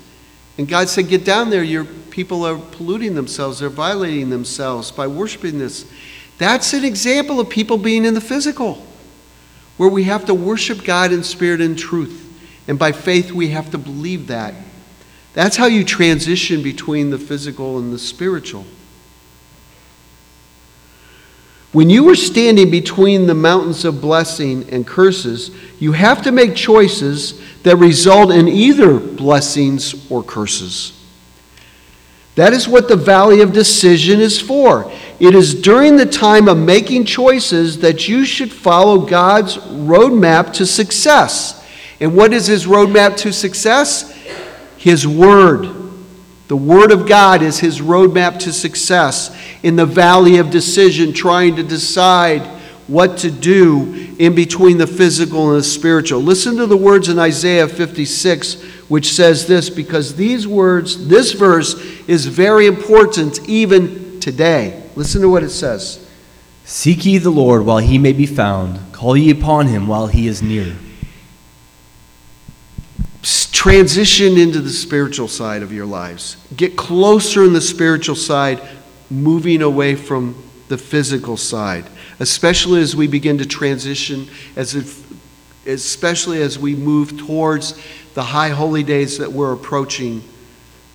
And 0.57 0.67
God 0.67 0.89
said, 0.89 1.09
Get 1.09 1.25
down 1.25 1.51
there. 1.51 1.63
Your 1.63 1.85
people 1.85 2.47
are 2.47 2.57
polluting 2.57 3.15
themselves, 3.15 3.59
they're 3.59 3.69
violating 3.69 4.31
themselves 4.31 4.91
by 4.91 5.07
worshiping 5.07 5.59
this. 5.59 5.91
That's 6.39 6.73
an 6.73 6.85
example 6.85 7.39
of 7.39 7.49
people 7.49 7.77
being 7.77 8.05
in 8.05 8.15
the 8.15 8.21
physical, 8.21 8.85
where 9.77 9.89
we 9.89 10.05
have 10.05 10.25
to 10.27 10.35
worship 10.35 10.85
God 10.85 11.13
in 11.13 11.23
spirit 11.23 11.61
and 11.61 11.79
truth. 11.79 12.21
And 12.67 12.79
by 12.79 12.93
faith, 12.93 13.31
we 13.31 13.49
have 13.49 13.71
to 13.73 13.79
believe 13.79 14.29
that. 14.29 14.55
That's 15.35 15.57
how 15.57 15.67
you 15.67 15.85
transition 15.85 16.63
between 16.63 17.11
the 17.11 17.19
physical 17.19 17.79
and 17.79 17.93
the 17.93 17.99
spiritual. 17.99 18.65
When 21.73 21.91
you 21.91 22.09
are 22.09 22.15
standing 22.15 22.71
between 22.71 23.27
the 23.27 23.35
mountains 23.35 23.85
of 23.85 24.01
blessing 24.01 24.69
and 24.71 24.87
curses, 24.87 25.51
you 25.81 25.91
have 25.91 26.23
to 26.23 26.31
make 26.31 26.55
choices 26.55 27.41
that 27.65 27.77
result 27.77 28.31
in 28.31 28.47
either 28.47 29.01
blessings 29.01 30.09
or 30.09 30.23
curses. 30.23 30.93
That 32.37 32.53
is 32.53 32.69
what 32.69 32.87
the 32.87 32.97
valley 32.97 33.41
of 33.41 33.53
decision 33.53 34.21
is 34.21 34.41
for. 34.41 34.91
It 35.19 35.35
is 35.35 35.53
during 35.53 35.97
the 35.97 36.07
time 36.07 36.49
of 36.49 36.59
making 36.59 37.07
choices 37.07 37.81
that 37.81 38.09
you 38.09 38.25
should 38.25 38.53
follow 38.53 38.99
God's 38.99 39.57
roadmap 39.57 40.53
to 40.55 40.67
success. 40.67 41.65
And 41.99 42.17
what 42.17 42.33
is 42.33 42.47
his 42.47 42.67
roadmap 42.67 43.17
to 43.19 43.33
success? 43.33 44.14
His 44.85 45.09
Word. 45.09 45.75
The 46.49 46.57
Word 46.59 46.93
of 46.93 47.09
God 47.09 47.41
is 47.41 47.59
His 47.59 47.81
roadmap 47.81 48.39
to 48.41 48.53
success 48.53 49.35
in 49.63 49.77
the 49.77 49.87
valley 49.87 50.37
of 50.37 50.51
decision, 50.51 51.15
trying 51.15 51.57
to 51.57 51.63
decide 51.63 52.43
what 52.87 53.17
to 53.17 53.31
do 53.31 54.15
in 54.19 54.35
between 54.35 54.77
the 54.77 54.87
physical 54.87 55.49
and 55.49 55.61
the 55.61 55.65
spiritual. 55.65 56.21
Listen 56.21 56.59
to 56.59 56.67
the 56.67 56.77
words 56.77 57.09
in 57.09 57.19
Isaiah 57.19 57.67
56, 57.67 58.61
which 58.91 59.15
says 59.15 59.47
this, 59.47 59.71
because 59.71 60.17
these 60.17 60.47
words, 60.47 61.09
this 61.09 61.33
verse, 61.33 61.73
is 62.07 62.27
very 62.27 62.67
important 62.67 63.49
even 63.49 64.21
today. 64.21 64.83
Listen 64.97 65.23
to 65.23 65.31
what 65.31 65.43
it 65.43 65.49
says 65.49 66.07
Seek 66.67 67.07
ye 67.07 67.17
the 67.17 67.31
Lord 67.31 67.65
while 67.65 67.79
he 67.79 67.97
may 67.97 68.13
be 68.13 68.27
found, 68.27 68.93
call 68.93 69.17
ye 69.17 69.31
upon 69.31 69.69
him 69.69 69.87
while 69.87 70.09
he 70.09 70.29
is 70.29 70.43
near 70.43 70.77
transition 73.65 74.37
into 74.37 74.61
the 74.61 74.69
spiritual 74.69 75.27
side 75.27 75.63
of 75.63 75.73
your 75.73 75.87
lives. 75.87 76.37
Get 76.55 76.77
closer 76.77 77.45
in 77.45 77.55
the 77.55 77.63
spiritual 77.63 78.15
side, 78.15 78.61
moving 79.09 79.63
away 79.63 79.95
from 79.95 80.37
the 80.69 80.77
physical 80.77 81.39
side, 81.39 81.87
especially 82.21 82.83
as 82.83 82.95
we 82.95 83.07
begin 83.07 83.39
to 83.39 83.47
transition, 83.47 84.29
as 84.55 84.75
if, 84.75 85.03
especially 85.67 86.43
as 86.43 86.59
we 86.59 86.75
move 86.75 87.17
towards 87.17 87.83
the 88.13 88.23
high 88.23 88.51
holy 88.51 88.83
days 88.83 89.17
that 89.17 89.33
we're 89.33 89.55
approaching 89.55 90.23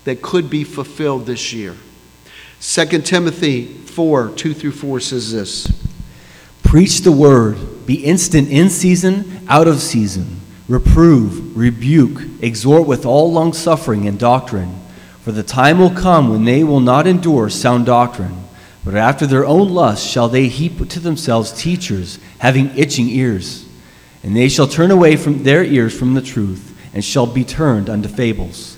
that 0.04 0.22
could 0.22 0.48
be 0.48 0.64
fulfilled 0.64 1.26
this 1.26 1.52
year. 1.52 1.76
2 2.62 2.86
Timothy 3.02 3.66
4 3.66 4.30
2 4.36 4.54
through 4.54 4.74
4 4.74 5.00
says 5.00 5.32
this 5.32 5.90
Preach 6.62 7.00
the 7.00 7.12
word, 7.12 7.88
be 7.88 8.06
instant 8.06 8.48
in 8.50 8.70
season, 8.70 9.44
out 9.48 9.68
of 9.68 9.80
season 9.80 10.40
reprove, 10.70 11.58
rebuke, 11.58 12.22
exhort 12.42 12.88
with 12.88 13.06
all 13.06 13.32
longsuffering 13.32 14.08
and 14.08 14.18
doctrine. 14.18 14.80
For 15.22 15.32
the 15.34 15.44
time 15.44 15.80
will 15.80 15.90
come 15.90 16.30
when 16.30 16.46
they 16.46 16.64
will 16.64 16.80
not 16.80 17.08
endure 17.08 17.50
sound 17.50 17.88
doctrine, 17.88 18.44
but 18.86 18.96
after 18.96 19.28
their 19.28 19.46
own 19.46 19.70
lust 19.70 20.08
shall 20.08 20.30
they 20.30 20.48
heap 20.48 20.88
to 20.88 21.00
themselves 21.00 21.52
teachers 21.52 22.20
having 22.38 22.78
itching 22.78 23.10
ears. 23.10 23.68
And 24.24 24.36
they 24.36 24.48
shall 24.48 24.68
turn 24.68 24.92
away 24.92 25.16
from 25.16 25.44
their 25.44 25.64
ears 25.64 25.98
from 25.98 26.14
the 26.14 26.22
truth, 26.22 26.78
and 26.94 27.04
shall 27.04 27.26
be 27.26 27.44
turned 27.44 27.90
unto 27.90 28.08
fables. 28.08 28.78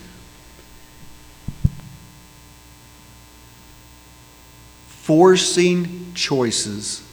Forcing 4.88 6.14
choices. 6.14 7.04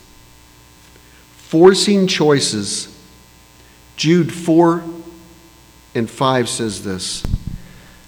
Forcing 1.37 2.07
choices. 2.07 2.98
Jude 3.99 4.33
4 4.33 4.85
and 5.97 6.09
5 6.09 6.49
says 6.49 6.85
this. 6.85 7.25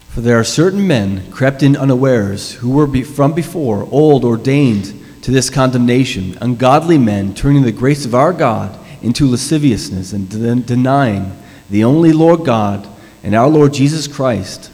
For 0.07 0.21
there 0.21 0.39
are 0.39 0.43
certain 0.45 0.87
men 0.87 1.29
crept 1.31 1.61
in 1.61 1.75
unawares, 1.75 2.53
who 2.53 2.69
were 2.69 2.87
be- 2.87 3.03
from 3.03 3.33
before 3.33 3.85
old 3.91 4.23
ordained 4.23 4.97
to 5.23 5.31
this 5.31 5.49
condemnation, 5.49 6.37
ungodly 6.39 6.97
men 6.97 7.33
turning 7.33 7.63
the 7.63 7.73
grace 7.73 8.05
of 8.05 8.15
our 8.15 8.31
God 8.31 8.79
into 9.01 9.29
lasciviousness 9.29 10.13
and 10.13 10.29
de- 10.29 10.55
denying 10.55 11.37
the 11.69 11.83
only 11.83 12.13
Lord 12.13 12.45
God 12.45 12.87
and 13.21 13.35
our 13.35 13.49
Lord 13.49 13.73
Jesus 13.73 14.07
Christ. 14.07 14.71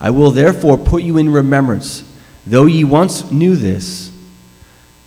I 0.00 0.10
will 0.10 0.32
therefore 0.32 0.76
put 0.76 1.04
you 1.04 1.16
in 1.16 1.30
remembrance, 1.30 2.02
though 2.44 2.66
ye 2.66 2.82
once 2.82 3.30
knew 3.30 3.54
this, 3.54 4.10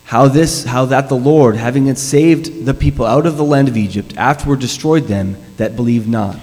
how 0.09 0.27
this 0.27 0.63
how 0.63 0.85
that 0.85 1.07
the 1.07 1.15
Lord, 1.15 1.55
having 1.55 1.93
saved 1.93 2.65
the 2.65 2.73
people 2.73 3.05
out 3.05 3.27
of 3.27 3.37
the 3.37 3.43
land 3.43 3.67
of 3.67 3.77
Egypt, 3.77 4.11
afterward 4.17 4.59
destroyed 4.59 5.03
them 5.03 5.37
that 5.57 5.75
believed 5.75 6.09
not. 6.09 6.35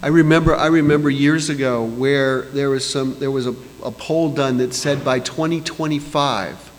I 0.00 0.06
remember, 0.06 0.54
I 0.54 0.68
remember 0.68 1.10
years 1.10 1.50
ago 1.50 1.82
where 1.82 2.42
there 2.42 2.70
was 2.70 2.88
some, 2.88 3.18
there 3.18 3.32
was 3.32 3.48
a, 3.48 3.56
a 3.82 3.90
poll 3.90 4.32
done 4.32 4.58
that 4.58 4.72
said 4.72 5.04
by 5.04 5.18
2025 5.18 6.70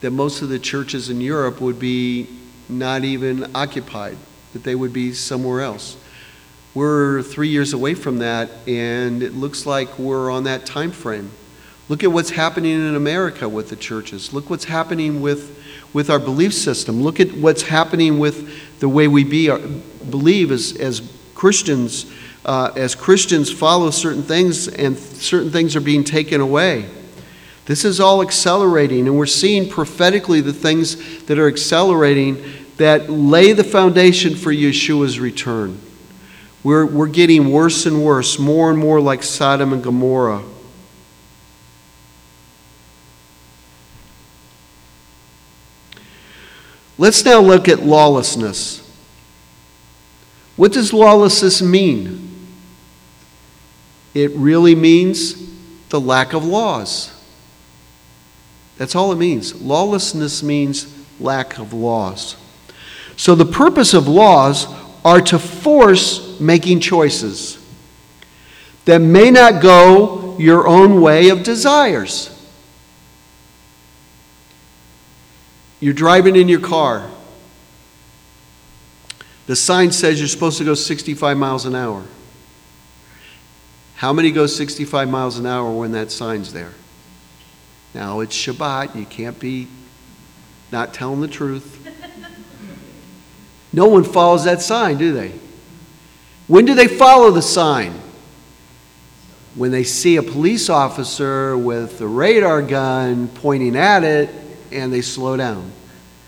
that 0.00 0.10
most 0.12 0.40
of 0.40 0.48
the 0.48 0.58
churches 0.58 1.10
in 1.10 1.20
Europe 1.20 1.60
would 1.60 1.78
be 1.78 2.26
not 2.70 3.04
even 3.04 3.54
occupied, 3.54 4.16
that 4.54 4.64
they 4.64 4.74
would 4.74 4.94
be 4.94 5.12
somewhere 5.12 5.60
else. 5.60 5.98
We're 6.72 7.20
three 7.20 7.48
years 7.48 7.74
away 7.74 7.92
from 7.92 8.20
that, 8.20 8.48
and 8.66 9.22
it 9.22 9.34
looks 9.34 9.66
like 9.66 9.98
we're 9.98 10.30
on 10.30 10.44
that 10.44 10.64
time 10.64 10.90
frame. 10.90 11.30
Look 11.88 12.02
at 12.02 12.10
what's 12.10 12.30
happening 12.30 12.72
in 12.72 12.94
America 12.94 13.48
with 13.48 13.68
the 13.68 13.76
churches. 13.76 14.32
Look 14.32 14.48
what's 14.48 14.64
happening 14.64 15.20
with, 15.20 15.62
with 15.92 16.08
our 16.08 16.18
belief 16.18 16.54
system. 16.54 17.02
Look 17.02 17.20
at 17.20 17.32
what's 17.32 17.62
happening 17.62 18.18
with 18.18 18.80
the 18.80 18.88
way 18.88 19.06
we 19.06 19.24
be, 19.24 19.50
uh, 19.50 19.58
believe 20.08 20.50
as, 20.50 20.76
as 20.76 21.02
Christians. 21.34 22.10
Uh, 22.46 22.70
as 22.76 22.94
Christians 22.94 23.50
follow 23.50 23.90
certain 23.90 24.22
things, 24.22 24.68
and 24.68 24.98
certain 24.98 25.50
things 25.50 25.74
are 25.76 25.80
being 25.80 26.04
taken 26.04 26.42
away. 26.42 26.86
This 27.64 27.86
is 27.86 28.00
all 28.00 28.20
accelerating, 28.20 29.06
and 29.06 29.16
we're 29.16 29.24
seeing 29.24 29.70
prophetically 29.70 30.42
the 30.42 30.52
things 30.52 31.24
that 31.24 31.38
are 31.38 31.48
accelerating 31.48 32.44
that 32.76 33.08
lay 33.08 33.52
the 33.52 33.64
foundation 33.64 34.34
for 34.34 34.52
Yeshua's 34.52 35.18
return. 35.18 35.80
We're, 36.62 36.84
we're 36.84 37.08
getting 37.08 37.50
worse 37.50 37.86
and 37.86 38.04
worse, 38.04 38.38
more 38.38 38.68
and 38.68 38.78
more 38.78 39.00
like 39.00 39.22
Sodom 39.22 39.72
and 39.72 39.82
Gomorrah. 39.82 40.42
Let's 46.96 47.24
now 47.24 47.40
look 47.40 47.68
at 47.68 47.80
lawlessness. 47.80 48.80
What 50.56 50.72
does 50.72 50.92
lawlessness 50.92 51.60
mean? 51.60 52.30
It 54.14 54.30
really 54.32 54.76
means 54.76 55.34
the 55.88 56.00
lack 56.00 56.32
of 56.32 56.44
laws. 56.44 57.10
That's 58.78 58.94
all 58.94 59.12
it 59.12 59.16
means. 59.16 59.60
Lawlessness 59.60 60.42
means 60.42 60.92
lack 61.18 61.58
of 61.58 61.72
laws. 61.72 62.36
So 63.16 63.34
the 63.34 63.44
purpose 63.44 63.94
of 63.94 64.08
laws 64.08 64.66
are 65.04 65.20
to 65.20 65.38
force 65.38 66.38
making 66.40 66.80
choices 66.80 67.58
that 68.84 68.98
may 68.98 69.30
not 69.30 69.62
go 69.62 70.36
your 70.38 70.66
own 70.66 71.00
way 71.00 71.28
of 71.28 71.42
desires. 71.42 72.30
You're 75.84 75.92
driving 75.92 76.34
in 76.34 76.48
your 76.48 76.60
car. 76.60 77.10
The 79.44 79.54
sign 79.54 79.92
says 79.92 80.18
you're 80.18 80.28
supposed 80.28 80.56
to 80.56 80.64
go 80.64 80.72
65 80.72 81.36
miles 81.36 81.66
an 81.66 81.74
hour. 81.74 82.02
How 83.96 84.14
many 84.14 84.30
go 84.30 84.46
65 84.46 85.10
miles 85.10 85.38
an 85.38 85.44
hour 85.44 85.70
when 85.70 85.92
that 85.92 86.10
sign's 86.10 86.54
there? 86.54 86.72
Now 87.92 88.20
it's 88.20 88.34
Shabbat, 88.34 88.96
you 88.96 89.04
can't 89.04 89.38
be 89.38 89.68
not 90.72 90.94
telling 90.94 91.20
the 91.20 91.28
truth. 91.28 91.86
No 93.70 93.86
one 93.86 94.04
follows 94.04 94.44
that 94.44 94.62
sign, 94.62 94.96
do 94.96 95.12
they? 95.12 95.32
When 96.46 96.64
do 96.64 96.74
they 96.74 96.88
follow 96.88 97.30
the 97.30 97.42
sign? 97.42 97.92
When 99.54 99.70
they 99.70 99.84
see 99.84 100.16
a 100.16 100.22
police 100.22 100.70
officer 100.70 101.58
with 101.58 102.00
a 102.00 102.08
radar 102.08 102.62
gun 102.62 103.28
pointing 103.28 103.76
at 103.76 104.02
it 104.02 104.43
and 104.74 104.92
they 104.92 105.00
slow 105.00 105.36
down, 105.36 105.70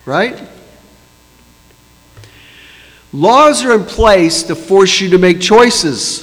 right? 0.04 0.40
Laws 3.12 3.64
are 3.64 3.74
in 3.74 3.84
place 3.84 4.42
to 4.44 4.54
force 4.54 5.00
you 5.00 5.10
to 5.10 5.18
make 5.18 5.40
choices. 5.40 6.22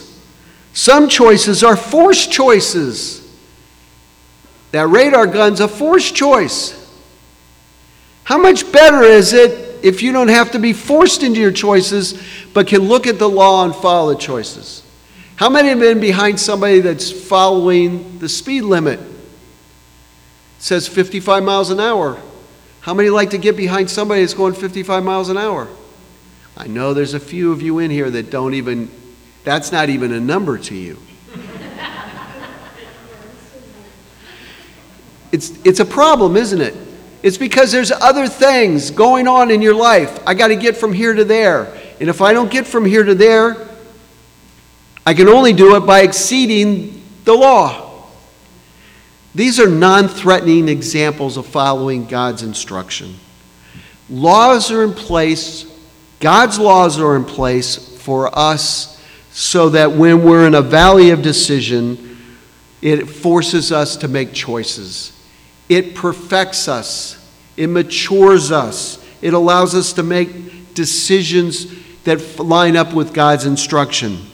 Some 0.74 1.08
choices 1.08 1.64
are 1.64 1.76
forced 1.76 2.32
choices. 2.32 3.20
That 4.72 4.88
radar 4.88 5.28
gun's 5.28 5.60
a 5.60 5.68
forced 5.68 6.16
choice. 6.16 6.80
How 8.24 8.38
much 8.38 8.72
better 8.72 9.04
is 9.04 9.34
it 9.34 9.84
if 9.84 10.02
you 10.02 10.12
don't 10.12 10.30
have 10.30 10.52
to 10.52 10.60
be 10.60 10.74
forced 10.74 11.24
into 11.24 11.40
your 11.40 11.52
choices, 11.52 12.22
but 12.54 12.68
can 12.68 12.82
look 12.82 13.06
at 13.06 13.20
the 13.20 13.30
law 13.30 13.66
and 13.66 13.76
follow 13.76 14.14
the 14.14 14.20
choices? 14.20 14.84
How 15.36 15.50
many 15.50 15.70
have 15.70 15.80
been 15.80 16.00
behind 16.00 16.40
somebody 16.40 16.80
that's 16.80 17.12
following 17.12 18.20
the 18.20 18.30
speed 18.30 18.62
limit? 18.62 19.00
Says 20.64 20.88
55 20.88 21.44
miles 21.44 21.72
an 21.72 21.82
hour. 21.82 22.18
How 22.80 22.94
many 22.94 23.10
like 23.10 23.32
to 23.32 23.38
get 23.38 23.58
behind 23.58 23.90
somebody 23.90 24.22
that's 24.22 24.34
going 24.34 24.54
55 24.54 25.04
miles 25.04 25.28
an 25.28 25.38
hour? 25.38 25.68
I 26.56 26.68
know 26.68 26.94
there's 26.94 27.14
a 27.14 27.20
few 27.20 27.52
of 27.52 27.62
you 27.62 27.80
in 27.80 27.92
here 27.92 28.10
that 28.10 28.30
don't 28.30 28.54
even, 28.54 28.90
that's 29.44 29.74
not 29.74 29.90
even 29.90 30.14
a 30.14 30.22
number 30.22 30.58
to 30.58 30.74
you. 30.74 30.98
It's, 35.34 35.52
it's 35.66 35.82
a 35.82 35.86
problem, 35.86 36.38
isn't 36.38 36.62
it? 36.62 36.78
It's 37.24 37.38
because 37.38 37.74
there's 37.74 37.92
other 37.92 38.28
things 38.28 38.90
going 38.90 39.28
on 39.28 39.52
in 39.52 39.62
your 39.62 39.76
life. 39.76 40.18
I 40.26 40.34
got 40.34 40.48
to 40.48 40.56
get 40.56 40.78
from 40.78 40.94
here 40.94 41.14
to 41.14 41.26
there. 41.26 41.78
And 42.00 42.08
if 42.08 42.22
I 42.22 42.32
don't 42.32 42.50
get 42.50 42.66
from 42.66 42.86
here 42.86 43.04
to 43.04 43.16
there, 43.16 43.68
I 45.06 45.14
can 45.14 45.28
only 45.28 45.52
do 45.52 45.76
it 45.76 45.82
by 45.82 46.04
exceeding 46.04 47.04
the 47.26 47.34
law. 47.34 47.83
These 49.36 49.60
are 49.60 49.70
non 49.70 50.08
threatening 50.08 50.70
examples 50.70 51.38
of 51.38 51.48
following 51.48 52.06
God's 52.06 52.44
instruction. 52.44 53.16
Laws 54.10 54.72
are 54.72 54.84
in 54.84 54.94
place, 54.94 55.66
God's 56.20 56.60
laws 56.60 57.00
are 57.00 57.16
in 57.16 57.26
place 57.26 57.76
for 58.02 58.38
us 58.38 59.02
so 59.32 59.70
that 59.70 59.92
when 59.92 60.24
we're 60.24 60.46
in 60.46 60.54
a 60.54 60.62
valley 60.62 61.10
of 61.10 61.22
decision, 61.22 62.18
it 62.82 63.06
forces 63.06 63.72
us 63.72 63.98
to 63.98 64.08
make 64.08 64.34
choices. 64.34 65.20
It 65.70 65.96
perfects 65.96 66.68
us, 66.68 67.18
it 67.58 67.68
matures 67.68 68.52
us, 68.52 69.04
it 69.22 69.34
allows 69.34 69.74
us 69.74 69.94
to 69.94 70.04
make 70.04 70.76
decisions 70.76 71.68
that 72.04 72.38
line 72.40 72.76
up 72.76 72.94
with 72.94 73.14
God's 73.14 73.46
instruction. 73.46 74.28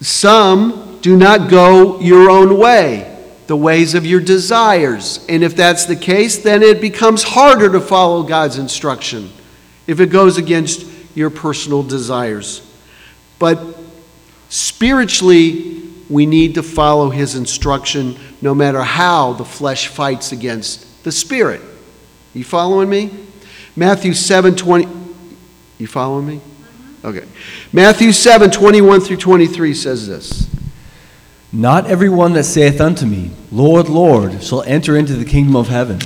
Some 0.00 0.91
do 1.02 1.16
not 1.16 1.50
go 1.50 2.00
your 2.00 2.30
own 2.30 2.58
way, 2.58 3.08
the 3.48 3.56
ways 3.56 3.94
of 3.94 4.06
your 4.06 4.20
desires. 4.20 5.26
And 5.28 5.42
if 5.42 5.54
that's 5.54 5.84
the 5.84 5.96
case, 5.96 6.38
then 6.38 6.62
it 6.62 6.80
becomes 6.80 7.24
harder 7.24 7.70
to 7.72 7.80
follow 7.80 8.22
God's 8.22 8.56
instruction 8.56 9.30
if 9.86 10.00
it 10.00 10.06
goes 10.06 10.38
against 10.38 10.86
your 11.14 11.28
personal 11.28 11.82
desires. 11.82 12.66
But 13.40 13.76
spiritually, 14.48 15.82
we 16.08 16.24
need 16.24 16.54
to 16.54 16.62
follow 16.62 17.10
his 17.10 17.34
instruction 17.34 18.16
no 18.40 18.54
matter 18.54 18.82
how 18.82 19.32
the 19.32 19.44
flesh 19.44 19.88
fights 19.88 20.30
against 20.30 21.04
the 21.04 21.10
spirit. 21.10 21.60
You 22.32 22.44
following 22.44 22.88
me? 22.88 23.10
Matthew 23.74 24.14
7 24.14 24.54
20. 24.54 24.88
You 25.78 25.86
following 25.88 26.26
me? 26.26 26.36
Mm-hmm. 26.36 27.06
Okay. 27.08 27.26
Matthew 27.72 28.12
7 28.12 28.50
21 28.50 29.00
through 29.00 29.16
23 29.16 29.74
says 29.74 30.06
this. 30.06 30.51
Not 31.52 31.86
every 31.86 32.08
one 32.08 32.32
that 32.32 32.44
saith 32.44 32.80
unto 32.80 33.04
me, 33.04 33.30
Lord, 33.50 33.88
Lord, 33.88 34.42
shall 34.42 34.62
enter 34.62 34.96
into 34.96 35.14
the 35.14 35.24
kingdom 35.24 35.54
of 35.54 35.68
heaven, 35.68 36.00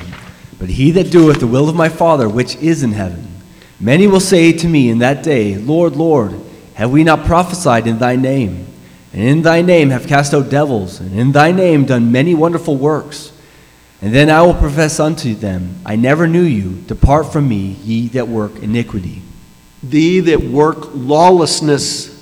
but 0.58 0.70
he 0.70 0.90
that 0.92 1.10
doeth 1.10 1.40
the 1.40 1.46
will 1.46 1.68
of 1.68 1.76
my 1.76 1.88
Father 1.88 2.28
which 2.28 2.56
is 2.56 2.82
in 2.82 2.92
heaven. 2.92 3.28
Many 3.78 4.06
will 4.06 4.20
say 4.20 4.52
to 4.52 4.68
me 4.68 4.88
in 4.88 4.98
that 4.98 5.22
day, 5.22 5.56
Lord, 5.56 5.94
Lord, 5.94 6.40
have 6.74 6.90
we 6.90 7.04
not 7.04 7.26
prophesied 7.26 7.86
in 7.86 7.98
thy 7.98 8.16
name? 8.16 8.66
and 9.16 9.24
in 9.24 9.40
thy 9.40 9.62
name 9.62 9.88
have 9.88 10.06
cast 10.06 10.34
out 10.34 10.50
devils, 10.50 11.00
and 11.00 11.18
in 11.18 11.32
thy 11.32 11.50
name 11.50 11.86
done 11.86 12.12
many 12.12 12.34
wonderful 12.34 12.76
works. 12.76 13.32
And 14.02 14.14
then 14.14 14.28
I 14.28 14.42
will 14.42 14.52
profess 14.52 15.00
unto 15.00 15.34
them, 15.34 15.80
I 15.86 15.96
never 15.96 16.28
knew 16.28 16.42
you. 16.42 16.82
Depart 16.82 17.32
from 17.32 17.48
me, 17.48 17.78
ye 17.82 18.08
that 18.08 18.28
work 18.28 18.56
iniquity. 18.58 19.22
Thee 19.82 20.20
that 20.20 20.42
work 20.42 20.90
lawlessness, 20.92 22.15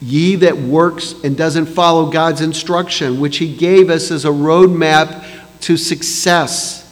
ye 0.00 0.36
that 0.36 0.56
works 0.56 1.14
and 1.24 1.36
doesn't 1.36 1.66
follow 1.66 2.10
God's 2.10 2.40
instruction, 2.40 3.20
which 3.20 3.38
He 3.38 3.54
gave 3.54 3.90
us 3.90 4.10
as 4.10 4.24
a 4.24 4.30
roadmap 4.30 5.24
to 5.60 5.76
success. 5.76 6.84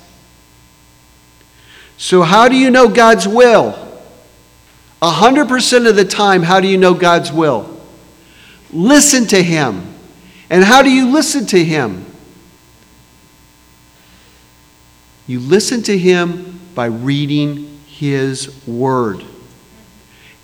So, 1.98 2.22
how 2.22 2.48
do 2.48 2.56
you 2.56 2.70
know 2.70 2.88
God's 2.88 3.28
will? 3.28 3.82
A 5.00 5.10
hundred 5.10 5.48
percent 5.48 5.86
of 5.86 5.94
the 5.94 6.04
time, 6.04 6.42
how 6.42 6.60
do 6.60 6.66
you 6.66 6.78
know 6.78 6.94
God's 6.94 7.32
will? 7.32 7.80
Listen 8.72 9.26
to 9.28 9.42
Him. 9.42 9.94
And 10.50 10.64
how 10.64 10.82
do 10.82 10.90
you 10.90 11.12
listen 11.12 11.46
to 11.46 11.64
Him? 11.64 12.04
You 15.26 15.40
listen 15.40 15.82
to 15.84 15.96
Him 15.96 16.60
by 16.74 16.86
reading 16.86 17.80
His 17.86 18.66
Word 18.66 19.24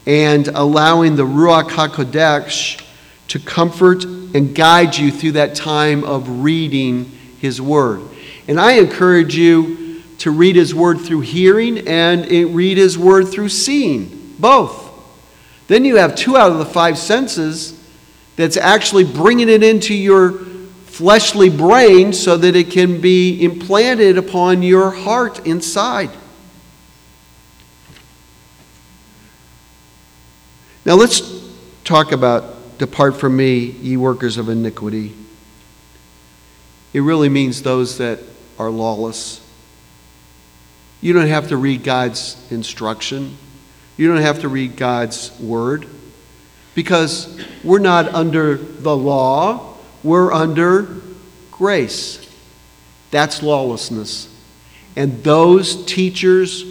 and 0.06 0.48
allowing 0.48 1.16
the 1.16 1.24
Ruach 1.24 1.68
HaKodesh 1.70 2.82
to 3.28 3.38
comfort 3.38 4.04
and 4.04 4.54
guide 4.54 4.96
you 4.96 5.10
through 5.10 5.32
that 5.32 5.54
time 5.54 6.04
of 6.04 6.42
reading 6.42 7.04
His 7.38 7.60
Word. 7.60 8.02
And 8.48 8.60
I 8.60 8.72
encourage 8.72 9.36
you 9.36 10.02
to 10.18 10.30
read 10.30 10.56
His 10.56 10.74
Word 10.74 11.00
through 11.00 11.20
hearing 11.20 11.86
and 11.88 12.24
eh, 12.30 12.44
read 12.48 12.78
His 12.78 12.98
Word 12.98 13.28
through 13.28 13.48
seeing, 13.48 14.34
both. 14.38 14.90
Then 15.68 15.84
you 15.84 15.96
have 15.96 16.14
two 16.14 16.36
out 16.36 16.50
of 16.50 16.58
the 16.58 16.66
five 16.66 16.98
senses 16.98 17.78
that's 18.36 18.56
actually 18.56 19.04
bringing 19.04 19.48
it 19.48 19.62
into 19.62 19.94
your 19.94 20.32
fleshly 20.86 21.48
brain 21.48 22.12
so 22.12 22.36
that 22.36 22.54
it 22.54 22.70
can 22.70 23.00
be 23.00 23.42
implanted 23.42 24.18
upon 24.18 24.62
your 24.62 24.90
heart 24.90 25.46
inside. 25.46 26.10
Now 30.84 30.94
let's 30.94 31.22
talk 31.84 32.10
about 32.10 32.78
depart 32.78 33.20
from 33.20 33.36
me, 33.36 33.58
ye 33.58 33.96
workers 33.96 34.36
of 34.36 34.48
iniquity. 34.48 35.14
It 36.92 37.00
really 37.00 37.28
means 37.28 37.62
those 37.62 37.98
that 37.98 38.18
are 38.58 38.68
lawless. 38.68 39.40
You 41.00 41.12
don't 41.12 41.28
have 41.28 41.48
to 41.48 41.56
read 41.56 41.84
God's 41.84 42.36
instruction. 42.50 43.36
You 43.96 44.08
don't 44.08 44.22
have 44.22 44.40
to 44.40 44.48
read 44.48 44.76
God's 44.76 45.30
word 45.38 45.86
because 46.74 47.40
we're 47.62 47.78
not 47.78 48.08
under 48.08 48.56
the 48.56 48.96
law, 48.96 49.76
we're 50.02 50.32
under 50.32 51.00
grace. 51.52 52.28
That's 53.12 53.42
lawlessness. 53.42 54.28
And 54.96 55.22
those 55.22 55.84
teachers 55.84 56.64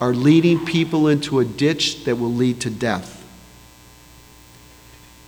are 0.00 0.14
leading 0.14 0.64
people 0.64 1.08
into 1.08 1.40
a 1.40 1.44
ditch 1.44 2.04
that 2.04 2.16
will 2.16 2.32
lead 2.32 2.60
to 2.60 2.70
death. 2.70 3.14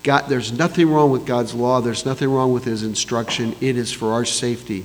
God, 0.02 0.28
there's 0.28 0.52
nothing 0.52 0.88
wrong 0.90 1.10
with 1.10 1.26
God's 1.26 1.54
law, 1.54 1.80
there's 1.80 2.06
nothing 2.06 2.30
wrong 2.30 2.52
with 2.52 2.64
His 2.64 2.82
instruction. 2.82 3.54
It 3.60 3.76
is 3.76 3.92
for 3.92 4.12
our 4.12 4.24
safety. 4.24 4.84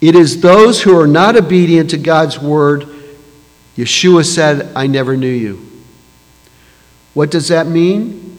It 0.00 0.14
is 0.14 0.40
those 0.40 0.82
who 0.82 0.98
are 0.98 1.06
not 1.06 1.36
obedient 1.36 1.90
to 1.90 1.98
God's 1.98 2.38
word. 2.38 2.88
Yeshua 3.76 4.24
said, 4.24 4.74
I 4.74 4.86
never 4.86 5.16
knew 5.16 5.28
you. 5.28 5.66
What 7.12 7.30
does 7.30 7.48
that 7.48 7.66
mean? 7.66 8.38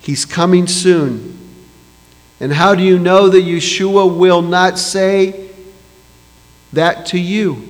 He's 0.00 0.26
coming 0.26 0.66
soon. 0.66 1.38
And 2.38 2.52
how 2.52 2.74
do 2.74 2.82
you 2.82 2.98
know 2.98 3.28
that 3.28 3.44
Yeshua 3.44 4.14
will 4.14 4.42
not 4.42 4.78
say 4.78 5.45
that 6.76 7.06
to 7.06 7.18
you 7.18 7.68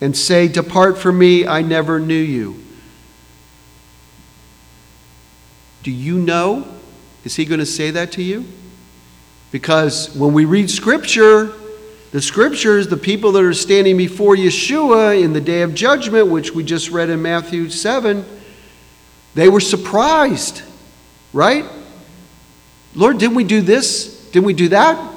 and 0.00 0.16
say, 0.16 0.46
Depart 0.46 0.98
from 0.98 1.18
me, 1.18 1.46
I 1.46 1.62
never 1.62 1.98
knew 1.98 2.14
you? 2.14 2.62
Do 5.82 5.90
you 5.90 6.18
know? 6.18 6.66
Is 7.24 7.34
he 7.34 7.44
going 7.44 7.60
to 7.60 7.66
say 7.66 7.90
that 7.92 8.12
to 8.12 8.22
you? 8.22 8.44
Because 9.50 10.14
when 10.14 10.32
we 10.32 10.44
read 10.44 10.70
Scripture, 10.70 11.52
the 12.12 12.20
Scriptures, 12.20 12.88
the 12.88 12.96
people 12.96 13.32
that 13.32 13.42
are 13.42 13.54
standing 13.54 13.96
before 13.96 14.36
Yeshua 14.36 15.22
in 15.22 15.32
the 15.32 15.40
day 15.40 15.62
of 15.62 15.74
judgment, 15.74 16.28
which 16.28 16.52
we 16.52 16.62
just 16.62 16.90
read 16.90 17.08
in 17.08 17.22
Matthew 17.22 17.70
7, 17.70 18.24
they 19.34 19.48
were 19.48 19.60
surprised, 19.60 20.62
right? 21.32 21.64
Lord, 22.94 23.18
didn't 23.18 23.36
we 23.36 23.44
do 23.44 23.60
this? 23.60 24.28
Didn't 24.30 24.46
we 24.46 24.54
do 24.54 24.68
that? 24.68 25.15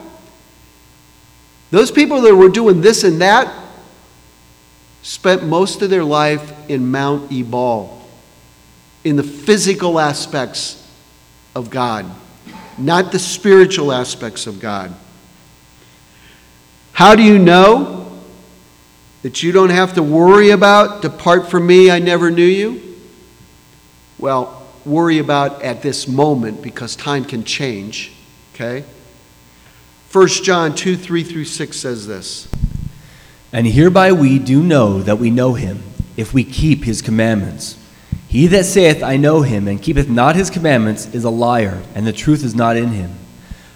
Those 1.72 1.92
people 1.92 2.22
that 2.22 2.36
were 2.36 2.50
doing 2.50 2.82
this 2.82 3.04
and 3.04 3.22
that 3.22 3.54
spent 5.02 5.44
most 5.44 5.82
of 5.82 5.90
their 5.90 6.04
life 6.04 6.70
in 6.70 6.90
Mount 6.92 7.32
Ebal, 7.32 8.02
in 9.04 9.16
the 9.16 9.24
physical 9.24 10.00
aspects 10.00 10.88
of 11.56 11.70
God 11.70 12.06
not 12.80 13.12
the 13.12 13.20
spiritual 13.20 13.92
aspects 13.92 14.48
of 14.48 14.60
God. 14.60 14.94
How 16.94 17.16
do 17.16 17.24
you 17.24 17.38
know 17.38 18.20
that 19.22 19.44
you 19.44 19.52
don't 19.52 19.70
have 19.70 19.94
to 19.96 20.04
worry 20.04 20.52
about, 20.52 21.02
depart 21.02 21.50
from 21.50 21.68
me, 21.68 21.92
I 21.92 22.00
never 22.00 22.32
knew 22.32 22.46
you? 22.46 22.98
Well, 24.18 24.66
worry 24.86 25.20
about 25.20 25.62
at 25.62 25.82
this 25.82 26.08
moment 26.08 26.62
because 26.62 26.96
time 26.96 27.26
can 27.26 27.44
change, 27.44 28.14
okay? 28.54 28.86
1 30.12 30.28
John 30.28 30.74
2 30.74 30.98
3 30.98 31.24
through 31.24 31.46
6 31.46 31.78
says 31.78 32.08
this. 32.08 32.48
And 33.54 33.68
hereby 33.68 34.12
we 34.12 34.40
do 34.40 34.64
know 34.64 35.04
that 35.04 35.20
we 35.20 35.30
know 35.30 35.54
him, 35.54 35.84
if 36.18 36.34
we 36.34 36.44
keep 36.44 36.84
his 36.84 37.04
commandments. 37.04 37.78
He 38.28 38.48
that 38.48 38.66
saith, 38.66 39.04
I 39.04 39.18
know 39.18 39.44
him, 39.44 39.68
and 39.68 39.82
keepeth 39.82 40.10
not 40.10 40.36
his 40.36 40.50
commandments, 40.50 41.14
is 41.14 41.26
a 41.26 41.30
liar, 41.30 41.84
and 41.94 42.08
the 42.08 42.14
truth 42.14 42.44
is 42.44 42.56
not 42.56 42.76
in 42.76 42.90
him. 42.90 43.12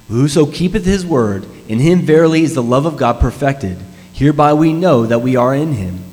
Whoso 0.09 0.47
keepeth 0.47 0.85
his 0.85 1.05
word, 1.05 1.45
in 1.67 1.77
him 1.77 2.01
verily 2.01 2.41
is 2.41 2.55
the 2.55 2.63
love 2.63 2.87
of 2.87 2.97
God 2.97 3.19
perfected. 3.19 3.77
Hereby 4.11 4.53
we 4.53 4.73
know 4.73 5.05
that 5.05 5.19
we 5.19 5.35
are 5.35 5.53
in 5.53 5.73
him. 5.73 6.03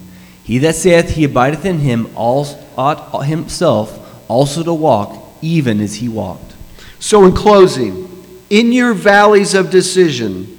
He 0.44 0.58
that 0.58 0.74
saith 0.74 1.10
he 1.10 1.24
abideth 1.24 1.64
in 1.64 1.78
him 1.78 2.10
ought 2.14 3.24
himself 3.24 3.98
also 4.28 4.62
to 4.62 4.74
walk, 4.74 5.18
even 5.40 5.80
as 5.80 5.96
he 5.96 6.10
walked. 6.10 6.54
So, 6.98 7.24
in 7.24 7.32
closing, 7.32 8.09
in 8.50 8.72
your 8.72 8.92
valleys 8.92 9.54
of 9.54 9.70
decision, 9.70 10.58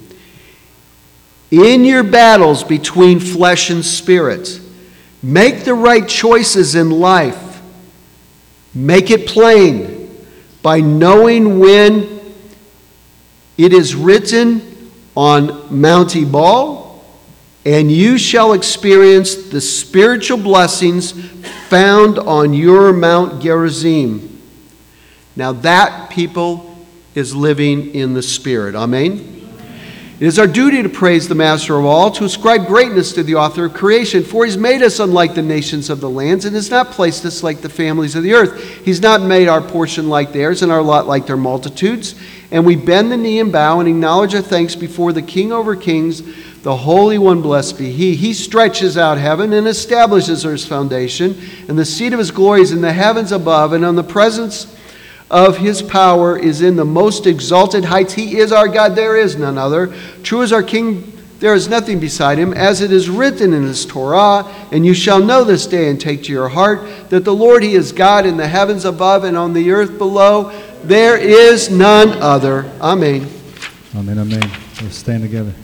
in 1.50 1.84
your 1.84 2.02
battles 2.02 2.64
between 2.64 3.20
flesh 3.20 3.70
and 3.70 3.84
spirit, 3.84 4.60
make 5.22 5.64
the 5.64 5.74
right 5.74 6.08
choices 6.08 6.74
in 6.74 6.90
life 6.90 7.52
Make 8.74 9.10
it 9.10 9.26
plain 9.26 10.10
by 10.62 10.80
knowing 10.80 11.58
when 11.58 12.20
it 13.58 13.72
is 13.72 13.94
written 13.94 14.90
on 15.14 15.80
Mount 15.80 16.16
Ebal, 16.16 17.04
and 17.66 17.92
you 17.92 18.16
shall 18.16 18.54
experience 18.54 19.34
the 19.34 19.60
spiritual 19.60 20.38
blessings 20.38 21.12
found 21.68 22.18
on 22.18 22.54
your 22.54 22.92
Mount 22.92 23.42
Gerizim. 23.42 24.40
Now, 25.36 25.52
that 25.52 26.10
people 26.10 26.71
is 27.14 27.34
living 27.34 27.94
in 27.94 28.14
the 28.14 28.22
Spirit. 28.22 28.74
Amen. 28.74 29.32
It 30.22 30.26
is 30.26 30.38
our 30.38 30.46
duty 30.46 30.84
to 30.84 30.88
praise 30.88 31.26
the 31.26 31.34
Master 31.34 31.76
of 31.76 31.84
all, 31.84 32.08
to 32.12 32.24
ascribe 32.24 32.68
greatness 32.68 33.12
to 33.14 33.24
the 33.24 33.34
author 33.34 33.64
of 33.64 33.74
creation, 33.74 34.22
for 34.22 34.44
he's 34.44 34.56
made 34.56 34.80
us 34.80 35.00
unlike 35.00 35.34
the 35.34 35.42
nations 35.42 35.90
of 35.90 36.00
the 36.00 36.08
lands, 36.08 36.44
and 36.44 36.54
has 36.54 36.70
not 36.70 36.92
placed 36.92 37.24
us 37.24 37.42
like 37.42 37.60
the 37.60 37.68
families 37.68 38.14
of 38.14 38.22
the 38.22 38.32
earth. 38.32 38.84
He's 38.84 39.00
not 39.00 39.20
made 39.20 39.48
our 39.48 39.60
portion 39.60 40.08
like 40.08 40.32
theirs, 40.32 40.62
and 40.62 40.70
our 40.70 40.80
lot 40.80 41.08
like 41.08 41.26
their 41.26 41.36
multitudes. 41.36 42.14
And 42.52 42.64
we 42.64 42.76
bend 42.76 43.10
the 43.10 43.16
knee 43.16 43.40
and 43.40 43.50
bow 43.50 43.80
and 43.80 43.88
acknowledge 43.88 44.36
our 44.36 44.42
thanks 44.42 44.76
before 44.76 45.12
the 45.12 45.22
King 45.22 45.52
over 45.52 45.74
kings, 45.74 46.22
the 46.62 46.76
Holy 46.76 47.18
One, 47.18 47.42
blessed 47.42 47.76
be 47.78 47.90
He. 47.90 48.14
He 48.14 48.32
stretches 48.32 48.96
out 48.96 49.18
heaven 49.18 49.52
and 49.52 49.66
establishes 49.66 50.46
Earth's 50.46 50.64
foundation, 50.64 51.36
and 51.66 51.76
the 51.76 51.84
seat 51.84 52.12
of 52.12 52.20
His 52.20 52.30
glory 52.30 52.60
is 52.60 52.70
in 52.70 52.80
the 52.80 52.92
heavens 52.92 53.32
above, 53.32 53.72
and 53.72 53.84
on 53.84 53.96
the 53.96 54.04
presence 54.04 54.71
of 55.32 55.56
his 55.56 55.80
power 55.80 56.38
is 56.38 56.60
in 56.60 56.76
the 56.76 56.84
most 56.84 57.26
exalted 57.26 57.86
heights. 57.86 58.12
He 58.12 58.36
is 58.36 58.52
our 58.52 58.68
God, 58.68 58.94
there 58.94 59.16
is 59.16 59.34
none 59.36 59.56
other. 59.56 59.92
True 60.22 60.42
is 60.42 60.52
our 60.52 60.62
King, 60.62 61.10
there 61.40 61.54
is 61.54 61.68
nothing 61.68 61.98
beside 61.98 62.38
him, 62.38 62.52
as 62.52 62.82
it 62.82 62.92
is 62.92 63.08
written 63.08 63.54
in 63.54 63.62
his 63.62 63.86
Torah. 63.86 64.44
And 64.70 64.84
you 64.84 64.92
shall 64.92 65.24
know 65.24 65.42
this 65.42 65.66
day 65.66 65.88
and 65.88 65.98
take 65.98 66.22
to 66.24 66.32
your 66.32 66.50
heart 66.50 67.08
that 67.08 67.24
the 67.24 67.34
Lord, 67.34 67.62
he 67.62 67.74
is 67.74 67.92
God 67.92 68.26
in 68.26 68.36
the 68.36 68.46
heavens 68.46 68.84
above 68.84 69.24
and 69.24 69.36
on 69.36 69.54
the 69.54 69.72
earth 69.72 69.96
below. 69.96 70.52
There 70.84 71.16
is 71.16 71.70
none 71.70 72.10
other. 72.20 72.70
Amen. 72.80 73.26
Amen, 73.96 74.18
amen. 74.18 74.50
Let's 74.82 74.96
stand 74.96 75.22
together. 75.22 75.54